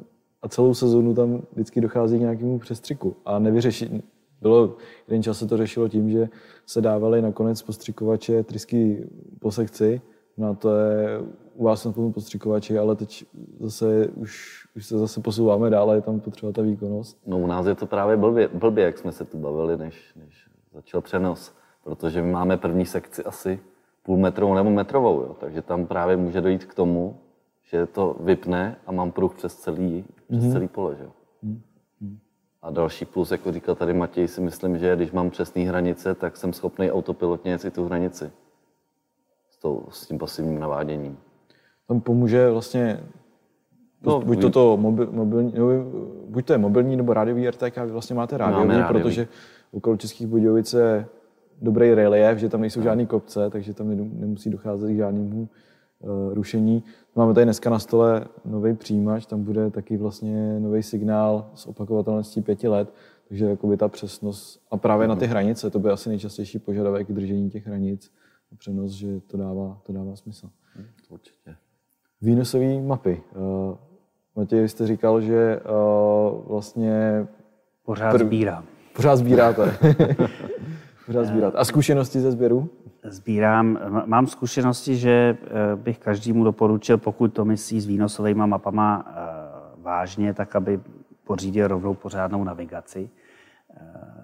a 0.41 0.47
celou 0.47 0.73
sezonu 0.73 1.13
tam 1.13 1.41
vždycky 1.53 1.81
dochází 1.81 2.17
k 2.17 2.21
nějakému 2.21 2.59
přestřiku 2.59 3.15
a 3.25 3.39
nevyřeší, 3.39 4.03
bylo, 4.41 4.75
jeden 5.07 5.23
čas 5.23 5.39
se 5.39 5.47
to 5.47 5.57
řešilo 5.57 5.89
tím, 5.89 6.09
že 6.09 6.29
se 6.65 6.81
dávaly 6.81 7.21
nakonec 7.21 7.61
postřikovače 7.61 8.43
trysky 8.43 9.07
po 9.39 9.51
sekci, 9.51 10.01
no 10.37 10.55
to 10.55 10.75
je 10.75 11.19
u 11.55 11.63
vás 11.63 11.85
na 11.85 11.93
postřikovači, 12.13 12.77
ale 12.77 12.95
teď 12.95 13.25
zase 13.59 14.07
už, 14.07 14.65
už 14.75 14.85
se 14.85 14.97
zase 14.97 15.21
posouváme 15.21 15.69
dál, 15.69 15.91
je 15.91 16.01
tam 16.01 16.19
potřeba 16.19 16.51
ta 16.51 16.61
výkonnost. 16.61 17.17
No 17.27 17.39
u 17.39 17.47
nás 17.47 17.65
je 17.65 17.75
to 17.75 17.85
právě 17.85 18.17
blbě, 18.17 18.47
blbě 18.53 18.85
jak 18.85 18.97
jsme 18.97 19.11
se 19.11 19.25
tu 19.25 19.37
bavili, 19.37 19.77
než, 19.77 20.13
než 20.15 20.49
začal 20.73 21.01
přenos, 21.01 21.55
protože 21.83 22.21
my 22.21 22.31
máme 22.31 22.57
první 22.57 22.85
sekci 22.85 23.23
asi 23.23 23.59
půl 24.03 24.17
metrovou 24.17 24.53
nebo 24.53 24.69
metrovou, 24.69 25.21
jo. 25.21 25.35
takže 25.39 25.61
tam 25.61 25.85
právě 25.85 26.17
může 26.17 26.41
dojít 26.41 26.65
k 26.65 26.73
tomu, 26.73 27.17
že 27.63 27.85
to 27.85 28.15
vypne 28.19 28.75
a 28.85 28.91
mám 28.91 29.11
pruh 29.11 29.33
přes 29.33 29.55
celý, 29.55 30.05
přes 30.27 30.43
mm-hmm. 30.43 30.51
celý 30.51 30.67
pole. 30.67 30.95
Že? 30.95 31.05
Mm-hmm. 31.43 32.17
A 32.61 32.71
další 32.71 33.05
plus, 33.05 33.31
jako 33.31 33.51
říkal 33.51 33.75
tady 33.75 33.93
Matěj, 33.93 34.27
si 34.27 34.41
myslím, 34.41 34.77
že 34.77 34.95
když 34.95 35.11
mám 35.11 35.29
přesné 35.29 35.61
hranice, 35.61 36.15
tak 36.15 36.37
jsem 36.37 36.53
schopný 36.53 36.91
autopilotně 36.91 37.51
jet 37.51 37.65
i 37.65 37.71
tu 37.71 37.85
hranici 37.85 38.31
tou, 39.61 39.85
s 39.89 40.07
tím 40.07 40.17
pasivním 40.17 40.59
naváděním. 40.59 41.17
Tam 41.87 42.01
pomůže 42.01 42.49
vlastně 42.49 42.99
No, 44.03 44.21
buď, 44.21 44.41
to 44.41 44.49
to 44.49 44.77
mobil, 44.77 45.07
mobilní, 45.11 45.53
no, 45.57 45.67
buď 46.29 46.45
to 46.45 46.53
je 46.53 46.57
mobilní 46.57 46.95
nebo 46.95 47.13
rádiový 47.13 47.49
RTK, 47.49 47.77
vy 47.77 47.91
vlastně 47.91 48.15
máte 48.15 48.37
rádiový, 48.37 48.67
rádiový, 48.67 48.93
protože 48.93 49.27
okolo 49.71 49.97
Českých 49.97 50.27
Budějovic 50.27 50.73
je 50.73 51.05
dobrý 51.61 51.93
relief, 51.93 52.37
že 52.37 52.49
tam 52.49 52.61
nejsou 52.61 52.79
no. 52.79 52.83
žádné 52.83 53.05
kopce, 53.05 53.49
takže 53.49 53.73
tam 53.73 53.87
nemusí 54.19 54.49
docházet 54.49 54.93
k 54.93 54.95
žádnému 54.95 55.49
uh, 55.99 56.33
rušení. 56.33 56.83
Máme 57.15 57.33
tady 57.33 57.45
dneska 57.45 57.69
na 57.69 57.79
stole 57.79 58.25
nový 58.45 58.73
přijímač, 58.73 59.25
tam 59.25 59.43
bude 59.43 59.69
taky 59.71 59.97
vlastně 59.97 60.59
nový 60.59 60.83
signál 60.83 61.49
s 61.55 61.67
opakovatelností 61.67 62.41
pěti 62.41 62.67
let, 62.67 62.93
takže 63.27 63.45
jakoby 63.45 63.77
ta 63.77 63.87
přesnost 63.87 64.61
a 64.71 64.77
právě 64.77 65.07
na 65.07 65.15
ty 65.15 65.27
hranice, 65.27 65.69
to 65.69 65.79
by 65.79 65.89
asi 65.89 66.09
nejčastější 66.09 66.59
požadavek 66.59 67.11
držení 67.11 67.49
těch 67.49 67.67
hranic 67.67 68.11
přenos, 68.55 68.91
že 68.91 69.19
to 69.19 69.37
dává, 69.37 69.81
to 69.83 69.93
dává 69.93 70.15
smysl. 70.15 70.49
Hm, 70.75 70.85
určitě. 71.09 71.55
Výnosové 72.21 72.81
mapy. 72.81 73.23
Uh, 73.35 73.75
Matěj, 74.35 74.69
jste 74.69 74.87
říkal, 74.87 75.21
že 75.21 75.59
uh, 75.59 76.45
vlastně... 76.47 77.27
Pořád 77.85 78.11
prv... 78.11 78.27
sbírám. 78.27 78.65
Pořád 78.95 79.15
sbíráte. 79.15 79.77
pořád 81.05 81.23
sbírat. 81.23 81.53
A 81.57 81.65
zkušenosti 81.65 82.19
ze 82.19 82.31
sběru? 82.31 82.69
Sbírám. 83.03 83.79
Mám 84.05 84.27
zkušenosti, 84.27 84.95
že 84.95 85.11
eh, 85.11 85.75
bych 85.75 85.99
každému 85.99 86.43
doporučil, 86.43 86.97
pokud 86.97 87.27
to 87.33 87.45
myslí 87.45 87.81
s 87.81 87.85
výnosovými 87.85 88.47
mapama 88.47 89.05
eh, 89.07 89.81
vážně, 89.81 90.33
tak 90.33 90.55
aby 90.55 90.79
pořídil 91.23 91.67
rovnou 91.67 91.93
pořádnou 91.93 92.43
navigaci 92.43 93.09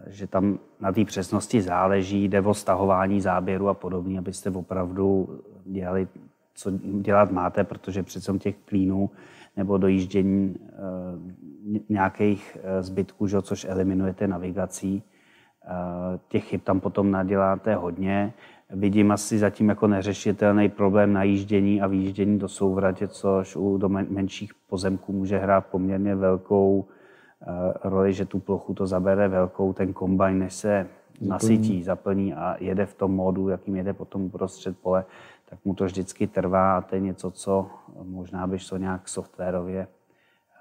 že 0.10 0.28
tam 0.28 0.60
na 0.80 0.92
té 0.92 1.06
přesnosti 1.06 1.62
záleží, 1.62 2.24
jde 2.28 2.42
o 2.42 2.54
stahování 2.54 3.22
záběru 3.22 3.70
a 3.70 3.74
podobně, 3.74 4.20
abyste 4.20 4.50
opravdu 4.50 5.40
dělali, 5.66 6.08
co 6.56 6.72
dělat 7.02 7.32
máte, 7.32 7.64
protože 7.64 8.04
přece 8.04 8.38
těch 8.38 8.56
klínů 8.66 9.10
nebo 9.58 9.78
dojíždění 9.78 10.56
e, 10.56 10.70
nějakých 11.90 12.58
eh, 12.64 12.84
zbytků, 12.84 13.28
že, 13.28 13.42
což 13.42 13.66
eliminujete 13.70 14.28
navigací. 14.28 15.04
E, 15.04 15.04
těch 16.28 16.46
chyb 16.46 16.62
tam 16.64 16.80
potom 16.80 17.12
naděláte 17.12 17.76
hodně. 17.76 18.34
Vidím 18.70 19.12
asi 19.12 19.38
zatím 19.38 19.70
jako 19.70 19.88
neřešitelný 19.88 20.70
problém 20.70 21.14
najíždění 21.14 21.82
a 21.82 21.88
výjíždění 21.88 22.40
do 22.40 22.48
souvratě, 22.48 23.08
což 23.08 23.56
u 23.56 23.78
do 23.78 23.90
menších 23.90 24.52
pozemků 24.70 25.14
může 25.14 25.38
hrát 25.38 25.66
poměrně 25.66 26.16
velkou 26.16 26.88
roli, 27.84 28.14
že 28.14 28.26
tu 28.26 28.40
plochu 28.40 28.74
to 28.74 28.88
zabere 28.88 29.28
velkou, 29.28 29.74
ten 29.74 29.94
kombajn, 29.94 30.40
než 30.40 30.54
se 30.54 30.88
nasytí, 31.22 31.84
zaplní 31.84 32.34
a 32.34 32.56
jede 32.60 32.86
v 32.86 32.94
tom 32.94 33.12
módu, 33.12 33.50
jakým 33.50 33.76
jede 33.76 33.94
potom 33.94 34.22
uprostřed 34.22 34.78
pole, 34.78 35.06
tak 35.50 35.60
mu 35.66 35.74
to 35.74 35.86
vždycky 35.86 36.28
trvá 36.28 36.78
a 36.78 36.82
to 36.82 36.96
je 36.96 37.02
něco, 37.02 37.32
co 37.32 37.68
možná 38.04 38.48
bych 38.48 38.70
to 38.70 38.78
nějak 38.78 39.10
softwarově 39.10 39.88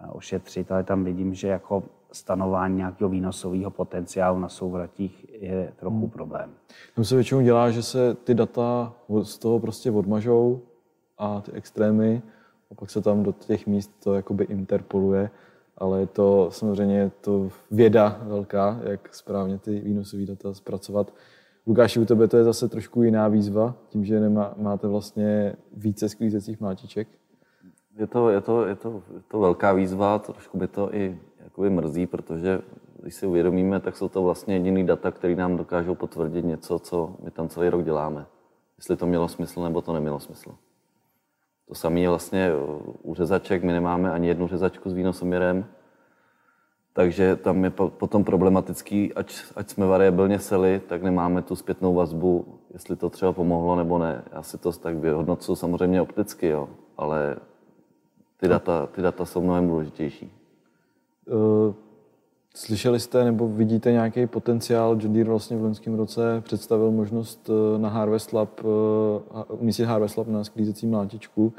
eh, 0.01 0.07
ošetřit, 0.09 0.73
ale 0.73 0.85
tam 0.85 1.05
vidím, 1.05 1.35
že 1.35 1.49
jako 1.49 1.83
stanování 2.13 2.77
nějakého 2.77 3.11
výnosového 3.11 3.71
potenciálu 3.71 4.39
na 4.39 4.49
souvratích 4.49 5.27
je 5.43 5.73
trochu 5.77 6.01
hmm. 6.01 6.11
problém. 6.11 6.51
Tam 6.95 7.05
se 7.05 7.15
většinou 7.15 7.41
dělá, 7.41 7.71
že 7.71 7.83
se 7.83 8.15
ty 8.15 8.35
data 8.35 8.93
z 9.23 9.39
toho 9.39 9.61
prostě 9.61 9.91
odmažou 9.91 10.61
a 11.19 11.41
ty 11.41 11.53
extrémy 11.53 12.23
a 12.71 12.75
pak 12.75 12.91
se 12.91 13.03
tam 13.03 13.23
do 13.23 13.33
těch 13.33 13.67
míst 13.67 13.91
to 14.03 14.15
jakoby 14.15 14.45
interpoluje, 14.45 15.31
ale 15.79 16.01
je 16.01 16.07
to 16.07 16.49
samozřejmě 16.53 17.11
to 17.21 17.49
věda 17.71 18.21
velká, 18.23 18.81
jak 18.83 19.15
správně 19.15 19.59
ty 19.59 19.81
výnosové 19.81 20.27
data 20.27 20.55
zpracovat. 20.55 21.13
Lukáši, 21.67 22.01
u 22.01 22.05
tebe 22.05 22.29
to 22.29 22.37
je 22.37 22.45
zase 22.45 22.69
trošku 22.69 23.03
jiná 23.03 23.29
výzva, 23.29 23.75
tím, 23.89 24.05
že 24.05 24.21
nemá, 24.21 24.55
máte 24.57 24.89
vlastně 24.89 25.57
více 25.73 26.09
sklízecích 26.09 26.61
mlátiček. 26.61 27.09
Je 27.99 28.07
to, 28.07 28.31
je, 28.31 28.41
to, 28.41 28.67
je, 28.67 28.75
to, 28.75 29.03
je 29.15 29.21
to 29.29 29.41
velká 29.41 29.73
výzva, 29.73 30.19
trošku 30.19 30.59
by 30.59 30.69
to 30.69 30.95
i 30.95 31.19
jakoby 31.45 31.71
mrzí, 31.71 32.07
protože 32.07 32.61
když 33.03 33.15
si 33.15 33.27
uvědomíme, 33.27 33.81
tak 33.81 33.97
jsou 33.97 34.09
to 34.09 34.23
vlastně 34.23 34.55
jediný 34.55 34.87
data, 34.87 35.11
které 35.11 35.35
nám 35.35 35.57
dokážou 35.57 35.95
potvrdit 35.95 36.45
něco, 36.45 36.79
co 36.79 37.17
my 37.25 37.31
tam 37.31 37.49
celý 37.49 37.69
rok 37.69 37.85
děláme. 37.85 38.27
Jestli 38.79 38.97
to 38.97 39.07
mělo 39.07 39.29
smysl, 39.29 39.63
nebo 39.63 39.83
to 39.83 39.93
nemělo 39.93 40.21
smysl. 40.21 40.55
To 41.69 41.75
samé 41.75 42.01
je 42.01 42.09
vlastně 42.09 42.53
u 43.03 43.15
řezaček. 43.15 43.63
My 43.63 43.73
nemáme 43.73 44.13
ani 44.13 44.29
jednu 44.29 44.49
řezačku 44.49 44.91
s 44.91 44.93
výnosoměrem, 44.93 45.65
takže 46.93 47.37
tam 47.37 47.65
je 47.65 47.71
potom 47.71 48.25
problematický, 48.25 49.15
ať, 49.15 49.37
ať 49.57 49.71
jsme 49.71 49.87
variabilně 49.87 50.39
seli, 50.39 50.81
tak 50.87 51.03
nemáme 51.03 51.43
tu 51.43 51.57
zpětnou 51.57 51.95
vazbu, 51.95 52.59
jestli 52.73 52.97
to 52.97 53.11
třeba 53.11 53.33
pomohlo 53.33 53.77
nebo 53.77 53.99
ne. 53.99 54.25
Já 54.33 54.43
si 54.43 54.59
to 54.59 54.73
tak 54.73 54.97
vyhodnocuji 54.97 55.57
samozřejmě 55.57 56.03
opticky, 56.03 56.47
jo, 56.47 56.69
ale 56.97 57.37
ty 58.37 58.49
data, 58.49 58.87
ty 58.87 59.03
data 59.03 59.25
jsou 59.25 59.43
mnohem 59.43 59.69
důležitější. 59.69 60.33
Uh, 61.27 61.75
slyšeli 62.57 63.01
jste 63.01 63.25
nebo 63.25 63.49
vidíte 63.49 63.93
nějaký 63.93 64.27
potenciál? 64.27 64.99
John 65.01 65.13
Deere 65.13 65.31
vlastně 65.31 65.57
v 65.57 65.63
loňském 65.63 65.95
roce 65.95 66.41
představil 66.41 66.91
možnost 66.91 67.49
uh, 67.49 67.81
na 67.81 67.89
Harvest 67.89 68.33
Lab, 68.33 68.65
uh, 68.65 68.71
umístit 69.49 69.85
Harvest 69.85 70.17
Lab 70.17 70.29
na 70.29 70.45
sklízecí 70.45 70.87
mlátičku. 70.87 71.53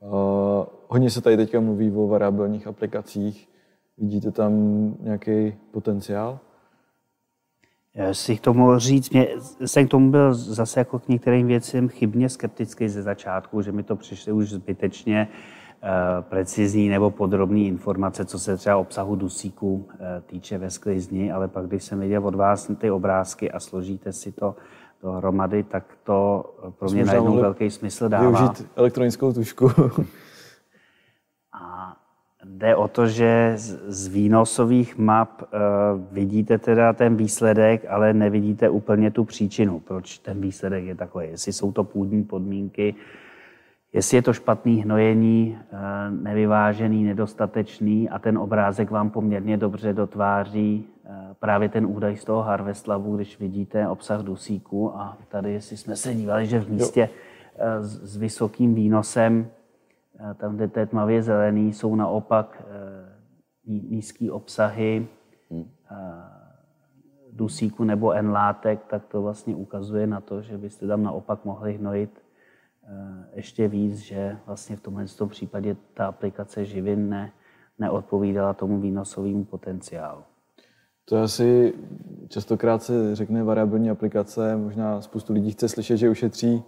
Uh, 0.00 0.10
hodně 0.88 1.10
se 1.10 1.20
tady 1.20 1.36
teďka 1.36 1.60
mluví 1.60 1.92
o 1.92 2.06
variabilních 2.06 2.66
aplikacích. 2.66 3.48
Vidíte 3.98 4.30
tam 4.30 4.52
nějaký 5.00 5.54
potenciál? 5.70 6.38
Já 7.94 8.14
si 8.14 8.36
k 8.36 8.40
tomu 8.40 8.78
říct, 8.78 9.10
mě, 9.10 9.28
jsem 9.66 9.86
k 9.86 9.90
tomu 9.90 10.10
byl 10.10 10.34
zase 10.34 10.80
jako 10.80 10.98
k 10.98 11.08
některým 11.08 11.46
věcem 11.46 11.88
chybně 11.88 12.28
skeptický 12.28 12.88
ze 12.88 13.02
začátku, 13.02 13.62
že 13.62 13.72
mi 13.72 13.82
to 13.82 13.96
přišly 13.96 14.32
už 14.32 14.50
zbytečně 14.50 15.28
precizní 16.20 16.88
nebo 16.88 17.10
podrobní 17.10 17.68
informace, 17.68 18.24
co 18.24 18.38
se 18.38 18.56
třeba 18.56 18.76
obsahu 18.76 19.16
dusíku 19.16 19.74
uh, 19.74 19.86
týče 20.26 20.58
ve 20.58 20.70
sklizni, 20.70 21.32
ale 21.32 21.48
pak, 21.48 21.66
když 21.66 21.84
jsem 21.84 22.00
viděl 22.00 22.26
od 22.26 22.34
vás 22.34 22.70
ty 22.78 22.90
obrázky 22.90 23.50
a 23.50 23.60
složíte 23.60 24.12
si 24.12 24.32
to 24.32 24.56
dohromady, 25.02 25.62
tak 25.62 25.84
to 26.04 26.44
pro 26.78 26.90
mě 26.90 27.04
najednou 27.04 27.36
velký 27.36 27.70
smysl 27.70 28.08
dává. 28.08 28.30
Využít 28.30 28.66
elektronickou 28.76 29.32
tušku. 29.32 29.70
A 31.52 31.96
jde 32.44 32.76
o 32.76 32.88
to, 32.88 33.06
že 33.06 33.52
z 33.86 34.06
výnosových 34.06 34.98
map 34.98 35.42
vidíte 36.12 36.58
teda 36.58 36.92
ten 36.92 37.16
výsledek, 37.16 37.86
ale 37.88 38.12
nevidíte 38.12 38.68
úplně 38.68 39.10
tu 39.10 39.24
příčinu, 39.24 39.80
proč 39.80 40.18
ten 40.18 40.40
výsledek 40.40 40.84
je 40.84 40.94
takový. 40.94 41.26
Jestli 41.26 41.52
jsou 41.52 41.72
to 41.72 41.84
půdní 41.84 42.24
podmínky, 42.24 42.94
jestli 43.94 44.16
je 44.16 44.22
to 44.22 44.32
špatný 44.32 44.82
hnojení, 44.82 45.58
uh, 45.72 45.78
nevyvážený, 46.22 47.04
nedostatečný 47.04 48.10
a 48.10 48.18
ten 48.18 48.38
obrázek 48.38 48.90
vám 48.90 49.10
poměrně 49.10 49.56
dobře 49.56 49.92
dotváří 49.92 50.86
uh, 51.04 51.14
právě 51.40 51.68
ten 51.68 51.86
údaj 51.86 52.16
z 52.16 52.24
toho 52.24 52.42
Harvest 52.42 52.88
Labu, 52.88 53.16
když 53.16 53.38
vidíte 53.38 53.88
obsah 53.88 54.20
dusíku 54.20 54.96
a 54.96 55.18
tady, 55.28 55.52
jestli 55.52 55.76
jsme 55.76 55.96
se 55.96 56.14
dívali, 56.14 56.46
že 56.46 56.60
v 56.60 56.70
místě 56.70 57.08
s, 57.80 58.12
s 58.12 58.16
vysokým 58.16 58.74
výnosem 58.74 59.46
tam, 60.34 60.56
kde 60.56 60.68
to 60.68 60.78
je 60.78 60.86
tmavě 60.86 61.22
zelený, 61.22 61.72
jsou 61.72 61.96
naopak 61.96 62.62
eh, 62.62 62.70
nízké 63.66 64.32
obsahy 64.32 65.08
hmm. 65.50 65.70
dusíku 67.32 67.84
nebo 67.84 68.12
N-látek, 68.12 68.84
tak 68.84 69.06
to 69.06 69.22
vlastně 69.22 69.54
ukazuje 69.56 70.06
na 70.06 70.20
to, 70.20 70.42
že 70.42 70.58
byste 70.58 70.86
tam 70.86 71.02
naopak 71.02 71.44
mohli 71.44 71.72
hnojit 71.72 72.10
eh, 72.18 72.23
ještě 73.34 73.68
víc, 73.68 73.98
že 73.98 74.36
vlastně 74.46 74.76
v 74.76 74.80
tomhle 74.80 75.06
tom 75.06 75.28
případě 75.28 75.76
ta 75.94 76.06
aplikace 76.06 76.64
živin 76.64 77.08
ne, 77.08 77.32
neodpovídala 77.78 78.52
tomu 78.52 78.80
výnosovému 78.80 79.44
potenciálu. 79.44 80.22
To 81.04 81.22
asi 81.22 81.74
častokrát 82.28 82.82
se 82.82 83.14
řekne 83.14 83.42
variabilní 83.42 83.90
aplikace, 83.90 84.56
možná 84.56 85.00
spoustu 85.00 85.32
lidí 85.32 85.50
chce 85.50 85.68
slyšet, 85.68 85.96
že 85.96 86.10
ušetří 86.10 86.62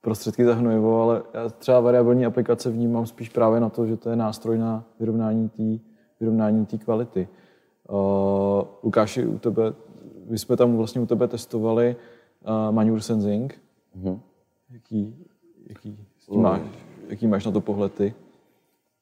prostředky 0.00 0.44
za 0.44 0.54
hnojivo, 0.54 1.02
ale 1.02 1.22
já 1.34 1.48
třeba 1.48 1.80
variabilní 1.80 2.26
aplikace 2.26 2.70
vnímám 2.70 3.06
spíš 3.06 3.28
právě 3.28 3.60
na 3.60 3.68
to, 3.68 3.86
že 3.86 3.96
to 3.96 4.10
je 4.10 4.16
nástroj 4.16 4.58
na 4.58 4.84
vyrovnání 5.00 5.48
té 5.48 5.84
vyrovnání 6.20 6.66
tý 6.66 6.78
kvality. 6.78 7.28
Uh, 7.88 7.96
Lukáši, 8.82 9.26
u 9.26 9.38
tebe, 9.38 9.72
my 10.28 10.38
jsme 10.38 10.56
tam 10.56 10.76
vlastně 10.76 11.00
u 11.00 11.06
tebe 11.06 11.28
testovali 11.28 11.96
uh, 11.96 12.74
manure 12.74 13.00
sensing. 13.00 13.58
Uh-huh. 13.98 14.20
Jaký, 14.70 15.26
jaký, 15.66 15.98
jaký, 16.28 16.38
máš, 16.38 16.60
jaký 17.08 17.26
máš 17.26 17.46
na 17.46 17.52
to 17.52 17.60
pohled 17.60 17.94
ty? 17.94 18.14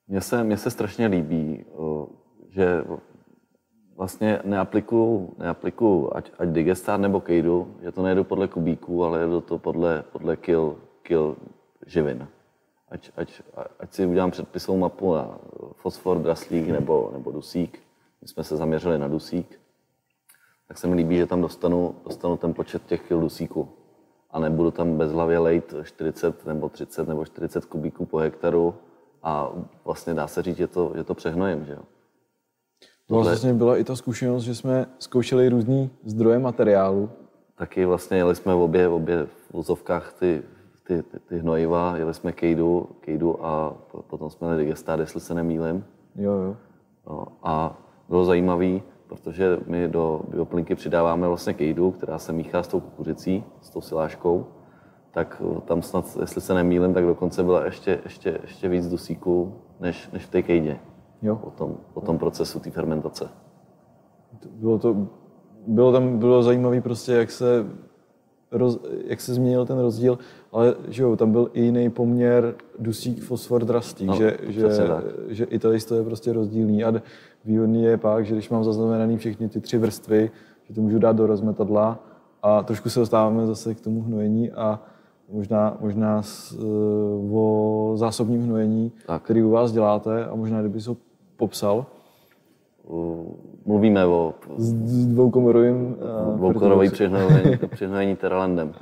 Mně 0.08 0.20
se, 0.20 0.44
mně 0.44 0.56
se 0.56 0.70
strašně 0.70 1.06
líbí, 1.06 1.64
uh, 1.64 2.06
že 2.48 2.84
vlastně 3.96 4.40
neaplikuju, 4.44 5.34
neaplikuju 5.38 6.10
ať, 6.14 6.30
ať 6.38 6.48
Digestar 6.48 7.00
nebo 7.00 7.20
Kejdu, 7.20 7.76
že 7.82 7.92
to 7.92 8.02
nejedu 8.02 8.24
podle 8.24 8.48
kubíků, 8.48 9.04
ale 9.04 9.20
jedu 9.20 9.40
to 9.40 9.58
podle, 9.58 10.04
podle 10.12 10.36
kill 10.36 10.76
kil 11.02 11.36
živin. 11.86 12.28
Ať, 12.88 13.10
ať, 13.16 13.42
ať 13.80 13.92
si 13.92 14.06
udělám 14.06 14.30
předpisovou 14.30 14.78
mapu 14.78 15.14
na 15.14 15.38
fosfor, 15.74 16.18
draslík 16.18 16.68
nebo, 16.68 17.10
nebo 17.12 17.32
dusík. 17.32 17.82
My 18.22 18.28
jsme 18.28 18.44
se 18.44 18.56
zaměřili 18.56 18.98
na 18.98 19.08
dusík. 19.08 19.60
Tak 20.68 20.78
se 20.78 20.86
mi 20.86 20.94
líbí, 20.94 21.16
že 21.16 21.26
tam 21.26 21.40
dostanu, 21.40 21.94
dostanu 22.04 22.36
ten 22.36 22.54
počet 22.54 22.86
těch 22.86 23.08
kil 23.08 23.20
dusíku. 23.20 23.68
A 24.34 24.38
nebudu 24.38 24.70
tam 24.70 24.98
bezhlavě 24.98 25.38
lejt 25.38 25.74
40 25.82 26.46
nebo 26.46 26.68
30 26.68 27.08
nebo 27.08 27.24
40 27.24 27.64
kubíků 27.64 28.06
po 28.06 28.18
hektaru 28.18 28.74
a 29.22 29.52
vlastně 29.84 30.14
dá 30.14 30.26
se 30.26 30.42
říct, 30.42 30.56
že 30.56 30.66
to, 30.66 30.92
že 30.96 31.04
to 31.04 31.14
přehnojím. 31.14 31.64
Že 31.64 31.72
jo? 31.72 31.82
No, 33.10 33.22
vlastně 33.22 33.54
byla 33.54 33.76
i 33.76 33.84
ta 33.84 33.96
zkušenost, 33.96 34.42
že 34.42 34.54
jsme 34.54 34.86
zkoušeli 34.98 35.48
různý 35.48 35.90
zdroje 36.04 36.38
materiálu. 36.38 37.10
Taky 37.58 37.84
vlastně 37.84 38.16
jeli 38.16 38.34
jsme 38.34 38.54
v 38.54 38.60
obě, 38.60 38.88
v 38.88 38.92
obě 38.92 39.26
v 39.26 39.52
vozovkách 39.52 40.12
ty 40.12 40.42
ty, 40.86 41.02
ty, 41.02 41.18
ty 41.18 41.38
hnojiva, 41.38 41.96
jeli 41.96 42.14
jsme 42.14 42.32
kejdu, 42.32 42.88
kejdu 43.00 43.46
a 43.46 43.76
potom 44.06 44.30
jsme 44.30 44.48
jeli 44.48 44.64
digestát, 44.64 45.00
jestli 45.00 45.20
se 45.20 45.34
nemýlim. 45.34 45.84
Jo, 46.16 46.32
jo. 46.32 46.56
No, 47.06 47.26
a 47.42 47.78
bylo 48.08 48.24
zajímavé, 48.24 48.80
protože 49.14 49.58
my 49.66 49.88
do 49.88 50.20
bioplinky 50.28 50.74
přidáváme 50.74 51.28
vlastně 51.28 51.54
kejdu, 51.54 51.90
která 51.90 52.18
se 52.18 52.32
míchá 52.32 52.62
s 52.62 52.68
tou 52.68 52.80
kukuřicí, 52.80 53.44
s 53.60 53.70
tou 53.70 53.80
siláškou, 53.80 54.46
tak 55.10 55.42
tam 55.64 55.82
snad, 55.82 56.18
jestli 56.20 56.40
se 56.40 56.54
nemýlim, 56.54 56.94
tak 56.94 57.04
dokonce 57.06 57.42
byla 57.42 57.64
ještě, 57.64 58.00
ještě, 58.04 58.38
ještě 58.42 58.68
víc 58.68 58.88
dusíků 58.88 59.54
než, 59.80 60.10
než 60.12 60.26
v 60.26 60.30
té 60.30 60.42
kejdě. 60.42 60.78
Jo. 61.22 61.36
Po 61.36 61.50
tom, 61.50 61.76
po 61.94 62.00
tom 62.00 62.18
procesu 62.18 62.60
té 62.60 62.70
fermentace. 62.70 63.28
Bylo 64.50 64.78
to, 64.78 65.06
bylo 65.66 65.92
tam 65.92 66.18
bylo 66.18 66.42
zajímavé 66.42 66.80
prostě, 66.80 67.12
jak 67.12 67.30
se 67.30 67.66
roz, 68.50 68.80
jak 69.06 69.20
se 69.20 69.34
změnil 69.34 69.66
ten 69.66 69.78
rozdíl, 69.78 70.18
ale 70.52 70.74
že 70.88 71.02
jo, 71.02 71.16
tam 71.16 71.32
byl 71.32 71.50
i 71.52 71.62
jiný 71.62 71.90
poměr 71.90 72.54
dusík, 72.78 73.22
fosfor, 73.22 73.64
drastík, 73.64 74.08
no, 74.08 74.16
že, 74.16 74.36
že, 74.42 74.68
že 75.28 75.44
i 75.44 75.58
tady 75.58 75.80
to 75.80 75.94
je 75.94 76.04
prostě 76.04 76.32
rozdílný 76.32 76.84
a 76.84 76.94
výhodný 77.44 77.84
je 77.84 77.96
pak, 77.96 78.26
že 78.26 78.34
když 78.34 78.50
mám 78.50 78.64
zaznamenaný 78.64 79.18
všechny 79.18 79.48
ty 79.48 79.60
tři 79.60 79.78
vrstvy, 79.78 80.30
že 80.68 80.74
to 80.74 80.80
můžu 80.80 80.98
dát 80.98 81.16
do 81.16 81.26
rozmetadla 81.26 81.98
a 82.42 82.62
trošku 82.62 82.90
se 82.90 83.00
dostáváme 83.00 83.46
zase 83.46 83.74
k 83.74 83.80
tomu 83.80 84.02
hnojení 84.02 84.52
a 84.52 84.80
možná, 85.32 85.76
možná 85.80 86.22
s, 86.22 86.58
o 87.32 87.92
zásobním 87.96 88.42
hnojení, 88.42 88.92
tak. 89.06 89.22
který 89.22 89.42
u 89.42 89.50
vás 89.50 89.72
děláte 89.72 90.26
a 90.26 90.34
možná 90.34 90.60
kdyby 90.60 90.80
se 90.80 90.90
ho 90.90 90.96
popsal, 91.36 91.86
mluvíme 93.66 94.06
o... 94.06 94.34
S 94.56 94.72
dvoukomorovým... 95.06 95.96
Dvoukomorový 96.36 96.90
přihnojení, 96.90 97.56
přihnojení 97.70 98.16
Terralandem. 98.16 98.74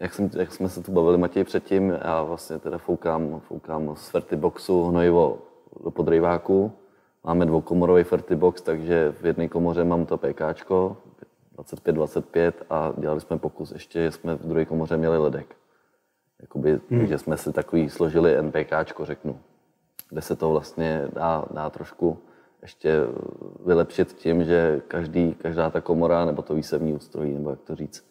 Jak, 0.00 0.14
jsem, 0.14 0.30
jak 0.36 0.52
jsme 0.52 0.68
se 0.68 0.82
tu 0.82 0.92
bavili, 0.92 1.18
Matěj, 1.18 1.44
předtím, 1.44 1.90
já 2.04 2.22
vlastně 2.22 2.58
teda 2.58 2.78
foukám, 2.78 3.40
foukám 3.40 3.96
z 3.96 4.08
Fertiboxu 4.08 4.84
hnojivo 4.84 5.38
do 5.84 5.90
podrýváku. 5.90 6.72
Máme 7.24 7.46
dvoukomorový 7.46 8.04
Fertibox, 8.04 8.62
takže 8.62 9.12
v 9.20 9.26
jedné 9.26 9.48
komoře 9.48 9.84
mám 9.84 10.06
to 10.06 10.18
PK 10.18 10.40
25-25 11.58 12.52
a 12.70 12.92
dělali 12.98 13.20
jsme 13.20 13.38
pokus 13.38 13.72
ještě, 13.72 14.02
že 14.02 14.10
jsme 14.10 14.34
v 14.34 14.46
druhé 14.46 14.64
komoře 14.64 14.96
měli 14.96 15.18
ledek. 15.18 15.56
Jakoby, 16.40 16.70
hmm. 16.70 17.00
Takže 17.00 17.18
jsme 17.18 17.36
si 17.36 17.52
takový 17.52 17.88
složili 17.88 18.42
NPK, 18.42 18.72
řeknu 19.02 19.38
kde 20.10 20.22
se 20.22 20.36
to 20.36 20.50
vlastně 20.50 21.08
dá, 21.12 21.44
dá 21.50 21.70
trošku 21.70 22.18
ještě 22.62 23.00
vylepšit 23.66 24.12
tím, 24.12 24.44
že 24.44 24.82
každý, 24.88 25.34
každá 25.34 25.70
ta 25.70 25.80
komora 25.80 26.24
nebo 26.24 26.42
to 26.42 26.54
výsevní 26.54 26.92
ústrojí, 26.92 27.34
nebo 27.34 27.50
jak 27.50 27.60
to 27.60 27.74
říct, 27.76 28.10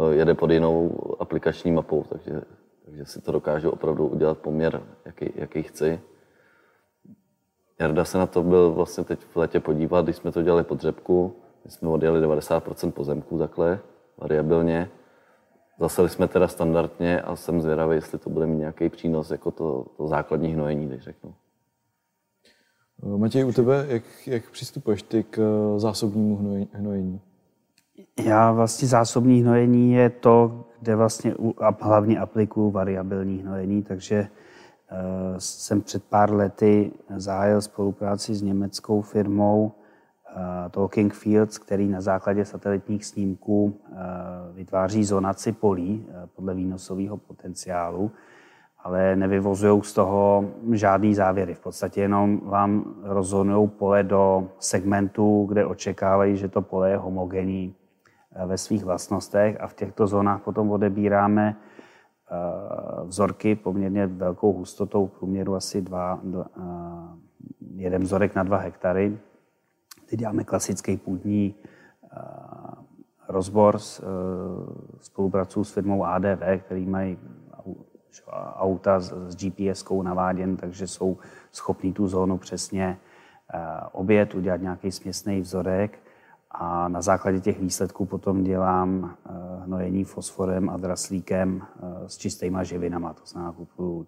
eh, 0.00 0.14
jede 0.14 0.34
pod 0.34 0.50
jinou 0.50 1.00
aplikační 1.18 1.72
mapou, 1.72 2.04
takže, 2.08 2.40
takže 2.84 3.04
si 3.04 3.20
to 3.20 3.32
dokážu 3.32 3.70
opravdu 3.70 4.06
udělat 4.06 4.38
poměr, 4.38 4.82
jaký, 5.04 5.32
jaký 5.34 5.62
chci. 5.62 6.00
Jarda 7.78 8.04
se 8.04 8.18
na 8.18 8.26
to 8.26 8.42
byl 8.42 8.72
vlastně 8.72 9.04
teď 9.04 9.20
v 9.20 9.36
letě 9.36 9.60
podívat, 9.60 10.04
když 10.04 10.16
jsme 10.16 10.32
to 10.32 10.42
dělali 10.42 10.64
pod 10.64 10.80
řepku. 10.80 11.36
My 11.64 11.70
jsme 11.70 11.88
odjeli 11.88 12.20
90% 12.20 12.92
pozemků 12.92 13.38
takhle, 13.38 13.78
variabilně. 14.16 14.90
Zaseli 15.80 16.08
jsme 16.08 16.28
teda 16.28 16.48
standardně 16.48 17.20
a 17.20 17.36
jsem 17.36 17.62
zvědavý, 17.62 17.94
jestli 17.94 18.18
to 18.18 18.30
bude 18.30 18.46
mít 18.46 18.56
nějaký 18.56 18.88
přínos 18.88 19.30
jako 19.30 19.50
to, 19.50 19.86
to 19.96 20.06
základní 20.08 20.48
hnojení, 20.48 20.86
když 20.86 21.02
řeknu. 21.02 21.34
Eh, 23.02 23.18
Matěj, 23.18 23.44
u 23.44 23.52
tebe, 23.52 23.86
jak, 23.88 24.02
jak 24.26 24.50
přistupuješ 24.50 25.02
ty 25.02 25.24
k 25.24 25.38
eh, 25.38 25.78
zásobnímu 25.80 26.68
hnojení? 26.72 27.20
Já 28.24 28.52
vlastně 28.52 28.88
zásobní 28.88 29.40
hnojení 29.40 29.92
je 29.92 30.10
to, 30.10 30.64
kde 30.80 30.96
vlastně 30.96 31.34
hlavně 31.80 32.18
aplikuju 32.18 32.70
variabilní 32.70 33.38
hnojení, 33.38 33.82
takže 33.82 34.28
uh, 34.92 34.98
jsem 35.38 35.82
před 35.82 36.04
pár 36.04 36.34
lety 36.34 36.92
zahájil 37.16 37.60
spolupráci 37.60 38.34
s 38.34 38.42
německou 38.42 39.02
firmou 39.02 39.72
Eh, 39.72 39.77
Talking 40.70 41.14
Fields, 41.14 41.58
který 41.58 41.88
na 41.88 42.00
základě 42.00 42.44
satelitních 42.44 43.04
snímků 43.04 43.80
eh, 43.86 43.96
vytváří 44.52 45.04
zonaci 45.04 45.52
polí 45.52 46.06
eh, 46.08 46.26
podle 46.36 46.54
výnosového 46.54 47.16
potenciálu, 47.16 48.10
ale 48.78 49.16
nevyvozují 49.16 49.82
z 49.82 49.92
toho 49.92 50.50
žádný 50.72 51.14
závěry. 51.14 51.54
V 51.54 51.60
podstatě 51.60 52.00
jenom 52.00 52.40
vám 52.44 52.94
rozhonují 53.02 53.68
pole 53.68 54.02
do 54.02 54.48
segmentu, 54.58 55.46
kde 55.48 55.66
očekávají, 55.66 56.36
že 56.36 56.48
to 56.48 56.62
pole 56.62 56.90
je 56.90 56.96
homogenní 56.96 57.74
ve 58.46 58.58
svých 58.58 58.84
vlastnostech 58.84 59.60
a 59.60 59.66
v 59.66 59.74
těchto 59.74 60.06
zónách 60.06 60.42
potom 60.42 60.70
odebíráme 60.70 61.56
vzorky 63.04 63.54
poměrně 63.54 64.06
velkou 64.06 64.52
hustotou, 64.52 65.06
průměru 65.06 65.54
asi 65.54 65.82
dva, 65.82 66.20
dva, 66.22 66.46
jeden 67.74 68.02
vzorek 68.02 68.34
na 68.34 68.42
dva 68.42 68.56
hektary, 68.56 69.18
Teď 70.10 70.18
děláme 70.18 70.44
klasický 70.44 70.96
půdní 70.96 71.54
uh, 72.02 72.18
rozbor, 73.28 73.78
s, 73.78 74.00
uh, 74.00 74.06
spolupracuju 75.00 75.64
s 75.64 75.72
firmou 75.72 76.04
ADV, 76.04 76.42
který 76.64 76.86
mají 76.86 77.18
auta 78.54 79.00
s, 79.00 79.36
GPS-kou 79.36 80.02
naváděn, 80.02 80.56
takže 80.56 80.86
jsou 80.86 81.18
schopní 81.52 81.92
tu 81.92 82.08
zónu 82.08 82.38
přesně 82.38 82.98
uh, 83.54 83.60
obět, 83.92 84.34
udělat 84.34 84.60
nějaký 84.60 84.92
směsný 84.92 85.40
vzorek 85.40 85.98
A 86.50 86.88
na 86.88 87.02
základě 87.02 87.40
těch 87.40 87.60
výsledků 87.60 88.06
potom 88.06 88.44
dělám 88.44 89.16
eh, 89.26 89.30
hnojení 89.64 90.04
fosforem 90.04 90.70
a 90.70 90.76
draslíkem 90.76 91.62
s 92.06 92.16
čistýma 92.16 92.64
živinama. 92.64 93.12
To 93.12 93.26
znamená, 93.26 93.52
kupuju 93.52 94.06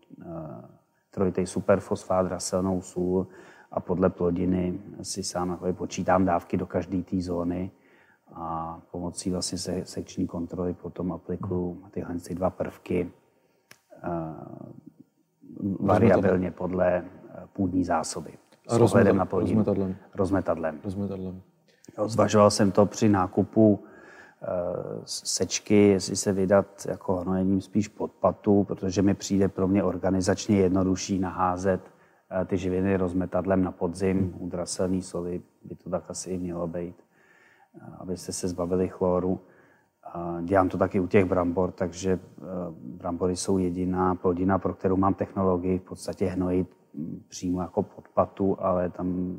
trojitej 1.10 1.46
superfosfát, 1.46 2.26
draselnou 2.26 2.82
sůl 2.82 3.26
a 3.70 3.80
podle 3.80 4.10
plodiny 4.10 4.80
si 5.02 5.22
sám 5.22 5.58
počítám 5.72 6.24
dávky 6.24 6.56
do 6.56 6.66
každé 6.66 7.02
té 7.02 7.20
zóny 7.20 7.70
a 8.32 8.78
pomocí 8.90 9.30
vlastně 9.30 9.58
se, 9.58 9.82
sekční 9.84 10.26
kontroly 10.26 10.74
potom 10.74 11.12
aplikuju 11.12 11.82
tyhle 11.90 12.14
ty 12.14 12.34
dva 12.34 12.50
prvky 12.50 13.10
variabilně 15.80 16.50
podle 16.50 17.04
půdní 17.52 17.84
zásoby. 17.84 18.30
A 18.68 18.78
rozmetadlem, 18.78 19.16
na 19.16 19.24
plodinu. 19.24 19.58
rozmetadlem. 19.58 19.96
Rozmetadlem. 20.14 20.80
rozmetadlem. 20.84 21.42
zvažoval 22.06 22.50
jsem 22.50 22.72
to 22.72 22.86
při 22.86 23.08
nákupu 23.08 23.84
eh, 24.42 24.46
sečky, 25.04 25.88
jestli 25.88 26.16
se 26.16 26.32
vydat 26.32 26.86
jako 26.88 27.16
hnojením 27.16 27.60
spíš 27.60 27.88
pod 27.88 28.12
patu, 28.12 28.64
protože 28.64 29.02
mi 29.02 29.14
přijde 29.14 29.48
pro 29.48 29.68
mě 29.68 29.84
organizačně 29.84 30.56
jednodušší 30.56 31.18
naházet 31.18 31.80
eh, 31.86 31.99
ty 32.46 32.56
živiny 32.56 32.96
rozmetadlem 32.96 33.62
na 33.62 33.72
podzim. 33.72 34.34
U 34.38 34.48
draselní 34.48 35.02
soli 35.02 35.42
by 35.64 35.74
to 35.74 35.90
tak 35.90 36.10
asi 36.10 36.38
mělo 36.38 36.66
být, 36.66 36.96
eh, 37.76 37.80
abyste 37.98 38.32
se 38.32 38.48
zbavili 38.48 38.88
chloru. 38.88 39.40
Dělám 40.42 40.68
to 40.68 40.78
taky 40.78 41.00
u 41.00 41.06
těch 41.06 41.24
brambor, 41.24 41.72
takže 41.72 42.18
brambory 42.82 43.36
jsou 43.36 43.58
jediná 43.58 44.14
plodina, 44.14 44.58
pro 44.58 44.74
kterou 44.74 44.96
mám 44.96 45.14
technologii 45.14 45.78
v 45.78 45.82
podstatě 45.82 46.26
hnojit 46.26 46.68
přímo 47.28 47.60
jako 47.60 47.82
podpatu, 47.82 48.56
ale 48.60 48.90
tam 48.90 49.36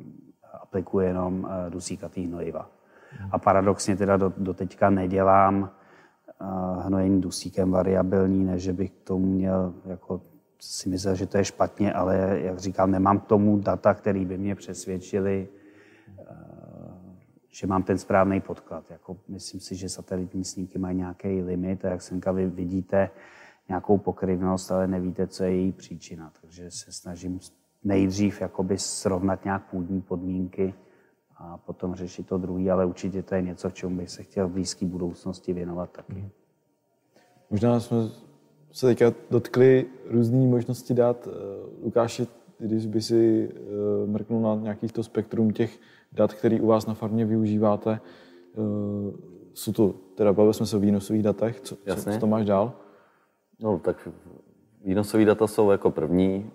aplikuje 0.62 1.08
jenom 1.08 1.48
eh, 1.50 1.70
dusíkatý 1.70 2.28
hnojiva. 2.28 2.70
A 3.32 3.38
paradoxně 3.38 3.96
teda 3.96 4.18
do, 4.18 4.34
do 4.38 4.54
teďka 4.54 4.90
nedělám 4.90 5.70
eh, 6.42 6.46
hnojení 6.82 7.22
dusíkem 7.22 7.72
variabilní, 7.72 8.44
než 8.44 8.70
bych 8.70 8.92
k 8.92 9.04
tomu 9.04 9.26
měl 9.26 9.74
jako 9.86 10.22
si 10.62 10.90
myslel, 10.90 11.16
že 11.16 11.26
to 11.26 11.38
je 11.38 11.46
špatně, 11.46 11.94
ale 11.94 12.40
jak 12.44 12.60
říkám, 12.60 12.92
nemám 12.92 13.20
k 13.20 13.26
tomu 13.26 13.60
data, 13.60 13.94
které 13.94 14.26
by 14.26 14.38
mě 14.38 14.56
přesvědčili, 14.56 15.48
eh, 16.20 16.26
že 17.50 17.68
mám 17.68 17.84
ten 17.84 17.98
správný 17.98 18.42
podklad. 18.42 18.92
Jako, 18.92 19.18
myslím 19.28 19.60
si, 19.60 19.76
že 19.76 19.90
satelitní 19.90 20.46
snímky 20.46 20.80
mají 20.80 20.98
nějaký 20.98 21.42
limit 21.42 21.86
a 21.86 21.90
jak 21.90 22.02
semka 22.02 22.32
vy 22.32 22.48
vidíte, 22.48 23.10
nějakou 23.70 23.98
pokryvnost, 23.98 24.72
ale 24.72 24.88
nevíte, 24.88 25.28
co 25.28 25.44
je 25.44 25.56
její 25.56 25.72
příčina. 25.72 26.32
Takže 26.42 26.72
se 26.72 26.92
snažím 26.92 27.40
nejdřív 27.84 28.42
jakoby 28.42 28.78
srovnat 28.78 29.46
nějak 29.46 29.70
půdní 29.70 30.02
podmínky 30.02 30.74
a 31.38 31.58
potom 31.58 31.96
řešit 31.96 32.28
to 32.28 32.38
druhý, 32.38 32.72
ale 32.72 32.86
určitě 32.86 33.24
to 33.24 33.36
je 33.36 33.42
něco, 33.42 33.72
čemu 33.72 33.96
bych 33.96 34.10
se 34.10 34.24
chtěl 34.24 34.48
v 34.48 34.52
blízké 34.52 34.86
budoucnosti 34.86 35.54
věnovat 35.54 35.92
taky. 35.92 36.30
Možná 37.50 37.80
jsme 37.80 37.98
se 38.72 38.88
teďka 38.88 39.14
dotkli 39.32 39.86
různé 40.10 40.48
možnosti 40.48 40.94
dát. 40.94 41.28
Eh, 41.28 41.32
Lukáši, 41.84 42.28
když 42.60 42.86
by 42.86 43.02
si 43.02 43.50
eh, 43.52 44.08
mrknul 44.08 44.42
na 44.42 44.56
nějaký 44.56 44.88
to 44.88 45.04
spektrum 45.04 45.52
těch 45.52 45.80
dat, 46.12 46.34
který 46.34 46.62
u 46.62 46.68
vás 46.68 46.86
na 46.86 46.94
farmě 46.94 47.26
využíváte, 47.26 48.00
eh, 48.00 48.58
jsou 49.54 49.72
to, 49.72 49.94
teda 50.16 50.34
bavili 50.34 50.54
jsme 50.54 50.66
se 50.66 50.78
o 50.78 50.80
výnosových 50.80 51.24
datech, 51.24 51.62
co, 51.62 51.76
co, 51.76 52.12
co 52.12 52.20
to 52.20 52.28
máš 52.28 52.46
dál? 52.46 52.74
No, 53.60 53.80
tak 53.80 54.10
výnosové 54.84 55.26
data 55.26 55.48
jsou 55.48 55.72
jako 55.72 55.92
první, 55.92 56.52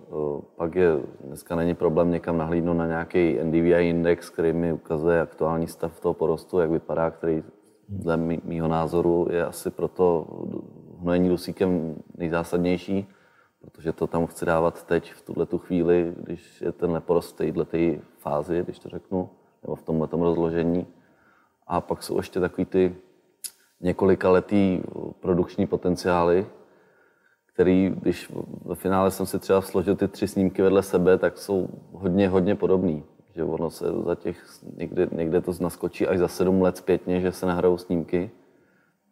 pak 0.56 0.74
je, 0.74 0.88
dneska 1.24 1.56
není 1.56 1.74
problém 1.74 2.10
někam 2.10 2.38
nahlídnout 2.38 2.76
na 2.76 2.86
nějaký 2.86 3.38
NDVI 3.42 3.88
index, 3.88 4.30
který 4.30 4.52
mi 4.52 4.72
ukazuje 4.72 5.20
aktuální 5.20 5.68
stav 5.68 6.00
toho 6.00 6.14
porostu, 6.14 6.58
jak 6.58 6.70
vypadá, 6.70 7.10
který 7.10 7.42
dle 7.88 8.16
mýho 8.44 8.68
názoru 8.68 9.28
je 9.30 9.46
asi 9.46 9.70
proto 9.70 10.26
hnojení 11.06 11.28
dusíkem 11.28 11.94
nejzásadnější, 12.18 13.06
protože 13.60 13.92
to 13.92 14.06
tam 14.06 14.26
chci 14.26 14.44
dávat 14.44 14.86
teď, 14.86 15.12
v 15.12 15.22
tuhle 15.22 15.46
tu 15.46 15.58
chvíli, 15.58 16.14
když 16.16 16.60
je 16.60 16.72
ten 16.72 17.02
porost 17.06 17.40
v 17.40 17.52
této 17.52 18.02
fázi, 18.18 18.62
když 18.64 18.78
to 18.78 18.88
řeknu, 18.88 19.30
nebo 19.62 19.76
v 19.76 19.82
tomhle 19.82 20.08
rozložení. 20.12 20.86
A 21.66 21.80
pak 21.80 22.02
jsou 22.02 22.16
ještě 22.16 22.40
takový 22.40 22.64
ty 22.64 22.96
několika 23.80 24.30
letý 24.30 24.82
produkční 25.20 25.66
potenciály, 25.66 26.46
který, 27.46 27.94
když 28.02 28.32
ve 28.64 28.74
finále 28.74 29.10
jsem 29.10 29.26
si 29.26 29.38
třeba 29.38 29.60
složil 29.60 29.96
ty 29.96 30.08
tři 30.08 30.28
snímky 30.28 30.62
vedle 30.62 30.82
sebe, 30.82 31.18
tak 31.18 31.38
jsou 31.38 31.68
hodně, 31.92 32.28
hodně 32.28 32.54
podobný. 32.54 33.04
Že 33.34 33.44
ono 33.44 33.70
se 33.70 33.84
za 34.04 34.14
těch, 34.14 34.46
někde, 34.76 35.08
někde 35.12 35.40
to 35.40 35.52
naskočí 35.60 36.06
až 36.06 36.18
za 36.18 36.28
sedm 36.28 36.62
let 36.62 36.76
zpětně, 36.76 37.20
že 37.20 37.32
se 37.32 37.46
nahrajou 37.46 37.78
snímky, 37.78 38.30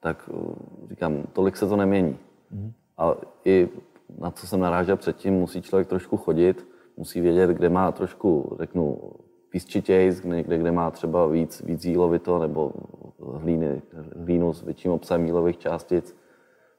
tak 0.05 0.29
uh, 0.33 0.55
říkám, 0.89 1.23
tolik 1.33 1.57
se 1.57 1.69
to 1.69 1.77
nemění. 1.77 2.17
Mm. 2.51 2.73
A 2.99 3.15
i 3.45 3.69
na 4.19 4.31
co 4.31 4.47
jsem 4.47 4.61
narážel 4.61 4.97
předtím, 4.97 5.35
musí 5.35 5.63
člověk 5.63 5.89
trošku 5.89 6.17
chodit, 6.17 6.69
musí 6.97 7.21
vědět, 7.21 7.51
kde 7.51 7.69
má 7.69 7.93
trošku, 7.93 8.57
řeknu, 8.61 8.99
písčitějc, 9.51 10.23
někde, 10.23 10.59
kde 10.59 10.73
má 10.73 10.91
třeba 10.91 11.27
víc, 11.27 11.63
víc 11.63 11.85
jílovito 11.85 12.39
nebo 12.39 12.73
hlíny, 13.35 13.83
hlínu 14.17 14.53
s 14.53 14.63
větším 14.63 14.91
obsahem 14.91 15.27
jílových 15.27 15.59
částic 15.59 16.17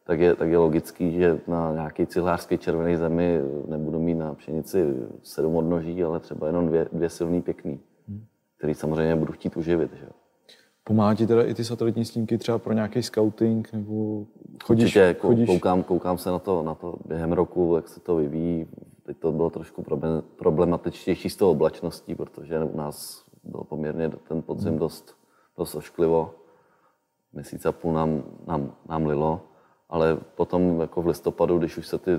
tak 0.05 0.19
je, 0.19 0.35
tak 0.35 0.49
je 0.49 0.57
logický, 0.57 1.11
že 1.11 1.39
na 1.47 1.71
nějaké 1.71 2.05
cihlářské 2.05 2.57
červené 2.57 2.97
zemi 2.97 3.41
nebudu 3.67 3.99
mít 3.99 4.15
na 4.15 4.33
pšenici 4.33 4.85
sedm 5.23 5.55
odnoží, 5.55 6.03
ale 6.03 6.19
třeba 6.19 6.47
jenom 6.47 6.67
dvě, 6.67 6.87
dvě 6.91 7.09
silný 7.09 7.41
pěkný, 7.41 7.79
který 8.57 8.73
samozřejmě 8.73 9.15
budu 9.15 9.33
chtít 9.33 9.57
uživit. 9.57 9.93
Že? 9.93 10.07
Pomáhá 10.87 11.15
ti 11.15 11.27
teda 11.27 11.43
i 11.43 11.53
ty 11.53 11.63
satelitní 11.63 12.05
snímky 12.05 12.37
třeba 12.37 12.59
pro 12.59 12.73
nějaký 12.73 13.03
scouting 13.03 13.73
nebo 13.73 14.25
chodíš? 14.63 14.85
Určitě, 14.85 15.15
chodíš? 15.19 15.47
Koukám, 15.47 15.83
koukám 15.83 16.17
se 16.17 16.29
na 16.29 16.39
to, 16.39 16.63
na 16.63 16.75
to 16.75 16.95
během 17.05 17.33
roku, 17.33 17.73
jak 17.75 17.89
se 17.89 17.99
to 17.99 18.15
vyvíjí. 18.15 18.67
Teď 19.03 19.17
to 19.17 19.31
bylo 19.31 19.49
trošku 19.49 19.85
problematičtější 20.35 21.29
s 21.29 21.35
tou 21.35 21.51
oblačností, 21.51 22.15
protože 22.15 22.63
u 22.63 22.77
nás 22.77 23.25
byl 23.43 23.63
poměrně 23.69 24.09
ten 24.09 24.41
podzim 24.41 24.79
dost, 24.79 25.17
dost 25.57 25.75
ošklivo. 25.75 26.33
Měsíc 27.33 27.65
a 27.65 27.71
půl 27.71 27.93
nám, 27.93 28.23
nám, 28.47 28.75
nám 28.89 29.05
lilo 29.05 29.41
ale 29.89 30.17
potom 30.35 30.81
jako 30.81 31.01
v 31.01 31.07
listopadu, 31.07 31.57
když 31.57 31.77
už 31.77 31.87
se 31.87 31.97
ty, 31.97 32.11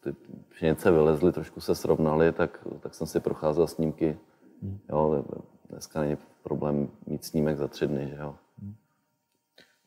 ty 0.00 0.14
pšenice 0.48 0.90
vylezly, 0.90 1.32
trošku 1.32 1.60
se 1.60 1.74
srovnaly, 1.74 2.32
tak, 2.32 2.66
tak 2.80 2.94
jsem 2.94 3.06
si 3.06 3.20
procházel 3.20 3.66
snímky. 3.66 4.18
Hmm. 4.62 4.78
Jo, 4.90 5.24
dneska 5.70 6.00
není 6.00 6.16
problém 6.44 6.88
mít 7.06 7.24
snímek 7.24 7.58
za 7.58 7.68
tři 7.68 7.86
dny, 7.86 8.08
že 8.08 8.22
jo. 8.22 8.34
Hmm. 8.62 8.74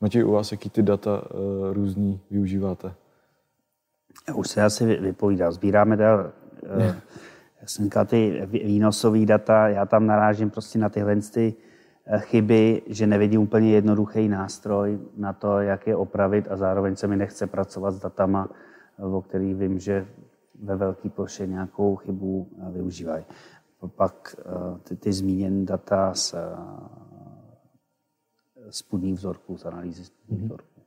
Matěj, 0.01 0.25
u 0.25 0.31
vás 0.31 0.51
jaký 0.51 0.69
ty 0.69 0.83
data 0.83 1.21
uh, 1.31 1.73
různý 1.73 2.21
využíváte? 2.31 2.93
Já 4.27 4.33
už 4.33 4.49
se 4.49 4.63
asi 4.63 4.85
vypovídal. 4.85 5.51
Sbíráme 5.51 5.97
dál, 5.97 6.31
uh, 6.77 6.85
já 7.61 7.67
jsem 7.67 7.85
říkal, 7.85 8.05
ty 8.05 8.45
výnosové 8.45 9.25
data, 9.25 9.67
já 9.67 9.85
tam 9.85 10.05
narážím 10.05 10.49
prostě 10.49 10.79
na 10.79 10.89
tyhle 10.89 11.15
ty 11.15 11.55
Eh, 12.09 12.19
chyby, 12.19 12.81
že 12.87 13.07
nevidím 13.07 13.41
úplně 13.41 13.71
jednoduchý 13.71 14.27
nástroj 14.27 14.99
na 15.17 15.33
to, 15.33 15.59
jak 15.59 15.87
je 15.87 15.95
opravit 15.95 16.47
a 16.49 16.57
zároveň 16.57 16.95
se 16.95 17.07
mi 17.07 17.17
nechce 17.17 17.47
pracovat 17.47 17.91
s 17.91 17.99
datama, 17.99 18.49
eh, 18.99 19.05
o 19.05 19.21
kterých 19.21 19.55
vím, 19.55 19.79
že 19.79 20.07
ve 20.63 20.75
velké 20.75 21.09
ploše 21.09 21.47
nějakou 21.47 21.95
chybu 21.95 22.47
využívají. 22.71 23.23
Pak 23.95 24.35
ty, 24.83 24.95
ty 24.95 25.13
zmíněné 25.13 25.65
data 25.65 26.13
z, 26.13 26.35
z 28.69 28.81
půdních 28.81 29.15
vzorků, 29.15 29.57
z 29.57 29.65
analýzy 29.65 30.03
půdních 30.03 30.41
mm-hmm. 30.41 30.45
vzorků. 30.45 30.81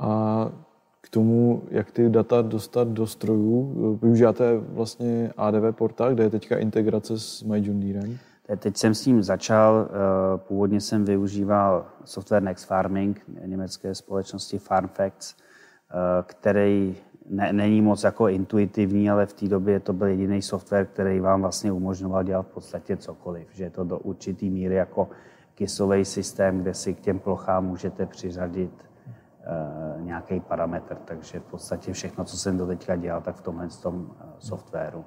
A 0.00 0.52
k 1.00 1.08
tomu, 1.08 1.62
jak 1.70 1.90
ty 1.90 2.08
data 2.08 2.42
dostat 2.42 2.88
do 2.88 3.06
strojů, 3.06 3.98
využíváte 4.02 4.56
vlastně 4.58 5.32
ADV 5.36 5.76
portál, 5.76 6.14
kde 6.14 6.24
je 6.24 6.30
teďka 6.30 6.58
integrace 6.58 7.18
s 7.18 7.42
MyJundirem? 7.42 8.18
Teď 8.58 8.76
jsem 8.76 8.94
s 8.94 9.00
tím 9.00 9.22
začal. 9.22 9.88
Eh, 9.88 10.38
původně 10.38 10.80
jsem 10.80 11.04
využíval 11.04 11.86
software 12.04 12.42
Next 12.42 12.66
Farming 12.66 13.22
německé 13.46 13.94
společnosti 13.94 14.58
FarmFacts, 14.58 15.34
eh, 15.34 16.22
který 16.22 16.96
ne, 17.30 17.52
není 17.52 17.82
moc 17.82 18.04
jako 18.04 18.28
intuitivní, 18.28 19.10
ale 19.10 19.26
v 19.26 19.32
té 19.32 19.48
době 19.48 19.80
to 19.80 19.92
byl 19.92 20.06
jediný 20.06 20.42
software, 20.42 20.86
který 20.86 21.20
vám 21.20 21.40
vlastně 21.40 21.72
umožňoval 21.72 22.24
dělat 22.24 22.42
v 22.42 22.54
podstatě 22.54 22.96
cokoliv. 22.96 23.48
Že 23.52 23.64
je 23.64 23.70
to 23.70 23.84
do 23.84 23.98
určitý 23.98 24.50
míry 24.50 24.74
jako 24.74 25.08
kisový 25.54 26.04
systém, 26.04 26.58
kde 26.58 26.74
si 26.74 26.94
k 26.94 27.00
těm 27.00 27.18
plochám 27.18 27.66
můžete 27.66 28.06
přiřadit 28.06 28.72
uh, 28.76 30.02
nějaký 30.02 30.40
parametr. 30.40 30.96
Takže 31.04 31.40
v 31.40 31.44
podstatě 31.44 31.92
všechno, 31.92 32.24
co 32.24 32.36
jsem 32.36 32.58
do 32.58 32.66
teďka 32.66 32.96
dělal, 32.96 33.20
tak 33.20 33.36
v 33.36 33.42
tomhle 33.42 33.68
tom 33.82 34.10
softwaru 34.38 35.04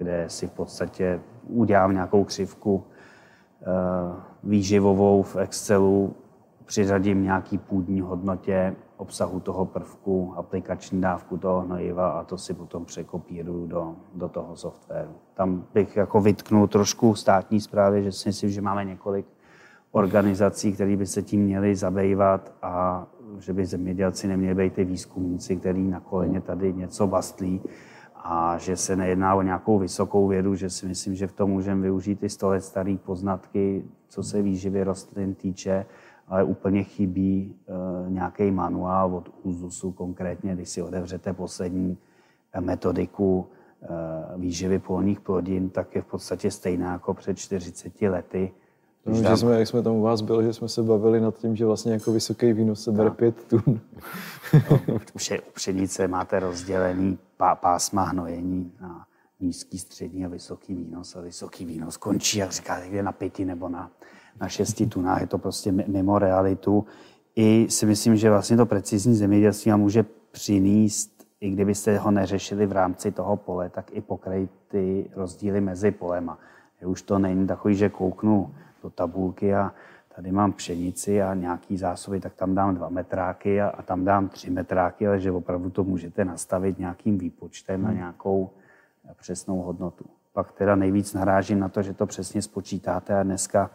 kde 0.00 0.24
si 0.28 0.46
v 0.46 0.50
podstatě 0.50 1.20
udělám 1.46 1.92
nějakou 1.92 2.24
křivku 2.24 2.84
eh, 3.62 3.64
výživovou 4.42 5.22
v 5.22 5.36
Excelu, 5.36 6.16
přiřadím 6.64 7.22
nějaký 7.22 7.58
půdní 7.58 8.00
hodnotě 8.00 8.76
obsahu 9.00 9.40
toho 9.40 9.66
prvku, 9.66 10.34
aplikační 10.36 11.00
dávku 11.00 11.38
toho 11.38 11.60
hnojiva 11.60 12.10
a 12.10 12.24
to 12.24 12.38
si 12.38 12.54
potom 12.54 12.84
překopíruju 12.84 13.66
do, 13.66 13.96
do 14.14 14.28
toho 14.28 14.56
softwaru. 14.56 15.10
Tam 15.34 15.64
bych 15.74 15.96
jako 15.96 16.20
vytknul 16.20 16.66
trošku 16.66 17.14
státní 17.14 17.60
zprávy, 17.60 18.02
že 18.02 18.12
si 18.12 18.28
myslím, 18.28 18.50
že 18.50 18.60
máme 18.60 18.84
několik 18.84 19.26
organizací, 19.92 20.72
které 20.72 20.96
by 20.96 21.06
se 21.06 21.22
tím 21.22 21.40
měly 21.40 21.76
zabývat 21.76 22.52
a 22.62 23.06
že 23.38 23.52
by 23.52 23.66
zemědělci 23.66 24.28
neměli 24.28 24.54
být 24.54 24.72
ty 24.72 24.84
výzkumníci, 24.84 25.56
který 25.56 25.88
na 25.88 26.00
koleně 26.00 26.40
tady 26.40 26.72
něco 26.72 27.06
bastlí 27.06 27.60
a 28.14 28.58
že 28.58 28.76
se 28.76 28.96
nejedná 28.96 29.34
o 29.34 29.42
nějakou 29.42 29.78
vysokou 29.78 30.26
vědu, 30.26 30.54
že 30.54 30.70
si 30.70 30.86
myslím, 30.86 31.14
že 31.14 31.26
v 31.26 31.32
tom 31.32 31.50
můžeme 31.50 31.82
využít 31.82 32.20
ty 32.20 32.28
100 32.28 32.48
let 32.48 32.60
staré 32.60 32.96
poznatky, 33.04 33.84
co 34.08 34.22
se 34.22 34.42
výživy 34.42 34.84
rostlin 34.84 35.34
týče, 35.34 35.86
ale 36.30 36.44
úplně 36.44 36.84
chybí 36.84 37.54
e, 37.68 38.10
nějaký 38.10 38.50
manuál 38.50 39.14
od 39.14 39.30
úzusu 39.42 39.92
konkrétně, 39.92 40.54
když 40.54 40.68
si 40.68 40.82
otevřete 40.82 41.32
poslední 41.32 41.98
metodiku 42.60 43.46
e, 43.82 43.86
výživy 44.38 44.78
polních 44.78 45.20
plodin, 45.20 45.70
tak 45.70 45.94
je 45.94 46.02
v 46.02 46.06
podstatě 46.06 46.50
stejná 46.50 46.92
jako 46.92 47.14
před 47.14 47.38
40 47.38 48.02
lety. 48.02 48.52
No, 49.06 49.14
že 49.14 49.36
jsme, 49.36 49.58
jak 49.58 49.68
jsme 49.68 49.82
tam 49.82 49.92
u 49.92 50.02
vás 50.02 50.20
byli, 50.20 50.44
že 50.44 50.52
jsme 50.52 50.68
se 50.68 50.82
bavili 50.82 51.20
nad 51.20 51.38
tím, 51.38 51.56
že 51.56 51.66
vlastně 51.66 51.92
jako 51.92 52.12
vysoký 52.12 52.52
výnos 52.52 52.82
se 52.84 52.92
bere 52.92 53.10
pět 53.10 53.44
tun. 53.44 53.80
No, 54.70 54.80
u 55.48 55.52
pšenice 55.54 56.08
máte 56.08 56.40
rozdělený 56.40 57.18
pásma 57.60 58.02
hnojení 58.02 58.72
na 58.80 59.06
nízký, 59.40 59.78
střední 59.78 60.24
a 60.24 60.28
vysoký 60.28 60.74
výnos. 60.74 61.16
A 61.16 61.20
vysoký 61.20 61.64
výnos 61.64 61.96
končí, 61.96 62.38
jak 62.38 62.52
říkáte, 62.52 62.88
kde 62.88 63.02
na 63.02 63.12
pěti 63.12 63.44
nebo 63.44 63.68
na, 63.68 63.90
na 64.40 64.48
šesti 64.48 64.86
tunách. 64.86 65.20
Je 65.20 65.26
to 65.26 65.38
prostě 65.38 65.72
mimo 65.72 66.18
realitu. 66.18 66.84
I 67.36 67.66
si 67.70 67.86
myslím, 67.86 68.16
že 68.16 68.30
vlastně 68.30 68.56
to 68.56 68.66
precizní 68.66 69.14
zemědělství 69.14 69.72
může 69.72 70.04
přinést, 70.30 71.26
i 71.40 71.50
kdybyste 71.50 71.98
ho 71.98 72.10
neřešili 72.10 72.66
v 72.66 72.72
rámci 72.72 73.12
toho 73.12 73.36
pole, 73.36 73.68
tak 73.68 73.90
i 73.92 74.00
pokrejt 74.00 74.50
ty 74.68 75.10
rozdíly 75.16 75.60
mezi 75.60 75.90
polema. 75.90 76.38
Už 76.86 77.02
to 77.02 77.18
není 77.18 77.46
takový, 77.46 77.74
že 77.74 77.88
kouknu 77.88 78.54
do 78.82 78.90
tabulky 78.90 79.54
a 79.54 79.72
tady 80.16 80.32
mám 80.32 80.52
pšenici 80.52 81.22
a 81.22 81.34
nějaký 81.34 81.76
zásoby, 81.76 82.20
tak 82.20 82.34
tam 82.34 82.54
dám 82.54 82.74
dva 82.74 82.88
metráky 82.88 83.60
a, 83.60 83.68
a 83.68 83.82
tam 83.82 84.04
dám 84.04 84.28
tři 84.28 84.50
metráky, 84.50 85.08
ale 85.08 85.20
že 85.20 85.32
opravdu 85.32 85.70
to 85.70 85.84
můžete 85.84 86.24
nastavit 86.24 86.78
nějakým 86.78 87.18
výpočtem 87.18 87.82
na 87.82 87.88
hmm. 87.88 87.98
nějakou 87.98 88.50
přesnou 89.20 89.62
hodnotu. 89.62 90.04
Pak 90.32 90.52
teda 90.52 90.76
nejvíc 90.76 91.14
narážím 91.14 91.58
na 91.58 91.68
to, 91.68 91.82
že 91.82 91.94
to 91.94 92.06
přesně 92.06 92.42
spočítáte 92.42 93.20
a 93.20 93.22
dneska 93.22 93.70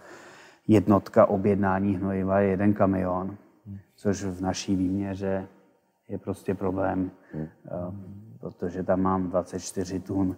jednotka 0.68 1.26
objednání 1.26 1.96
hnojiva 1.96 2.40
je 2.40 2.50
jeden 2.50 2.74
kamion, 2.74 3.38
hmm. 3.68 3.78
což 3.96 4.24
v 4.24 4.42
naší 4.42 4.76
výměře 4.76 5.48
je 6.08 6.18
prostě 6.18 6.56
problém, 6.56 7.12
hmm. 7.34 7.48
Eh, 7.66 7.72
protože 8.40 8.84
tam 8.84 9.02
mám 9.02 9.30
24 9.30 10.00
tun 10.00 10.36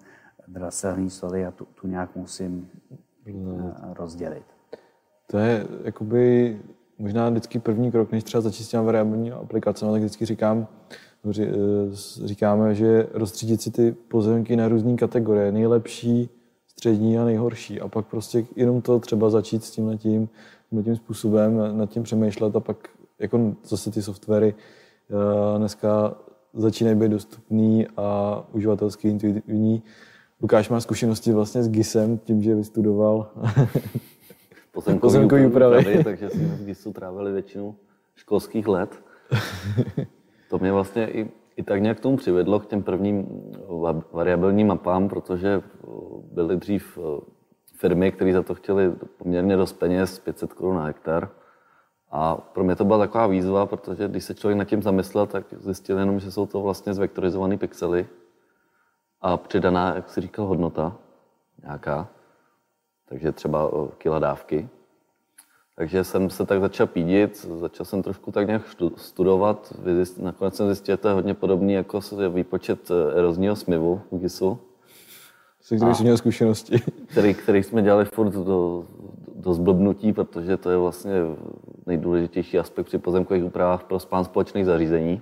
draselní 0.48 1.10
soli 1.10 1.46
a 1.46 1.52
tu, 1.52 1.68
tu 1.82 1.88
nějak 1.88 2.16
musím 2.16 2.70
eh, 3.28 3.34
rozdělit. 3.94 4.44
To 5.28 5.38
je 5.38 5.68
jakoby 5.84 6.58
možná 6.98 7.30
vždycky 7.30 7.60
první 7.60 7.92
krok, 7.92 8.12
než 8.12 8.24
třeba 8.24 8.42
začít 8.42 8.64
s 8.64 8.70
těmi 8.70 8.86
variabilní 8.86 9.32
aplikacemi, 9.32 9.92
tak 9.92 10.02
vždycky 10.02 10.26
říkám, 10.26 10.68
eh, 11.40 11.46
říkáme, 12.26 12.76
že 12.76 13.08
rozstřídit 13.14 13.62
si 13.62 13.72
ty 13.72 13.92
pozemky 13.92 14.56
na 14.56 14.68
různé 14.68 14.96
kategorie, 14.96 15.52
nejlepší, 15.52 16.30
střední 16.78 17.18
a 17.18 17.26
nejhorší. 17.26 17.82
A 17.82 17.88
pak 17.88 18.06
prostě 18.06 18.46
jenom 18.56 18.82
to 18.82 19.00
třeba 19.00 19.30
začít 19.30 19.64
s 19.64 19.72
tím 19.72 19.98
tím, 19.98 20.30
tím 20.84 20.96
způsobem, 20.96 21.78
nad 21.78 21.90
tím 21.90 22.04
přemýšlet 22.04 22.56
a 22.56 22.60
pak 22.60 22.90
jako 23.20 23.56
zase 23.64 23.92
ty 23.92 24.02
softwary 24.02 24.56
eh, 24.56 25.58
dneska 25.58 26.16
začínají 26.54 26.96
být 26.96 27.12
dostupný 27.12 27.88
a 27.98 28.44
uživatelsky 28.54 29.10
intuitivní. 29.10 29.84
Lukáš 30.42 30.70
má 30.70 30.80
zkušenosti 30.80 31.32
vlastně 31.32 31.64
s 31.64 31.70
GISem, 31.70 32.18
tím, 32.18 32.44
že 32.44 32.56
vystudoval 32.56 33.32
pozemkový, 34.72 35.00
pozemkový 35.00 35.46
úpravy. 35.46 35.78
úpravy, 35.80 36.04
takže 36.04 36.30
jsme 36.30 36.46
v 36.46 36.66
GISu 36.66 36.94
trávili 36.94 37.32
většinu 37.32 37.76
školských 38.16 38.68
let. 38.68 38.90
To 40.50 40.60
mě 40.60 40.72
vlastně 40.72 41.08
i, 41.08 41.30
i 41.58 41.64
tak 41.64 41.82
nějak 41.82 41.98
k 41.98 42.02
tomu 42.02 42.18
přivedlo, 42.18 42.60
k 42.60 42.68
těm 42.68 42.84
prvním 42.84 43.44
variabilním 44.12 44.68
mapám, 44.68 45.10
protože 45.10 45.62
byly 46.32 46.58
dřív 46.58 47.00
firmy, 47.74 48.12
které 48.12 48.34
za 48.34 48.44
to 48.44 48.56
chtěli 48.56 48.92
poměrně 49.18 49.58
dost 49.58 49.74
peněz, 49.74 50.20
500 50.20 50.54
korun 50.54 50.76
na 50.76 50.84
hektar. 50.84 51.30
A 52.12 52.36
pro 52.36 52.64
mě 52.64 52.76
to 52.76 52.86
byla 52.86 53.00
taková 53.00 53.28
výzva, 53.28 53.66
protože 53.66 54.08
když 54.08 54.24
se 54.24 54.36
člověk 54.36 54.58
nad 54.58 54.66
tím 54.66 54.82
zamyslel, 54.82 55.26
tak 55.28 55.46
zjistil 55.58 56.00
jenom, 56.00 56.20
že 56.20 56.32
jsou 56.32 56.46
to 56.46 56.62
vlastně 56.62 56.94
zvektorizované 56.94 57.58
pixely 57.58 58.08
a 59.22 59.38
přidaná, 59.38 59.96
jak 59.96 60.10
si 60.10 60.22
říkal, 60.22 60.46
hodnota 60.46 60.98
nějaká 61.62 62.08
takže 63.10 63.32
třeba 63.32 63.72
kila 63.98 64.20
dávky. 64.20 64.70
Takže 65.80 66.04
jsem 66.04 66.30
se 66.30 66.46
tak 66.46 66.60
začal 66.62 66.88
pídit, 66.88 67.48
začal 67.60 67.86
jsem 67.86 68.04
trošku 68.04 68.32
tak 68.32 68.48
nějak 68.48 68.62
studovat. 68.96 69.74
Nakonec 70.18 70.56
jsem 70.56 70.66
zjistil, 70.66 70.94
že 70.94 70.98
to 70.98 71.08
je 71.08 71.14
hodně 71.14 71.34
podobný 71.34 71.74
jako 71.74 72.00
výpočet 72.30 72.92
eh, 72.92 73.18
erozního 73.18 73.56
smivu 73.56 74.02
u 74.10 74.18
GISu. 74.18 74.60
Se 75.62 75.76
kterým 75.76 75.96
jsi 75.96 76.04
měl 76.04 76.18
zkušenosti. 76.18 76.82
Který, 77.08 77.34
který 77.34 77.64
jsme 77.64 77.82
dělali 77.82 78.06
furt 78.06 78.30
do, 78.30 78.86
do 79.36 79.54
zblbnutí, 79.54 80.14
protože 80.14 80.58
to 80.58 80.70
je 80.70 80.78
vlastně 80.78 81.14
nejdůležitější 81.86 82.60
aspekt 82.60 82.86
při 82.86 82.98
pozemkových 82.98 83.46
úpravách 83.46 83.84
pro 83.84 84.00
spán 84.00 84.26
společných 84.26 84.66
zařízení. 84.66 85.22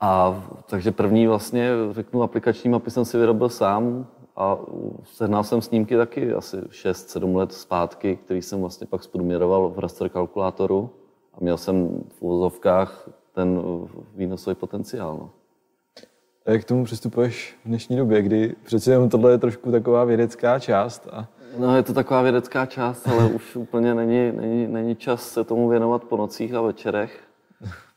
A 0.00 0.42
takže 0.70 0.92
první 0.92 1.26
vlastně, 1.26 1.70
řeknu, 1.90 2.22
aplikační 2.22 2.70
mapy 2.70 2.90
jsem 2.90 3.04
si 3.04 3.18
vyrobil 3.18 3.48
sám, 3.48 4.06
a 4.38 4.58
sehnal 5.04 5.44
jsem 5.44 5.62
snímky 5.62 5.96
taky 5.96 6.32
asi 6.32 6.56
6-7 6.56 7.36
let 7.36 7.52
zpátky, 7.52 8.18
který 8.24 8.42
jsem 8.42 8.60
vlastně 8.60 8.86
pak 8.86 9.02
zprůměroval 9.02 9.68
v 9.68 9.78
raster 9.78 10.08
kalkulátoru 10.08 10.90
a 11.34 11.36
měl 11.40 11.56
jsem 11.56 12.04
v 12.08 12.22
uvozovkách 12.22 13.08
ten 13.32 13.62
výnosový 14.14 14.54
potenciál. 14.54 15.16
No. 15.20 15.30
A 16.46 16.50
jak 16.50 16.62
k 16.62 16.68
tomu 16.68 16.84
přistupuješ 16.84 17.58
v 17.64 17.68
dnešní 17.68 17.96
době, 17.96 18.22
kdy 18.22 18.54
přece 18.62 18.92
jenom 18.92 19.08
tohle 19.08 19.30
je 19.30 19.38
trošku 19.38 19.70
taková 19.70 20.04
vědecká 20.04 20.58
část? 20.58 21.08
A... 21.12 21.28
No, 21.58 21.76
je 21.76 21.82
to 21.82 21.94
taková 21.94 22.22
vědecká 22.22 22.66
část, 22.66 23.08
ale 23.08 23.30
už 23.30 23.56
úplně 23.56 23.94
není, 23.94 24.32
není, 24.32 24.66
není 24.66 24.96
čas 24.96 25.28
se 25.28 25.44
tomu 25.44 25.68
věnovat 25.68 26.04
po 26.04 26.16
nocích 26.16 26.54
a 26.54 26.60
večerech. 26.60 27.20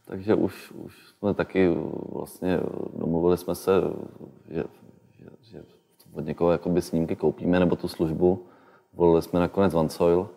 Takže 0.06 0.36
už, 0.36 0.72
už 0.72 1.08
jsme 1.20 1.34
taky 1.34 1.70
vlastně 2.12 2.60
domluvili 2.94 3.38
jsme 3.38 3.56
se, 3.56 3.72
že 4.50 4.64
od 6.14 6.26
někoho 6.26 6.52
jakoby 6.52 6.82
snímky 6.82 7.16
koupíme 7.16 7.60
nebo 7.60 7.76
tu 7.76 7.88
službu. 7.88 8.46
Volili 8.94 9.22
jsme 9.22 9.40
nakonec 9.40 9.74
OneSoil 9.74 10.30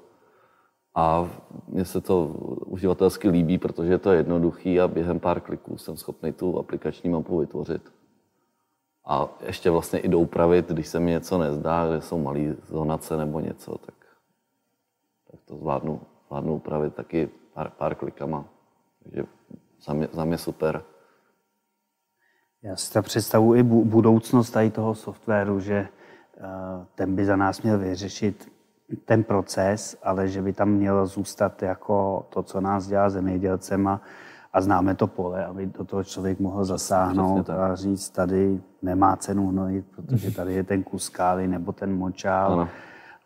a 0.94 1.30
mně 1.68 1.84
se 1.84 2.00
to 2.00 2.26
uživatelsky 2.66 3.28
líbí, 3.28 3.58
protože 3.58 3.92
je 3.92 3.98
to 3.98 4.12
jednoduchý 4.12 4.80
a 4.80 4.88
během 4.88 5.20
pár 5.20 5.40
kliků 5.40 5.78
jsem 5.78 5.96
schopný 5.96 6.32
tu 6.32 6.58
aplikační 6.58 7.10
mapu 7.10 7.38
vytvořit. 7.38 7.92
A 9.06 9.28
ještě 9.46 9.70
vlastně 9.70 9.98
i 9.98 10.08
doupravit, 10.08 10.68
když 10.68 10.88
se 10.88 11.00
mi 11.00 11.10
něco 11.10 11.38
nezdá, 11.38 11.92
že 11.92 12.00
jsou 12.00 12.18
malé 12.18 12.56
zonace 12.66 13.16
nebo 13.16 13.40
něco, 13.40 13.78
tak, 13.78 13.94
tak 15.30 15.40
to 15.44 15.56
zvládnu, 15.56 16.00
zvládnu 16.26 16.54
upravit 16.54 16.94
taky 16.94 17.30
pár, 17.54 17.70
pár 17.70 17.94
klikama. 17.94 18.44
Takže 19.02 19.24
za 19.84 19.92
mě, 19.92 20.08
za 20.12 20.24
mě 20.24 20.38
super. 20.38 20.82
Já 22.64 22.76
si 22.76 22.92
to 22.92 23.02
představu 23.02 23.54
i 23.54 23.62
budoucnost 23.62 24.50
tady 24.50 24.70
toho 24.70 24.94
softwaru, 24.94 25.60
že 25.60 25.74
eh, 25.76 26.40
ten 26.94 27.16
by 27.16 27.24
za 27.24 27.36
nás 27.36 27.62
měl 27.62 27.78
vyřešit 27.78 28.52
ten 29.04 29.24
proces, 29.24 29.96
ale 30.02 30.28
že 30.28 30.42
by 30.42 30.52
tam 30.52 30.68
mělo 30.68 31.06
zůstat 31.06 31.62
jako 31.62 32.26
to, 32.30 32.42
co 32.42 32.60
nás 32.60 32.86
dělá 32.86 33.10
zemědělcem 33.10 33.88
a, 33.88 34.00
a 34.52 34.60
známe 34.60 34.94
to 34.94 35.06
pole, 35.06 35.44
aby 35.44 35.66
do 35.66 35.84
toho 35.84 36.04
člověk 36.04 36.40
mohl 36.40 36.64
zasáhnout 36.64 37.50
a 37.50 37.74
říct, 37.76 38.08
tady 38.10 38.60
nemá 38.82 39.16
cenu 39.16 39.48
hnojit, 39.48 39.86
protože 39.96 40.30
tady 40.30 40.54
je 40.54 40.64
ten 40.64 40.82
kus 40.82 41.04
skály 41.04 41.48
nebo 41.48 41.72
ten 41.72 41.96
močál. 41.96 42.52
Ano. 42.52 42.68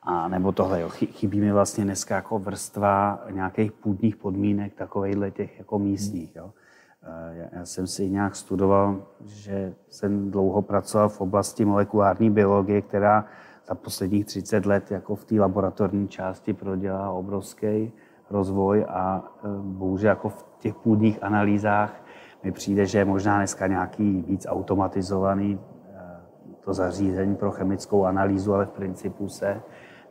A 0.03 0.29
nebo 0.29 0.53
tohle, 0.53 0.81
jo. 0.81 0.89
chybí 0.89 1.41
mi 1.41 1.53
vlastně 1.53 1.85
dneska 1.85 2.15
jako 2.15 2.39
vrstva 2.39 3.25
nějakých 3.31 3.73
půdních 3.73 4.17
podmínek, 4.17 4.75
takovejhle 4.75 5.31
těch 5.31 5.59
jako 5.59 5.79
místních. 5.79 6.37
Jo. 6.37 6.51
Já 7.53 7.65
jsem 7.65 7.87
si 7.87 8.11
nějak 8.11 8.37
studoval, 8.37 9.03
že 9.25 9.75
jsem 9.91 10.31
dlouho 10.31 10.63
pracoval 10.63 11.09
v 11.09 11.21
oblasti 11.21 11.65
molekulární 11.65 12.31
biologie, 12.31 12.83
která 12.83 13.25
za 13.69 13.75
posledních 13.75 14.27
30 14.27 14.67
let 14.67 14.91
jako 14.91 15.15
v 15.15 15.25
té 15.25 15.35
laboratorní 15.41 16.09
části 16.09 16.53
prodělá 16.53 17.11
obrovský 17.11 17.93
rozvoj 18.31 18.87
a 18.89 19.25
e, 19.45 19.49
bohužel 19.63 20.09
jako 20.09 20.29
v 20.29 20.45
těch 20.59 20.75
půdních 20.75 21.23
analýzách 21.23 22.05
mi 22.45 22.53
přijde, 22.53 22.87
že 22.87 22.99
je 22.99 23.05
možná 23.05 23.37
dneska 23.37 23.67
nějaký 23.67 24.25
víc 24.29 24.47
automatizovaný 24.49 25.59
e, 25.59 25.61
to 26.61 26.75
zařízení 26.75 27.37
pro 27.37 27.51
chemickou 27.51 28.05
analýzu, 28.05 28.55
ale 28.55 28.67
v 28.67 28.71
principu 28.71 29.29
se 29.29 29.61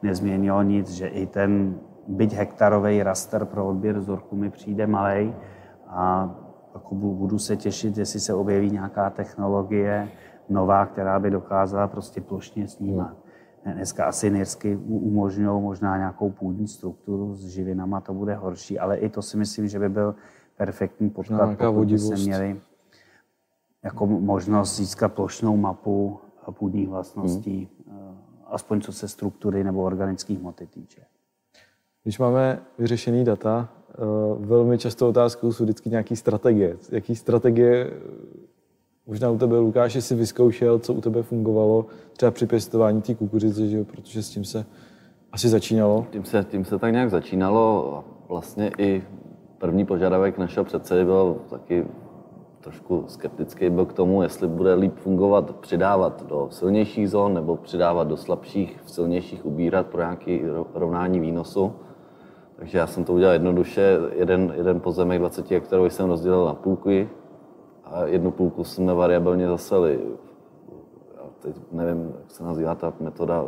nezměnilo 0.01 0.63
nic, 0.63 0.91
že 0.91 1.07
i 1.07 1.25
ten 1.25 1.79
byť 2.07 2.33
hektarový 2.33 3.03
raster 3.03 3.45
pro 3.45 3.67
odběr 3.67 3.97
vzorku 3.97 4.35
mi 4.35 4.49
přijde 4.49 4.87
malý 4.87 5.35
a 5.87 6.35
jako 6.77 6.95
budu 6.95 7.39
se 7.39 7.57
těšit, 7.57 7.97
jestli 7.97 8.19
se 8.19 8.33
objeví 8.33 8.71
nějaká 8.71 9.09
technologie 9.09 10.09
nová, 10.49 10.85
která 10.85 11.19
by 11.19 11.31
dokázala 11.31 11.87
prostě 11.87 12.21
plošně 12.21 12.67
snímat. 12.67 13.17
Dneska 13.73 14.05
asi 14.05 14.31
nirsky 14.31 14.75
umožňují 14.87 15.61
možná 15.61 15.97
nějakou 15.97 16.29
půdní 16.29 16.67
strukturu 16.67 17.35
s 17.35 17.45
živinama, 17.45 18.01
to 18.01 18.13
bude 18.13 18.35
horší, 18.35 18.79
ale 18.79 18.97
i 18.97 19.09
to 19.09 19.21
si 19.21 19.37
myslím, 19.37 19.67
že 19.67 19.79
by 19.79 19.89
byl 19.89 20.15
perfektní 20.57 21.09
podklad, 21.09 21.57
pokud 21.57 21.87
by 21.87 21.99
se 21.99 22.15
měli 22.15 22.61
jako 23.83 24.07
možnost 24.07 24.77
získat 24.77 25.13
plošnou 25.13 25.57
mapu 25.57 26.19
půdních 26.51 26.89
vlastností, 26.89 27.69
hmm. 27.91 28.17
aspoň 28.45 28.81
co 28.81 28.93
se 28.93 29.07
struktury 29.07 29.63
nebo 29.63 29.83
organických 29.83 30.39
hmoty 30.39 30.67
týče. 30.67 31.01
Když 32.03 32.19
máme 32.19 32.59
vyřešený 32.77 33.25
data, 33.25 33.69
eh, 33.71 33.76
velmi 34.39 34.77
často 34.77 35.09
otázkou 35.09 35.51
jsou 35.51 35.63
vždycky 35.63 35.89
nějaké 35.89 36.15
strategie. 36.15 36.77
Jaký 36.91 37.15
strategie 37.15 37.91
Možná 39.07 39.29
u 39.29 39.37
tebe, 39.37 39.57
Lukáš, 39.57 40.03
si 40.03 40.15
vyzkoušel, 40.15 40.79
co 40.79 40.93
u 40.93 41.01
tebe 41.01 41.23
fungovalo 41.23 41.85
třeba 42.13 42.31
při 42.31 42.45
pěstování 42.45 43.01
té 43.01 43.15
kukuřice, 43.15 43.67
že 43.67 43.77
jo? 43.77 43.85
protože 43.85 44.23
s 44.23 44.29
tím 44.29 44.43
se 44.43 44.65
asi 45.31 45.49
začínalo. 45.49 46.07
Tím 46.11 46.23
se, 46.25 46.45
tím 46.49 46.65
se 46.65 46.79
tak 46.79 46.91
nějak 46.91 47.09
začínalo. 47.09 48.03
Vlastně 48.29 48.71
i 48.77 49.03
první 49.57 49.85
požadavek 49.85 50.37
našeho 50.37 50.63
předsedy 50.63 51.05
byl 51.05 51.37
taky 51.49 51.85
trošku 52.61 53.03
skeptický 53.07 53.69
byl 53.69 53.85
k 53.85 53.93
tomu, 53.93 54.23
jestli 54.23 54.47
bude 54.47 54.73
líp 54.73 54.95
fungovat 54.95 55.55
přidávat 55.55 56.27
do 56.27 56.47
silnějších 56.51 57.09
zón 57.09 57.33
nebo 57.33 57.57
přidávat 57.57 58.07
do 58.07 58.17
slabších, 58.17 58.79
v 58.85 58.91
silnějších 58.91 59.45
ubírat 59.45 59.87
pro 59.87 60.01
nějaké 60.01 60.39
rovnání 60.73 61.19
výnosu. 61.19 61.73
Takže 62.57 62.77
já 62.77 62.87
jsem 62.87 63.03
to 63.03 63.13
udělal 63.13 63.33
jednoduše. 63.33 63.97
Jeden, 64.15 64.53
jeden 64.55 64.79
pozemek 64.79 65.19
20 65.19 65.51
hektarů 65.51 65.89
jsem 65.89 66.07
rozdělil 66.07 66.45
na 66.45 66.53
půlky, 66.53 67.09
a 67.91 68.05
jednu 68.05 68.31
půlku 68.31 68.63
jsme 68.63 68.93
variabilně 68.93 69.47
zaseli. 69.47 69.99
Já 71.15 71.23
teď 71.39 71.55
nevím, 71.71 72.13
jak 72.19 72.31
se 72.31 72.43
nazývá 72.43 72.75
ta 72.75 72.93
metoda. 72.99 73.45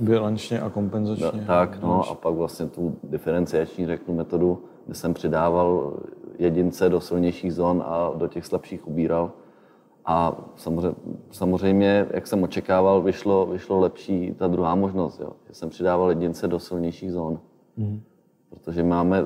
Bilančně 0.00 0.60
a 0.60 0.70
kompenzačně. 0.70 1.40
Da, 1.40 1.46
tak, 1.46 1.82
no 1.82 2.10
a 2.10 2.14
pak 2.14 2.34
vlastně 2.34 2.66
tu 2.66 2.96
diferenciační, 3.04 3.86
řeknu, 3.86 4.14
metodu, 4.14 4.62
kde 4.86 4.94
jsem 4.94 5.14
přidával 5.14 5.94
jedince 6.38 6.88
do 6.88 7.00
silnějších 7.00 7.54
zón 7.54 7.84
a 7.86 8.12
do 8.16 8.28
těch 8.28 8.46
slabších 8.46 8.88
ubíral. 8.88 9.32
A 10.06 10.36
samozřejmě, 10.56 10.96
samozřejmě 11.30 12.06
jak 12.10 12.26
jsem 12.26 12.42
očekával, 12.42 13.02
vyšlo, 13.02 13.46
vyšlo 13.46 13.80
lepší 13.80 14.34
ta 14.38 14.46
druhá 14.46 14.74
možnost, 14.74 15.20
jo, 15.20 15.32
že 15.48 15.54
jsem 15.54 15.70
přidával 15.70 16.08
jedince 16.08 16.48
do 16.48 16.58
silnějších 16.58 17.12
zón. 17.12 17.40
Mm. 17.76 18.02
Protože 18.54 18.82
máme 18.82 19.24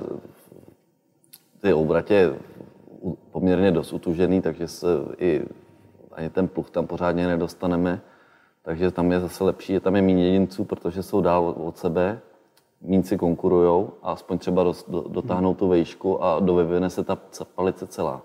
ty 1.60 1.72
obratě 1.72 2.34
poměrně 3.30 3.70
dost 3.70 3.92
utužený, 3.92 4.42
takže 4.42 4.68
se 4.68 4.86
i 5.18 5.42
ani 6.12 6.30
ten 6.30 6.48
pluch 6.48 6.70
tam 6.70 6.86
pořádně 6.86 7.26
nedostaneme. 7.26 8.00
Takže 8.62 8.90
tam 8.90 9.12
je 9.12 9.20
zase 9.20 9.44
lepší, 9.44 9.72
je 9.72 9.80
tam 9.80 9.96
je 9.96 10.02
méně 10.02 10.26
jedinců, 10.26 10.64
protože 10.64 11.02
jsou 11.02 11.20
dál 11.20 11.54
od 11.58 11.78
sebe, 11.78 12.20
méně 12.80 13.02
si 13.02 13.18
konkurujou 13.18 13.90
a 14.02 14.12
aspoň 14.12 14.38
třeba 14.38 14.64
do, 14.64 14.74
do, 14.88 15.04
dotáhnou 15.08 15.54
tu 15.54 15.68
vejšku 15.68 16.24
a 16.24 16.40
dovyvine 16.40 16.90
se 16.90 17.04
ta 17.04 17.18
palice 17.54 17.86
celá. 17.86 18.22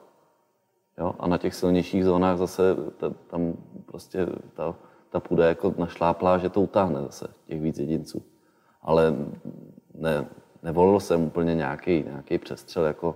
Jo? 0.97 1.15
A 1.19 1.27
na 1.27 1.37
těch 1.37 1.55
silnějších 1.55 2.05
zónách 2.05 2.37
zase 2.37 2.75
ta, 2.97 3.09
tam 3.27 3.53
prostě 3.85 4.27
ta, 4.53 4.75
ta 5.09 5.19
půda 5.19 5.47
jako 5.47 5.73
našláplá, 5.77 6.37
že 6.37 6.49
to 6.49 6.61
utáhne 6.61 7.01
zase 7.01 7.27
těch 7.47 7.61
víc 7.61 7.79
jedinců. 7.79 8.21
Ale 8.81 9.15
ne, 9.95 10.25
nevolil 10.63 10.99
jsem 10.99 11.21
úplně 11.21 11.55
nějaký, 11.55 12.03
nějaký 12.03 12.37
přestřel, 12.37 12.85
jako 12.85 13.15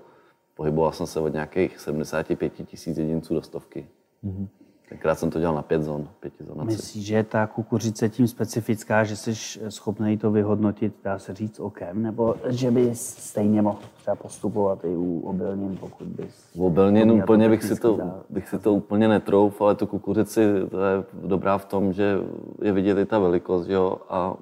pohyboval 0.56 0.91
jsem 0.91 1.08
se 1.08 1.20
od 1.20 1.34
nějakých 1.34 1.80
75 1.80 2.54
tisíc 2.66 2.98
jedinců 2.98 3.34
do 3.34 3.41
stovky. 3.41 3.88
Mm-hmm. 4.26 4.48
Tenkrát 4.89 5.20
jsem 5.20 5.30
to 5.30 5.39
dělal 5.39 5.56
na 5.56 5.62
pět 5.62 5.84
zón, 5.84 6.08
pěti 6.20 6.43
zonaci. 6.43 6.68
Myslíš, 6.68 7.06
že 7.06 7.24
ta 7.24 7.48
kukuřice 7.48 8.10
tím 8.10 8.28
specifická, 8.28 9.04
že 9.04 9.16
jsi 9.16 9.36
schopný 9.70 10.18
to 10.18 10.32
vyhodnotit, 10.32 10.93
dá 11.04 11.20
se 11.20 11.34
říct 11.34 11.60
okem, 11.60 12.02
nebo 12.02 12.36
že 12.48 12.72
by 12.72 12.95
stejně 12.95 13.62
mohl 13.62 13.80
třeba 13.98 14.16
postupovat 14.16 14.86
i 14.86 14.95
u 14.95 15.20
obilnin, 15.20 15.78
pokud 15.80 16.08
bys... 16.08 16.50
U 16.54 16.66
obilnin 16.66 17.12
úplně 17.12 17.50
bych 17.50 17.64
si, 17.64 17.76
to, 17.76 18.00
bych 18.30 18.50
si 18.50 18.60
to 18.60 18.74
úplně 18.74 19.08
netrouf, 19.08 19.62
ale 19.62 19.76
tu 19.76 19.88
kukuřici 19.88 20.45
to 20.72 20.80
je 20.80 21.04
dobrá 21.14 21.58
v 21.58 21.66
tom, 21.66 21.93
že 21.93 22.18
je 22.62 22.72
vidět 22.72 22.98
i 22.98 23.06
ta 23.06 23.20
velikost, 23.20 23.68
jo, 23.68 23.98
a 24.10 24.36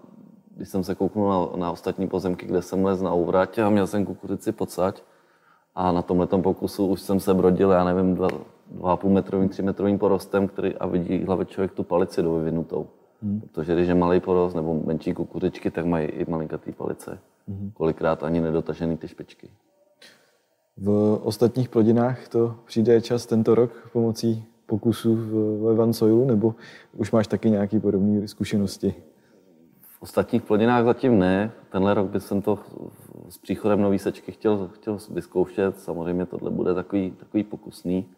když 0.55 0.69
jsem 0.69 0.83
se 0.83 0.95
kouknul 0.95 1.29
na, 1.29 1.57
na 1.59 1.71
ostatní 1.71 2.07
pozemky, 2.07 2.45
kde 2.45 2.61
jsem 2.61 2.85
lez 2.85 3.01
na 3.01 3.13
úvrátě 3.13 3.63
a 3.63 3.69
měl 3.69 3.87
jsem 3.87 4.05
kukuřici 4.05 4.51
pocať, 4.51 5.01
a 5.75 5.91
na 5.91 6.01
tomhle 6.01 6.27
pokusu 6.27 6.87
už 6.87 7.01
jsem 7.01 7.19
se 7.19 7.33
brodil, 7.33 7.71
já 7.71 7.83
nevím, 7.83 8.15
dva, 8.15 8.27
dva 8.71 8.97
půl 8.97 9.11
metrovým, 9.11 9.49
tři 9.49 9.61
metrovým 9.61 9.99
porostem, 9.99 10.47
který 10.47 10.75
a 10.75 10.87
vidí 10.87 11.23
hlavě 11.23 11.45
člověk 11.45 11.71
tu 11.71 11.83
palici 11.83 12.23
do 12.23 12.33
vyvinutou. 12.33 12.87
Hmm. 13.21 13.41
Protože 13.41 13.73
když 13.73 13.87
je 13.87 13.95
malý 13.95 14.19
porost 14.19 14.55
nebo 14.55 14.81
menší 14.85 15.13
kukuřičky, 15.13 15.71
tak 15.71 15.85
mají 15.85 16.07
i 16.07 16.31
malinkatý 16.31 16.71
palice. 16.71 17.19
Hmm. 17.47 17.71
Kolikrát 17.73 18.23
ani 18.23 18.41
nedotažený 18.41 18.97
ty 18.97 19.07
špičky. 19.07 19.49
V 20.77 21.19
ostatních 21.23 21.69
plodinách 21.69 22.27
to 22.27 22.55
přijde 22.65 23.01
čas 23.01 23.25
tento 23.25 23.55
rok 23.55 23.89
pomocí 23.93 24.45
pokusů 24.65 25.15
v 25.15 25.69
Evan 25.71 25.93
Soilu, 25.93 26.25
nebo 26.25 26.55
už 26.97 27.11
máš 27.11 27.27
taky 27.27 27.49
nějaké 27.49 27.79
podobné 27.79 28.27
zkušenosti? 28.27 28.95
V 30.05 30.07
ostatních 30.07 30.43
plodinách 30.43 30.85
zatím 30.85 31.19
ne. 31.19 31.51
Tenhle 31.69 31.93
rok 31.93 32.09
bych 32.09 32.23
jsem 32.23 32.41
to 32.41 32.59
s 33.29 33.37
příchodem 33.37 33.81
nový 33.81 33.99
sečky 33.99 34.31
chtěl, 34.31 34.69
chtěl 34.73 34.97
vyzkoušet. 35.09 35.79
Samozřejmě 35.79 36.25
tohle 36.25 36.51
bude 36.51 36.73
takový, 36.73 37.11
takový 37.11 37.43
pokusný, 37.43 38.09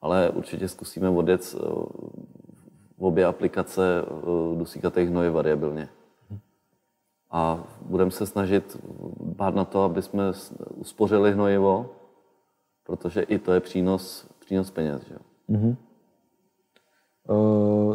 ale 0.00 0.30
určitě 0.30 0.68
zkusíme 0.68 1.08
odjet 1.08 1.44
v 1.44 1.54
eh, 1.54 1.64
obě 2.98 3.24
aplikace 3.26 4.02
eh, 4.02 4.58
dusíkatých 4.58 5.08
hnoje 5.08 5.30
variabilně. 5.30 5.88
A 7.30 7.64
budeme 7.82 8.10
se 8.10 8.26
snažit 8.26 8.76
dbát 9.20 9.54
na 9.54 9.64
to, 9.64 9.82
aby 9.82 10.02
jsme 10.02 10.32
uspořili 10.74 11.32
hnojivo, 11.32 11.90
protože 12.86 13.22
i 13.22 13.38
to 13.38 13.52
je 13.52 13.60
přínos, 13.60 14.26
přínos 14.38 14.70
peněz. 14.70 15.02
Že? 15.08 15.16
Mm-hmm. 15.50 15.76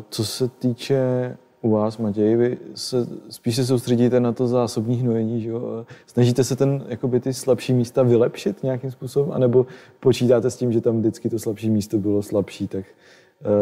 Co 0.09 0.25
se 0.25 0.47
týče 0.47 1.37
u 1.63 1.69
vás, 1.69 1.97
Matěj, 1.97 2.35
vy 2.35 2.57
se 2.75 3.07
spíš 3.29 3.55
se 3.55 3.65
soustředíte 3.65 4.19
na 4.19 4.31
to 4.31 4.47
zásobní 4.47 4.95
hnojení, 4.95 5.41
že 5.41 5.49
jo? 5.49 5.85
Snažíte 6.05 6.43
se 6.43 6.55
ten, 6.55 6.83
jakoby 6.87 7.19
ty 7.19 7.33
slabší 7.33 7.73
místa 7.73 8.03
vylepšit 8.03 8.63
nějakým 8.63 8.91
způsobem, 8.91 9.31
anebo 9.31 9.65
počítáte 9.99 10.49
s 10.49 10.57
tím, 10.57 10.71
že 10.71 10.81
tam 10.81 10.99
vždycky 10.99 11.29
to 11.29 11.39
slabší 11.39 11.69
místo 11.69 11.97
bylo 11.97 12.21
slabší, 12.21 12.67
tak 12.67 12.85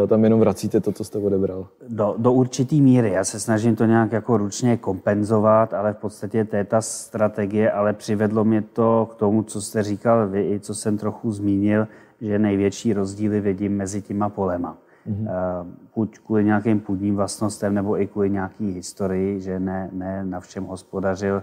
uh, 0.02 0.08
tam 0.08 0.24
jenom 0.24 0.40
vracíte 0.40 0.80
to, 0.80 0.92
co 0.92 1.04
jste 1.04 1.18
odebral? 1.18 1.66
Do, 1.88 2.14
do 2.18 2.32
určitý 2.32 2.80
míry. 2.80 3.10
Já 3.10 3.24
se 3.24 3.40
snažím 3.40 3.76
to 3.76 3.84
nějak 3.84 4.12
jako 4.12 4.36
ručně 4.36 4.76
kompenzovat, 4.76 5.74
ale 5.74 5.92
v 5.92 5.96
podstatě 5.96 6.44
to 6.44 6.56
je 6.56 6.64
ta 6.64 6.80
strategie, 6.80 7.70
ale 7.70 7.92
přivedlo 7.92 8.44
mě 8.44 8.62
to 8.62 9.08
k 9.12 9.14
tomu, 9.14 9.42
co 9.42 9.60
jste 9.60 9.82
říkal 9.82 10.28
vy, 10.28 10.50
i 10.50 10.60
co 10.60 10.74
jsem 10.74 10.98
trochu 10.98 11.32
zmínil, 11.32 11.88
že 12.20 12.38
největší 12.38 12.92
rozdíly 12.92 13.40
vidím 13.40 13.76
mezi 13.76 14.02
těma 14.02 14.28
polema 14.28 14.78
mm-hmm. 15.08 15.66
buď 15.94 16.18
kvůli 16.18 16.44
nějakým 16.44 16.80
půdním 16.80 17.16
vlastnostem, 17.16 17.74
nebo 17.74 18.00
i 18.00 18.06
kvůli 18.06 18.30
nějaký 18.30 18.72
historii, 18.72 19.40
že 19.40 19.60
ne, 19.60 19.88
ne 19.92 20.24
na 20.24 20.40
všem 20.40 20.64
hospodařil 20.64 21.42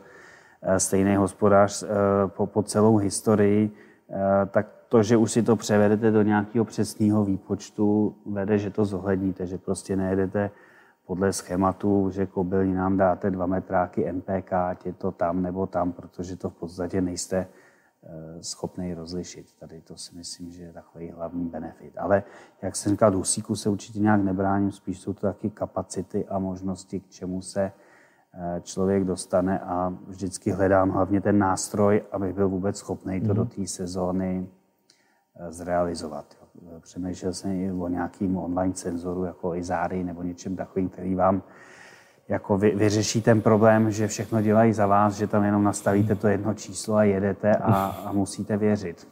eh, 0.61 0.79
stejný 0.79 1.15
hospodář 1.15 1.83
eh, 1.83 1.87
po, 2.27 2.47
po 2.47 2.63
celou 2.63 2.97
historii, 2.97 3.71
tak 4.51 4.67
to, 4.89 5.03
že 5.03 5.17
už 5.17 5.31
si 5.31 5.43
to 5.43 5.55
převedete 5.55 6.11
do 6.11 6.21
nějakého 6.21 6.65
přesného 6.65 7.25
výpočtu, 7.25 8.15
vede, 8.25 8.57
že 8.57 8.69
to 8.69 8.85
zohledníte, 8.85 9.45
že 9.45 9.57
prostě 9.57 9.95
nejedete 9.95 10.51
podle 11.09 11.33
schématu, 11.33 12.09
že 12.09 12.25
kobylí 12.25 12.73
nám 12.73 12.97
dáte 12.97 13.31
dva 13.31 13.45
metráky 13.45 14.11
MPK, 14.11 14.53
ať 14.53 14.85
je 14.85 14.93
to 14.93 15.11
tam 15.11 15.41
nebo 15.41 15.67
tam, 15.67 15.91
protože 15.91 16.35
to 16.35 16.49
v 16.49 16.53
podstatě 16.53 17.01
nejste 17.01 17.47
schopný 18.41 18.93
rozlišit. 18.93 19.53
Tady 19.59 19.81
to 19.81 19.97
si 19.97 20.15
myslím, 20.15 20.51
že 20.51 20.63
je 20.63 20.73
takový 20.73 21.11
hlavní 21.11 21.45
benefit. 21.45 21.97
Ale 21.97 22.23
jak 22.61 22.75
jsem 22.75 22.91
říkal, 22.91 23.11
dusíku 23.11 23.55
se 23.55 23.69
určitě 23.69 23.99
nějak 23.99 24.23
nebráním, 24.23 24.71
spíš 24.71 24.99
jsou 24.99 25.13
to 25.13 25.21
taky 25.21 25.49
kapacity 25.49 26.25
a 26.25 26.39
možnosti, 26.39 26.99
k 26.99 27.09
čemu 27.09 27.41
se 27.41 27.61
eh, 28.33 28.61
člověk 28.61 29.03
dostane 29.03 29.59
a 29.59 29.93
vždycky 30.07 30.51
hledám 30.51 30.89
hlavně 30.89 31.21
ten 31.21 31.37
nástroj, 31.37 32.03
abych 32.11 32.33
byl 32.33 32.49
vůbec 32.49 32.77
schopný 32.77 33.21
to 33.21 33.33
do 33.33 33.45
té 33.45 33.67
sezóny 33.67 34.47
eh, 35.35 35.51
zrealizovat. 35.51 36.37
Přemýšlel 36.79 37.33
jsem 37.33 37.51
i 37.51 37.71
o 37.71 37.87
nějakým 37.87 38.37
online 38.37 38.75
senzoru, 38.75 39.23
jako 39.23 39.55
Izáry 39.55 40.03
nebo 40.03 40.23
něčem 40.23 40.55
takovým, 40.55 40.89
který 40.89 41.15
vám 41.15 41.43
jako 42.29 42.57
vy, 42.57 42.71
vyřeší 42.71 43.21
ten 43.21 43.41
problém, 43.41 43.91
že 43.91 44.07
všechno 44.07 44.41
dělají 44.41 44.73
za 44.73 44.87
vás, 44.87 45.13
že 45.13 45.27
tam 45.27 45.43
jenom 45.43 45.63
nastavíte 45.63 46.15
to 46.15 46.27
jedno 46.27 46.53
číslo 46.53 46.95
a 46.95 47.03
jedete 47.03 47.55
a, 47.55 47.85
a 48.05 48.11
musíte 48.11 48.57
věřit. 48.57 49.07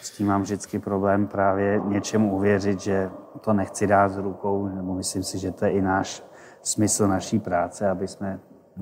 S 0.00 0.10
tím 0.10 0.26
mám 0.26 0.42
vždycky 0.42 0.78
problém 0.78 1.26
právě 1.26 1.80
něčemu 1.84 2.36
uvěřit, 2.36 2.80
že 2.80 3.10
to 3.40 3.52
nechci 3.52 3.86
dát 3.86 4.08
z 4.08 4.16
rukou, 4.16 4.68
nebo 4.68 4.94
myslím 4.94 5.22
si, 5.22 5.38
že 5.38 5.50
to 5.50 5.64
je 5.64 5.70
i 5.70 5.82
náš 5.82 6.22
smysl 6.62 7.08
naší 7.08 7.38
práce, 7.38 7.88
aby 7.88 8.08
jsme 8.08 8.40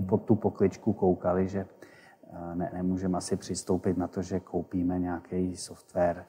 pod 0.08 0.22
tu 0.22 0.34
pokličku 0.34 0.92
koukali, 0.92 1.48
že 1.48 1.66
eh, 2.32 2.54
ne, 2.54 2.70
nemůžeme 2.74 3.18
asi 3.18 3.36
přistoupit 3.36 3.98
na 3.98 4.08
to, 4.08 4.22
že 4.22 4.40
koupíme 4.40 4.98
nějaký 4.98 5.56
software, 5.56 6.24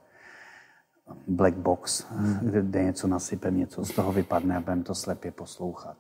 black 1.28 1.56
box, 1.56 2.06
kde, 2.42 2.62
kde 2.62 2.84
něco 2.84 3.08
nasypem, 3.08 3.58
něco 3.58 3.86
z 3.86 3.92
toho 3.92 4.12
vypadne 4.12 4.58
a 4.58 4.60
budeme 4.60 4.84
to 4.84 4.96
slepě 4.96 5.32
poslouchat. 5.32 5.98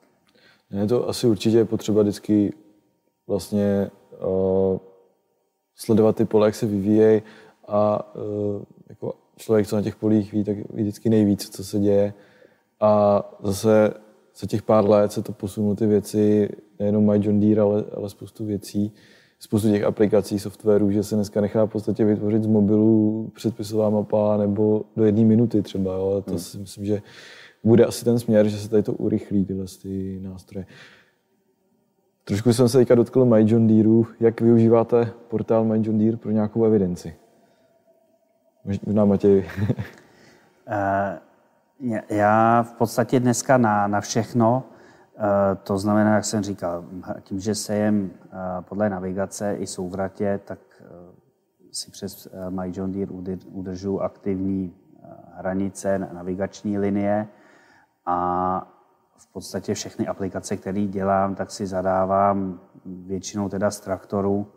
Je 0.72 0.88
to 0.88 1.10
asi 1.10 1.28
určitě 1.28 1.66
potřeba 1.66 2.02
vždycky 2.02 2.54
vlastně 3.28 3.92
uh, 4.28 4.78
sledovat 5.76 6.16
ty 6.16 6.26
pole, 6.26 6.48
jak 6.48 6.56
se 6.56 6.66
vyvíjejí 6.66 7.22
a 7.68 8.14
uh, 8.16 8.62
jako 8.90 9.14
člověk, 9.38 9.68
co 9.68 9.76
na 9.76 9.82
těch 9.82 9.96
polích 9.96 10.34
ví, 10.34 10.44
tak 10.44 10.58
ví 10.58 10.84
vždycky 10.84 11.10
nejvíc, 11.10 11.50
co 11.50 11.64
se 11.64 11.80
děje. 11.80 12.14
A 12.80 13.24
zase 13.44 13.94
za 14.40 14.48
těch 14.48 14.62
pár 14.62 14.90
let 14.90 15.12
se 15.12 15.22
to 15.22 15.32
posunulo 15.32 15.76
ty 15.76 15.86
věci, 15.88 16.50
nejenom 16.80 17.12
My 17.12 17.26
John 17.26 17.40
Deere, 17.40 17.62
ale, 17.62 17.84
ale 17.98 18.10
spoustu 18.10 18.46
věcí, 18.46 18.94
spoustu 19.40 19.72
těch 19.72 19.84
aplikací, 19.84 20.40
softwarů, 20.40 20.92
že 20.92 21.04
se 21.04 21.16
dneska 21.16 21.42
nechá 21.42 21.66
v 21.66 21.70
podstatě 21.70 22.06
vytvořit 22.06 22.44
z 22.44 22.48
mobilu 22.48 23.32
předpisová 23.36 23.90
mapa 23.90 24.38
nebo 24.38 24.84
do 24.96 25.06
jedné 25.06 25.26
minuty 25.26 25.62
třeba. 25.62 25.94
Jo. 25.94 26.22
To 26.26 26.32
hmm. 26.32 26.40
si 26.40 26.58
myslím, 26.58 26.86
že 26.86 27.02
bude 27.64 27.86
asi 27.86 28.05
ten 28.05 28.20
směr, 28.20 28.47
že 28.47 28.57
se 28.57 28.70
tady 28.70 28.84
to 28.84 28.93
urychlí, 28.93 29.45
tyhle 29.45 29.66
ty 29.82 30.20
nástroje. 30.24 30.66
Trošku 32.24 32.53
jsem 32.53 32.70
se 32.70 32.78
teďka 32.78 32.95
dotkl 32.95 33.26
My 33.26 33.49
John 33.51 33.68
Deere. 33.68 34.03
Jak 34.20 34.41
využíváte 34.41 35.12
portál 35.28 35.66
My 35.66 35.82
John 35.88 35.97
Deere 35.97 36.18
pro 36.18 36.32
nějakou 36.32 36.66
evidenci? 36.66 37.16
Možná 38.86 39.05
Matěj. 39.05 39.49
Eh, 40.68 41.20
já 42.09 42.64
v 42.64 42.74
podstatě 42.74 43.20
dneska 43.20 43.57
na, 43.57 43.88
na 43.88 44.01
všechno, 44.01 44.64
eh, 45.18 45.55
to 45.64 45.78
znamená, 45.78 46.16
jak 46.16 46.26
jsem 46.26 46.43
říkal, 46.43 46.86
tím, 47.24 47.39
že 47.39 47.55
sejem 47.55 48.12
eh, 48.24 48.28
podle 48.62 48.89
navigace 48.89 49.55
i 49.55 49.68
souvratě, 49.68 50.39
tak 50.45 50.59
si 51.72 51.91
přes 51.91 52.28
My 52.49 52.72
John 52.76 52.91
Deere 52.91 53.12
udržu 53.51 54.01
aktivní 54.01 54.74
hranice, 55.36 55.99
navigační 55.99 56.78
linie 56.78 57.28
a 58.06 58.68
v 59.18 59.28
podstatě 59.28 59.74
všechny 59.74 60.08
aplikace, 60.08 60.58
které 60.58 60.86
dělám, 60.86 61.36
tak 61.36 61.52
si 61.52 61.68
zadávám 61.68 62.60
většinou 62.86 63.49
teda 63.49 63.72
z 63.72 63.80
traktoru, 63.80 64.52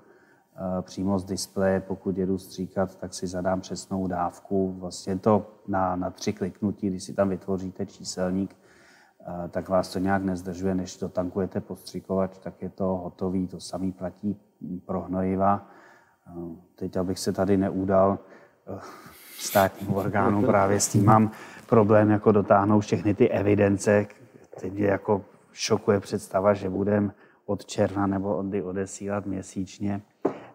eh, 0.57 0.83
přímo 0.83 1.19
z 1.19 1.25
displeje, 1.25 1.81
pokud 1.81 2.19
jedu 2.19 2.39
stříkat, 2.39 2.97
tak 2.97 3.15
si 3.15 3.27
zadám 3.27 3.61
přesnou 3.61 4.07
dávku. 4.07 4.73
Vlastně 4.73 5.19
to 5.19 5.47
na, 5.69 5.97
na 5.97 6.11
tři 6.11 6.33
kliknutí, 6.33 6.87
když 6.87 7.05
si 7.05 7.15
tam 7.15 7.29
vytvoříte 7.29 7.87
číselník, 7.87 8.57
eh, 9.21 9.49
tak 9.49 9.69
vás 9.69 9.93
to 9.93 9.99
nějak 9.99 10.23
nezdržuje, 10.23 10.75
než 10.75 10.97
dotankujete 10.99 11.61
postříkovač, 11.61 12.39
tak 12.39 12.63
je 12.63 12.69
to 12.69 12.85
hotový. 12.85 13.47
To 13.49 13.61
samý 13.61 13.93
platí 13.93 14.37
pro 14.87 15.01
hnojiva. 15.01 15.69
Eh, 16.27 16.57
teď, 16.75 16.97
abych 16.97 17.19
se 17.19 17.33
tady 17.33 17.57
neudal 17.57 18.19
státním 19.39 19.95
orgánům, 19.95 20.47
právě 20.47 20.81
s 20.81 20.89
tím 20.89 21.05
mám 21.05 21.31
problém 21.69 22.11
jako 22.11 22.33
dotáhnout 22.33 22.81
všechny 22.81 23.15
ty 23.15 23.29
evidence, 23.29 24.07
Teď 24.61 24.73
mě 24.73 24.87
jako 24.87 25.25
šokuje 25.53 26.01
představa, 26.01 26.55
že 26.55 26.71
budeme 26.71 27.11
od 27.47 27.65
června 27.65 28.07
nebo 28.07 28.37
od 28.37 28.47
odesílat 28.65 29.27
měsíčně 29.27 30.03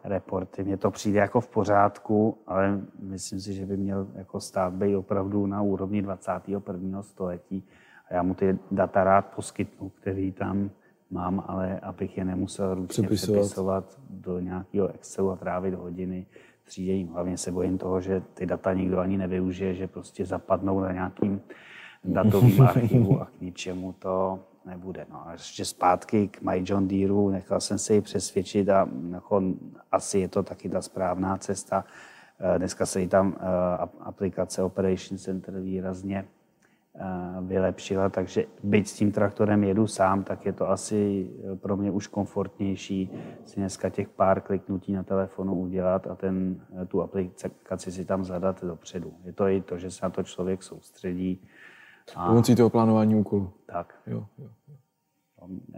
reporty. 0.03 0.63
Mně 0.63 0.77
to 0.77 0.91
přijde 0.91 1.19
jako 1.19 1.41
v 1.41 1.47
pořádku, 1.47 2.37
ale 2.47 2.81
myslím 2.99 3.39
si, 3.39 3.53
že 3.53 3.65
by 3.65 3.77
měl 3.77 4.07
jako 4.15 4.39
stát 4.39 4.73
být 4.73 4.95
opravdu 4.95 5.45
na 5.45 5.61
úrovni 5.61 6.01
21. 6.01 7.03
století. 7.03 7.63
A 8.09 8.13
já 8.13 8.23
mu 8.23 8.33
ty 8.33 8.59
data 8.71 9.03
rád 9.03 9.25
poskytnu, 9.35 9.89
který 9.89 10.31
tam 10.31 10.69
mám, 11.11 11.43
ale 11.47 11.79
abych 11.79 12.17
je 12.17 12.25
nemusel 12.25 12.75
ručně 12.75 13.03
přepisovat, 13.03 13.39
přepisovat 13.39 13.99
do 14.09 14.39
nějakého 14.39 14.87
Excelu 14.87 15.31
a 15.31 15.35
trávit 15.35 15.73
hodiny 15.73 16.25
tříděním. 16.69 17.07
Hlavně 17.07 17.37
se 17.37 17.51
bojím 17.51 17.77
toho, 17.77 18.01
že 18.01 18.21
ty 18.33 18.45
data 18.45 18.73
nikdo 18.73 18.99
ani 18.99 19.17
nevyužije, 19.17 19.73
že 19.73 19.87
prostě 19.87 20.25
zapadnou 20.25 20.79
na 20.79 20.91
nějakým 20.91 21.41
datovým 22.03 22.61
archivu 22.61 23.21
a 23.21 23.25
k 23.25 23.41
ničemu 23.41 23.93
to 23.99 24.39
nebude. 24.65 25.05
No 25.11 25.27
a 25.27 25.31
ještě 25.31 25.65
zpátky 25.65 26.27
k 26.27 26.41
My 26.41 26.63
John 26.65 26.87
Deere, 26.87 27.31
nechal 27.31 27.61
jsem 27.61 27.77
se 27.77 27.93
ji 27.93 28.01
přesvědčit 28.01 28.69
a 28.69 28.87
jako, 29.11 29.43
asi 29.91 30.19
je 30.19 30.27
to 30.27 30.43
taky 30.43 30.69
ta 30.69 30.81
správná 30.81 31.37
cesta. 31.37 31.85
Eh, 32.39 32.59
dneska 32.59 32.85
se 32.85 33.01
jí 33.01 33.07
tam 33.07 33.35
eh, 33.39 33.43
aplikace 33.99 34.63
Operation 34.63 35.17
Center 35.17 35.59
výrazně 35.59 36.25
vylepšila, 37.41 38.09
takže 38.09 38.45
byť 38.63 38.87
s 38.87 38.93
tím 38.93 39.11
traktorem 39.11 39.63
jedu 39.63 39.87
sám, 39.87 40.23
tak 40.23 40.45
je 40.45 40.53
to 40.53 40.69
asi 40.69 41.29
pro 41.55 41.77
mě 41.77 41.91
už 41.91 42.07
komfortnější 42.07 43.11
si 43.45 43.59
dneska 43.59 43.89
těch 43.89 44.09
pár 44.09 44.41
kliknutí 44.41 44.93
na 44.93 45.03
telefonu 45.03 45.55
udělat 45.55 46.07
a 46.07 46.15
ten, 46.15 46.61
tu 46.87 47.01
aplikaci 47.01 47.91
si 47.91 48.05
tam 48.05 48.23
zadat 48.23 48.63
dopředu. 48.63 49.13
Je 49.23 49.33
to 49.33 49.47
i 49.47 49.61
to, 49.61 49.77
že 49.77 49.91
se 49.91 50.05
na 50.05 50.09
to 50.09 50.23
člověk 50.23 50.63
soustředí, 50.63 51.41
a... 52.15 52.27
Pomocí 52.27 52.55
toho 52.55 52.69
plánování 52.69 53.15
úkolu. 53.15 53.53
Tak. 53.65 53.93
Jo, 54.07 54.25
jo, 54.37 54.49
jo. 54.67 54.75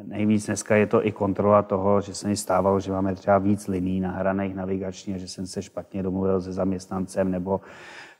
Nejvíc 0.03 0.45
dneska 0.45 0.75
je 0.75 0.87
to 0.87 1.07
i 1.07 1.11
kontrola 1.11 1.61
toho, 1.61 2.01
že 2.01 2.13
se 2.13 2.27
mi 2.27 2.37
stávalo, 2.37 2.79
že 2.79 2.91
máme 2.91 3.15
třeba 3.15 3.37
víc 3.37 3.67
liní 3.67 3.99
nahraných 3.99 4.55
navigačně, 4.55 5.19
že 5.19 5.27
jsem 5.27 5.47
se 5.47 5.61
špatně 5.61 6.03
domluvil 6.03 6.41
se 6.41 6.53
zaměstnancem, 6.53 7.31
nebo 7.31 7.61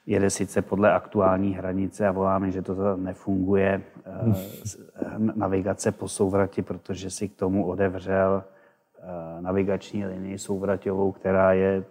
jede 0.06 0.30
sice 0.30 0.62
podle 0.62 0.94
aktuální 0.94 1.54
hranice 1.54 2.08
a 2.08 2.12
voláme, 2.12 2.52
že 2.52 2.62
to 2.62 2.98
nefunguje 2.98 3.82
eh, 4.06 5.20
navigace 5.20 5.92
po 5.92 6.08
souvrati, 6.08 6.62
protože 6.62 7.10
si 7.10 7.30
k 7.30 7.36
tomu 7.36 7.66
odevřel 7.66 8.44
eh, 8.44 9.42
navigační 9.42 10.06
linii 10.06 10.38
souvraťovou, 10.38 11.12
která 11.12 11.54
je 11.54 11.84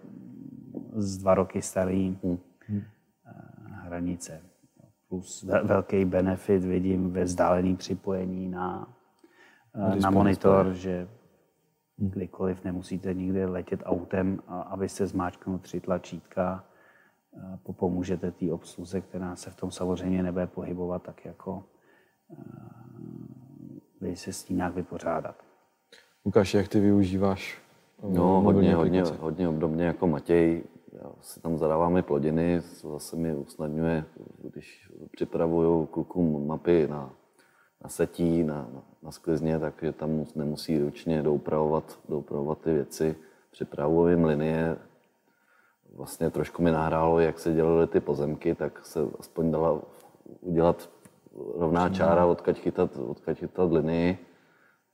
z 0.93 1.17
dva 1.17 1.35
roky 1.35 1.61
starý 1.61 2.17
hmm. 2.23 2.37
eh, 2.77 2.83
hranice. 3.67 4.41
Plus 5.09 5.43
velký 5.63 6.05
benefit 6.05 6.63
vidím 6.63 7.11
ve 7.11 7.23
vzdáleném 7.23 7.75
připojení 7.75 8.49
na, 8.49 8.87
na, 10.01 10.09
monitor, 10.09 10.73
že 10.73 11.07
kdykoliv 11.97 12.63
nemusíte 12.63 13.13
nikdy 13.13 13.45
letět 13.45 13.79
autem, 13.85 14.39
abyste 14.47 15.07
zmáčknul 15.07 15.57
tři 15.57 15.79
tlačítka, 15.79 16.63
popomůžete 17.63 18.31
té 18.31 18.53
obsluze, 18.53 19.01
která 19.01 19.35
se 19.35 19.49
v 19.49 19.55
tom 19.55 19.71
samozřejmě 19.71 20.23
nebude 20.23 20.47
pohybovat 20.47 21.03
tak 21.03 21.25
jako 21.25 21.63
vy 24.01 24.15
se 24.15 24.33
s 24.33 24.43
tím 24.43 24.57
nějak 24.57 24.75
vypořádat. 24.75 25.35
Lukáš, 26.25 26.53
jak 26.53 26.67
ty 26.67 26.79
využíváš 26.79 27.61
No, 28.03 28.41
hodně, 28.41 28.75
hodně, 28.75 29.03
hodně 29.03 29.49
obdobně 29.49 29.85
jako 29.85 30.07
Matěj 30.07 30.63
já 30.93 31.11
si 31.21 31.41
tam 31.41 31.57
zadávám 31.57 31.97
i 31.97 32.01
plodiny, 32.01 32.61
zase 32.61 33.15
mi 33.15 33.35
usnadňuje, 33.35 34.05
když 34.43 34.91
připravuju 35.11 35.85
klukům 35.85 36.47
mapy 36.47 36.87
na, 36.87 37.13
na 37.83 37.89
setí, 37.89 38.43
na, 38.43 38.69
na, 38.73 38.83
na 39.03 39.11
sklizně, 39.11 39.59
takže 39.59 39.91
tam 39.91 40.25
nemusí 40.35 40.79
ručně 40.79 41.23
doupravovat, 41.23 41.99
doupravovat 42.09 42.61
ty 42.61 42.73
věci. 42.73 43.15
Připravuju 43.51 44.07
jim 44.07 44.25
linie, 44.25 44.77
vlastně 45.95 46.29
trošku 46.29 46.61
mi 46.61 46.71
nahrálo, 46.71 47.19
jak 47.19 47.39
se 47.39 47.53
dělaly 47.53 47.87
ty 47.87 47.99
pozemky, 47.99 48.55
tak 48.55 48.85
se 48.85 48.99
aspoň 49.19 49.51
dala 49.51 49.81
udělat 50.41 50.89
rovná 51.55 51.89
čára, 51.89 52.25
odkaď 52.25 52.59
chytat, 52.59 52.97
odkaď 52.97 53.39
chytat 53.39 53.71
linii. 53.71 54.17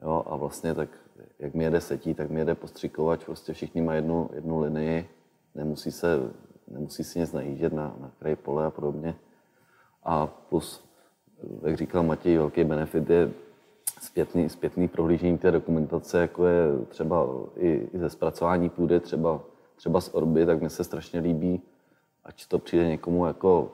Jo, 0.01 0.23
a 0.27 0.35
vlastně 0.35 0.75
tak, 0.75 0.89
jak 1.39 1.53
mi 1.53 1.63
jede 1.63 1.81
setí, 1.81 2.13
tak 2.13 2.29
mi 2.29 2.39
jede 2.39 2.55
postřikovač, 2.55 3.25
prostě 3.25 3.53
všichni 3.53 3.81
mají 3.81 3.97
jednu, 3.97 4.29
jednu 4.33 4.59
linii 4.59 5.09
nemusí, 5.57 5.91
se, 5.91 6.19
nemusí 6.67 7.03
si 7.03 7.19
nic 7.19 7.33
najíždět 7.33 7.73
na, 7.73 7.95
na 7.99 8.11
kraji 8.19 8.35
pole 8.35 8.65
a 8.65 8.71
podobně. 8.71 9.15
A 10.03 10.27
plus, 10.27 10.89
jak 11.63 11.77
říkal 11.77 12.03
Matěj, 12.03 12.37
velký 12.37 12.63
benefit 12.63 13.09
je 13.09 13.31
zpětný, 14.01 14.49
zpětný 14.49 14.87
prohlížení 14.87 15.37
té 15.37 15.51
dokumentace, 15.51 16.21
jako 16.21 16.45
je 16.45 16.85
třeba 16.89 17.27
i, 17.55 17.89
i 17.93 17.99
ze 17.99 18.09
zpracování 18.09 18.69
půdy, 18.69 18.99
třeba, 18.99 19.39
třeba 19.77 20.01
z 20.01 20.09
orby, 20.13 20.45
tak 20.45 20.61
mi 20.61 20.69
se 20.69 20.83
strašně 20.83 21.19
líbí, 21.19 21.61
ať 22.23 22.47
to 22.47 22.59
přijde 22.59 22.87
někomu 22.87 23.25
jako, 23.25 23.71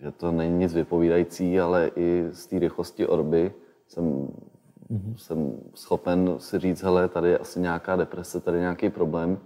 že 0.00 0.10
to 0.10 0.32
není 0.32 0.58
nic 0.58 0.74
vypovídající, 0.74 1.60
ale 1.60 1.90
i 1.96 2.28
z 2.30 2.46
té 2.46 2.58
rychlosti 2.58 3.06
orby 3.06 3.52
jsem, 3.88 4.28
mm-hmm. 4.90 5.14
jsem 5.16 5.60
schopen 5.74 6.34
si 6.38 6.58
říct, 6.58 6.82
hele, 6.82 7.08
tady 7.08 7.28
je 7.28 7.38
asi 7.38 7.60
nějaká 7.60 7.96
deprese, 7.96 8.40
tady 8.40 8.56
je 8.56 8.60
nějaký 8.60 8.90
problém, 8.90 9.38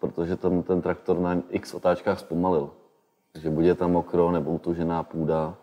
protože 0.00 0.36
tam 0.36 0.62
ten 0.62 0.82
traktor 0.82 1.18
na 1.18 1.42
x 1.50 1.74
otáčkách 1.74 2.20
zpomalil. 2.20 2.70
Takže 3.32 3.50
bude 3.50 3.74
tam 3.74 3.92
mokro 3.92 4.30
nebo 4.30 4.50
utužená 4.50 5.02
půda 5.02 5.56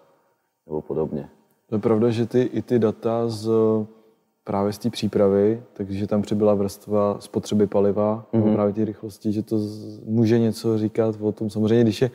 nebo 0.67 0.81
podobně. 0.81 1.29
To 1.69 1.75
je 1.75 1.79
pravda, 1.79 2.09
že 2.09 2.25
ty, 2.25 2.41
i 2.41 2.61
ty 2.61 2.79
data 2.79 3.29
z 3.29 3.49
právě 4.45 4.73
z 4.73 4.77
té 4.77 4.89
přípravy, 4.89 5.63
takže 5.73 6.07
tam 6.07 6.21
přibyla 6.21 6.53
vrstva 6.53 7.17
spotřeby 7.19 7.67
paliva, 7.67 8.25
mm-hmm. 8.33 8.53
právě 8.53 8.73
ty 8.73 8.85
rychlosti, 8.85 9.31
že 9.31 9.41
to 9.41 9.59
může 10.05 10.39
něco 10.39 10.77
říkat 10.77 11.15
o 11.21 11.31
tom. 11.31 11.49
Samozřejmě, 11.49 11.83
když 11.83 12.01
je, 12.01 12.11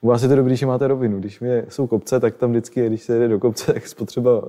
u 0.00 0.08
vás 0.08 0.22
je 0.22 0.28
to 0.28 0.36
dobrý, 0.36 0.56
že 0.56 0.66
máte 0.66 0.88
rovinu. 0.88 1.18
Když 1.18 1.40
je, 1.40 1.66
jsou 1.68 1.86
kopce, 1.86 2.20
tak 2.20 2.36
tam 2.36 2.50
vždycky, 2.50 2.86
když 2.86 3.02
se 3.02 3.12
jede 3.12 3.28
do 3.28 3.38
kopce, 3.38 3.72
tak 3.72 3.86
spotřeba 3.86 4.30
e, 4.30 4.42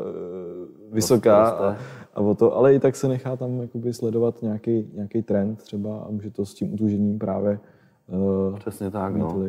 vysoká 0.91 1.49
a, 1.49 1.77
a 2.13 2.21
o 2.21 2.35
to, 2.35 2.57
ale 2.57 2.75
i 2.75 2.79
tak 2.79 2.95
se 2.95 3.07
nechá 3.07 3.35
tam 3.35 3.61
jakoby 3.61 3.93
sledovat 3.93 4.41
nějaký, 4.41 4.89
nějaký 4.93 5.21
trend 5.21 5.61
třeba 5.61 5.97
a 5.97 6.09
může 6.09 6.31
to 6.31 6.45
s 6.45 6.53
tím 6.53 6.73
utužením 6.73 7.19
právě 7.19 7.59
uh, 8.07 8.59
Přesně 8.59 8.91
tak, 8.91 9.15
no. 9.15 9.47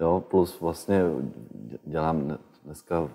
Jo, 0.00 0.22
plus 0.30 0.60
vlastně 0.60 1.02
dělám 1.84 2.38
dneska 2.64 3.08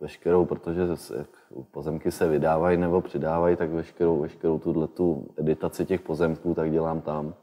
veškerou, 0.00 0.44
protože 0.44 0.82
jak 1.16 1.28
pozemky 1.70 2.10
se 2.10 2.28
vydávají 2.28 2.76
nebo 2.76 3.00
přidávají, 3.00 3.56
tak 3.56 3.70
veškerou, 3.70 4.20
veškerou 4.20 4.58
tuhle 4.58 4.88
tu 4.88 5.28
editaci 5.36 5.86
těch 5.86 6.00
pozemků 6.00 6.54
tak 6.54 6.70
dělám 6.70 7.00
tam. 7.00 7.34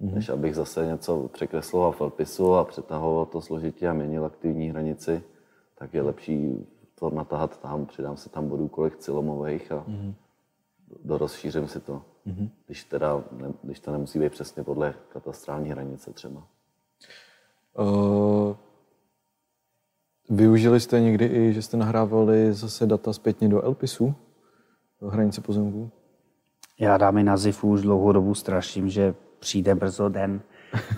Mm-hmm. 0.00 0.14
Než 0.14 0.28
abych 0.28 0.54
zase 0.54 0.86
něco 0.86 1.28
překresloval 1.28 1.92
v 1.92 2.00
Elpisu 2.00 2.54
a 2.54 2.64
přetahoval 2.64 3.26
to 3.26 3.40
složitě 3.40 3.88
a 3.88 3.92
měnil 3.92 4.24
aktivní 4.24 4.70
hranici, 4.70 5.22
tak 5.78 5.94
je 5.94 6.02
lepší 6.02 6.66
to 6.94 7.10
natahat 7.10 7.60
tam, 7.60 7.86
přidám 7.86 8.16
si 8.16 8.28
tam 8.28 8.48
bodů 8.48 8.68
kolik 8.68 8.96
cilomových 8.96 9.72
a 9.72 9.84
mm-hmm. 9.88 10.14
dorozšířím 11.04 11.68
si 11.68 11.80
to. 11.80 12.02
Mm-hmm. 12.26 12.48
Když, 12.66 12.84
teda, 12.84 13.24
ne, 13.32 13.52
když 13.62 13.80
to 13.80 13.92
nemusí 13.92 14.18
být 14.18 14.32
přesně 14.32 14.64
podle 14.64 14.94
katastrální 15.08 15.70
hranice 15.70 16.12
třeba. 16.12 16.42
Uh, 17.78 18.56
využili 20.30 20.80
jste 20.80 21.00
někdy 21.00 21.24
i, 21.26 21.52
že 21.52 21.62
jste 21.62 21.76
nahrávali 21.76 22.52
zase 22.52 22.86
data 22.86 23.12
zpětně 23.12 23.48
do 23.48 23.62
Elpisu, 23.62 24.14
do 25.00 25.08
hranice 25.08 25.40
pozemků? 25.40 25.90
Já 26.80 26.96
dámy 26.96 27.22
na 27.22 27.36
ZIFu 27.36 27.68
už 27.68 27.82
dlouhou 27.82 28.12
dobu 28.12 28.34
straším, 28.34 28.88
že 28.88 29.14
přijde 29.38 29.74
brzo 29.74 30.08
den, 30.08 30.40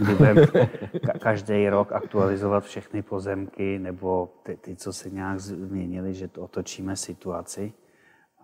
kdy 0.01 0.15
budeme 0.15 0.47
každý 1.19 1.69
rok 1.69 1.93
aktualizovat 1.93 2.65
všechny 2.65 3.03
pozemky 3.03 3.79
nebo 3.79 4.29
ty, 4.43 4.57
ty, 4.57 4.77
co 4.77 4.93
se 4.93 5.11
nějak 5.11 5.41
změnily, 5.41 6.15
že 6.15 6.29
to 6.29 6.43
otočíme 6.43 6.97
situaci. 6.97 7.73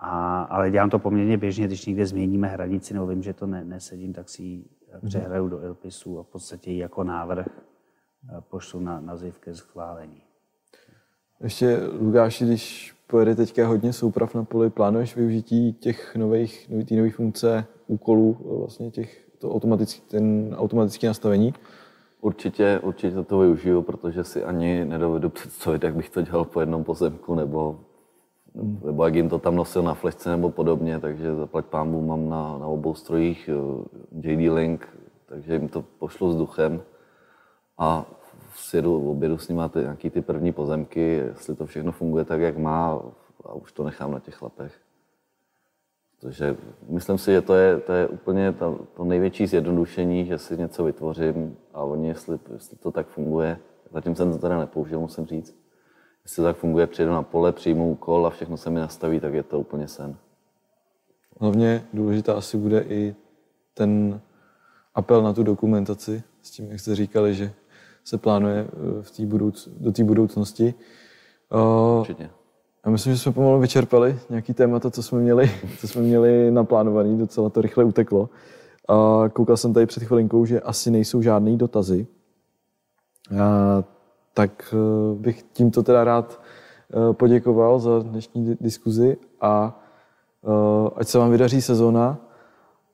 A, 0.01 0.43
ale 0.43 0.71
dělám 0.71 0.91
to 0.91 0.99
poměrně 0.99 1.37
běžně, 1.37 1.67
když 1.67 1.87
někde 1.87 2.07
změníme 2.07 2.49
hranici 2.49 2.95
nebo 2.95 3.07
vím, 3.07 3.23
že 3.23 3.33
to 3.33 3.47
ne, 3.47 3.65
nesedím, 3.65 4.13
tak 4.13 4.29
si 4.29 4.43
ji 4.43 4.65
přehraju 5.07 5.49
do 5.49 5.61
Elpisu 5.61 6.19
a 6.19 6.23
v 6.23 6.27
podstatě 6.27 6.71
ji 6.71 6.79
jako 6.79 7.05
návrh 7.05 7.47
eh, 7.49 8.41
pošlu 8.41 8.81
na, 8.81 9.01
na 9.01 9.17
ZIF 9.17 9.39
ke 9.39 9.55
schválení. 9.55 10.23
Ještě, 11.41 11.81
Lukáši, 12.01 12.45
když 12.45 12.95
pojede 13.07 13.35
teďka 13.35 13.67
hodně 13.67 13.93
souprav 13.93 14.35
na 14.35 14.45
poli, 14.45 14.71
plánuješ 14.71 15.17
využití 15.17 15.73
těch 15.73 16.17
nových, 16.17 16.71
nových, 16.71 16.91
nových 16.91 17.15
funkce, 17.15 17.67
úkolů, 17.87 18.37
vlastně 18.59 18.91
těch, 18.91 19.25
to 19.39 19.55
automatický, 19.55 20.01
ten 20.09 20.55
automatické 20.59 21.07
nastavení? 21.07 21.55
Určitě, 22.21 22.81
určitě 22.83 23.23
to 23.23 23.39
využiju, 23.39 23.83
protože 23.83 24.25
si 24.25 24.45
ani 24.45 24.85
nedovedu 24.85 25.31
představit, 25.31 25.85
jak 25.85 25.95
bych 25.95 26.11
to 26.11 26.23
dělal 26.23 26.45
po 26.45 26.61
jednom 26.61 26.85
pozemku, 26.85 27.35
nebo, 27.35 27.81
nebo 28.85 29.05
jak 29.05 29.15
jim 29.15 29.29
to 29.29 29.39
tam 29.39 29.57
nosil 29.57 29.83
na 29.83 29.95
flešce 29.95 30.31
nebo 30.31 30.51
podobně, 30.51 31.01
takže 31.01 31.35
zaplať 31.35 31.65
pámbu 31.65 32.01
mám 32.01 32.29
na, 32.29 32.59
na 32.59 32.67
obou 32.67 32.95
strojích 32.95 33.51
eh, 33.53 34.31
JD 34.31 34.53
Link, 34.53 34.89
takže 35.27 35.53
jim 35.53 35.69
to 35.69 35.85
pošlu 35.99 36.33
s 36.33 36.37
duchem 36.37 36.83
a 37.79 38.07
sjedu, 38.55 39.11
obědu 39.11 39.39
s 39.39 39.49
nimi 39.49 39.63
ty, 39.71 39.79
nějaký 39.79 40.11
ty 40.11 40.23
první 40.23 40.53
pozemky, 40.53 41.01
jestli 41.01 41.55
to 41.55 41.67
všechno 41.67 41.93
funguje 41.93 42.25
tak, 42.25 42.41
jak 42.41 42.59
má 42.59 43.03
a 43.45 43.53
už 43.53 43.73
to 43.73 43.85
nechám 43.85 44.13
na 44.13 44.21
těch 44.21 44.35
chlapech. 44.35 44.73
Protože 46.21 46.57
myslím 46.89 47.19
si, 47.19 47.33
že 47.33 47.41
to 47.41 47.55
je, 47.55 47.81
to 47.81 47.93
je 47.93 48.09
úplně 48.09 48.53
to, 48.53 48.81
to 48.97 49.05
největší 49.05 49.47
zjednodušení, 49.47 50.27
že 50.27 50.39
si 50.39 50.57
něco 50.57 50.85
vytvořím 50.85 51.57
a 51.75 51.83
oni, 51.83 52.09
jestli, 52.09 52.39
jestli 52.53 52.77
to 52.77 52.91
tak 52.91 53.07
funguje, 53.07 53.59
zatím 53.93 54.15
jsem 54.15 54.33
to 54.33 54.39
teda 54.39 54.59
nepoužil, 54.59 55.01
musím 55.01 55.27
říct, 55.27 55.57
jestli 56.25 56.37
to 56.37 56.43
tak 56.43 56.57
funguje, 56.57 56.87
přijdu 56.87 57.11
na 57.11 57.23
pole, 57.23 57.53
přijmu 57.53 57.91
úkol 57.91 58.27
a 58.27 58.31
všechno 58.31 58.57
se 58.57 58.71
mi 58.71 58.81
nastaví, 58.81 59.21
tak 59.21 59.35
je 59.35 59.43
to 59.43 59.61
úplně 59.61 59.89
sen. 59.89 60.17
Hlavně 61.41 61.85
důležitá 61.93 62.35
asi 62.35 62.57
bude 62.57 62.81
i 62.81 63.15
ten 63.75 64.21
apel 64.95 65.23
na 65.23 65.33
tu 65.33 65.43
dokumentaci, 65.43 66.23
s 66.43 66.51
tím, 66.51 66.71
jak 66.71 66.81
jste 66.81 66.95
říkali, 66.95 67.35
že 67.35 67.53
se 68.05 68.19
plánuje 68.19 68.67
eh, 68.69 69.03
v 69.03 69.11
tý 69.11 69.27
budouc, 69.27 69.69
do 69.81 69.93
té 69.93 70.05
budoucnosti. 70.05 70.75
Eh, 71.53 72.01
Určitě. 72.01 72.31
Já 72.87 72.91
myslím, 72.93 73.13
že 73.13 73.19
jsme 73.19 73.33
pomalu 73.33 73.61
vyčerpali 73.61 74.19
nějaký 74.31 74.55
témata, 74.55 74.91
co 74.91 75.03
jsme 75.03 75.19
měli, 75.19 75.51
co 75.79 75.89
jsme 75.89 76.03
měli 76.03 76.51
naplánovaný, 76.51 77.19
docela 77.19 77.51
to 77.51 77.61
rychle 77.61 77.85
uteklo. 77.85 78.29
A 78.89 79.29
koukal 79.29 79.57
jsem 79.57 79.73
tady 79.73 79.87
před 79.87 80.03
chvilinkou, 80.03 80.45
že 80.45 80.61
asi 80.61 80.91
nejsou 80.91 81.23
žádné 81.23 81.57
dotazy. 81.57 82.07
A, 83.41 83.85
tak 84.35 84.75
eh, 84.75 85.15
bych 85.15 85.43
tímto 85.43 85.83
teda 85.83 86.05
rád 86.05 86.41
poděkoval 87.13 87.79
za 87.79 87.99
dnešní 87.99 88.57
diskuzi 88.61 89.17
a 89.41 89.81
ať 90.97 91.09
se 91.09 91.19
vám 91.19 91.31
vydaří 91.31 91.63
sezóna 91.63 92.19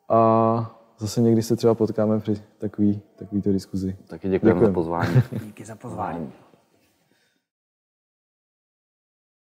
a 0.09 0.80
zase 1.01 1.21
někdy 1.21 1.43
se 1.43 1.57
třeba 1.57 1.75
potkáme 1.75 2.21
při 2.21 2.35
takový, 2.59 3.01
takovýto 3.17 3.53
diskuzi. 3.53 3.97
Taky 4.07 4.29
děkujeme 4.29 4.55
Děkujem. 4.61 4.73
za 4.73 4.75
pozvání. 4.75 5.23
Díky 5.45 5.65
za 5.65 5.77
pozvání. 5.77 6.33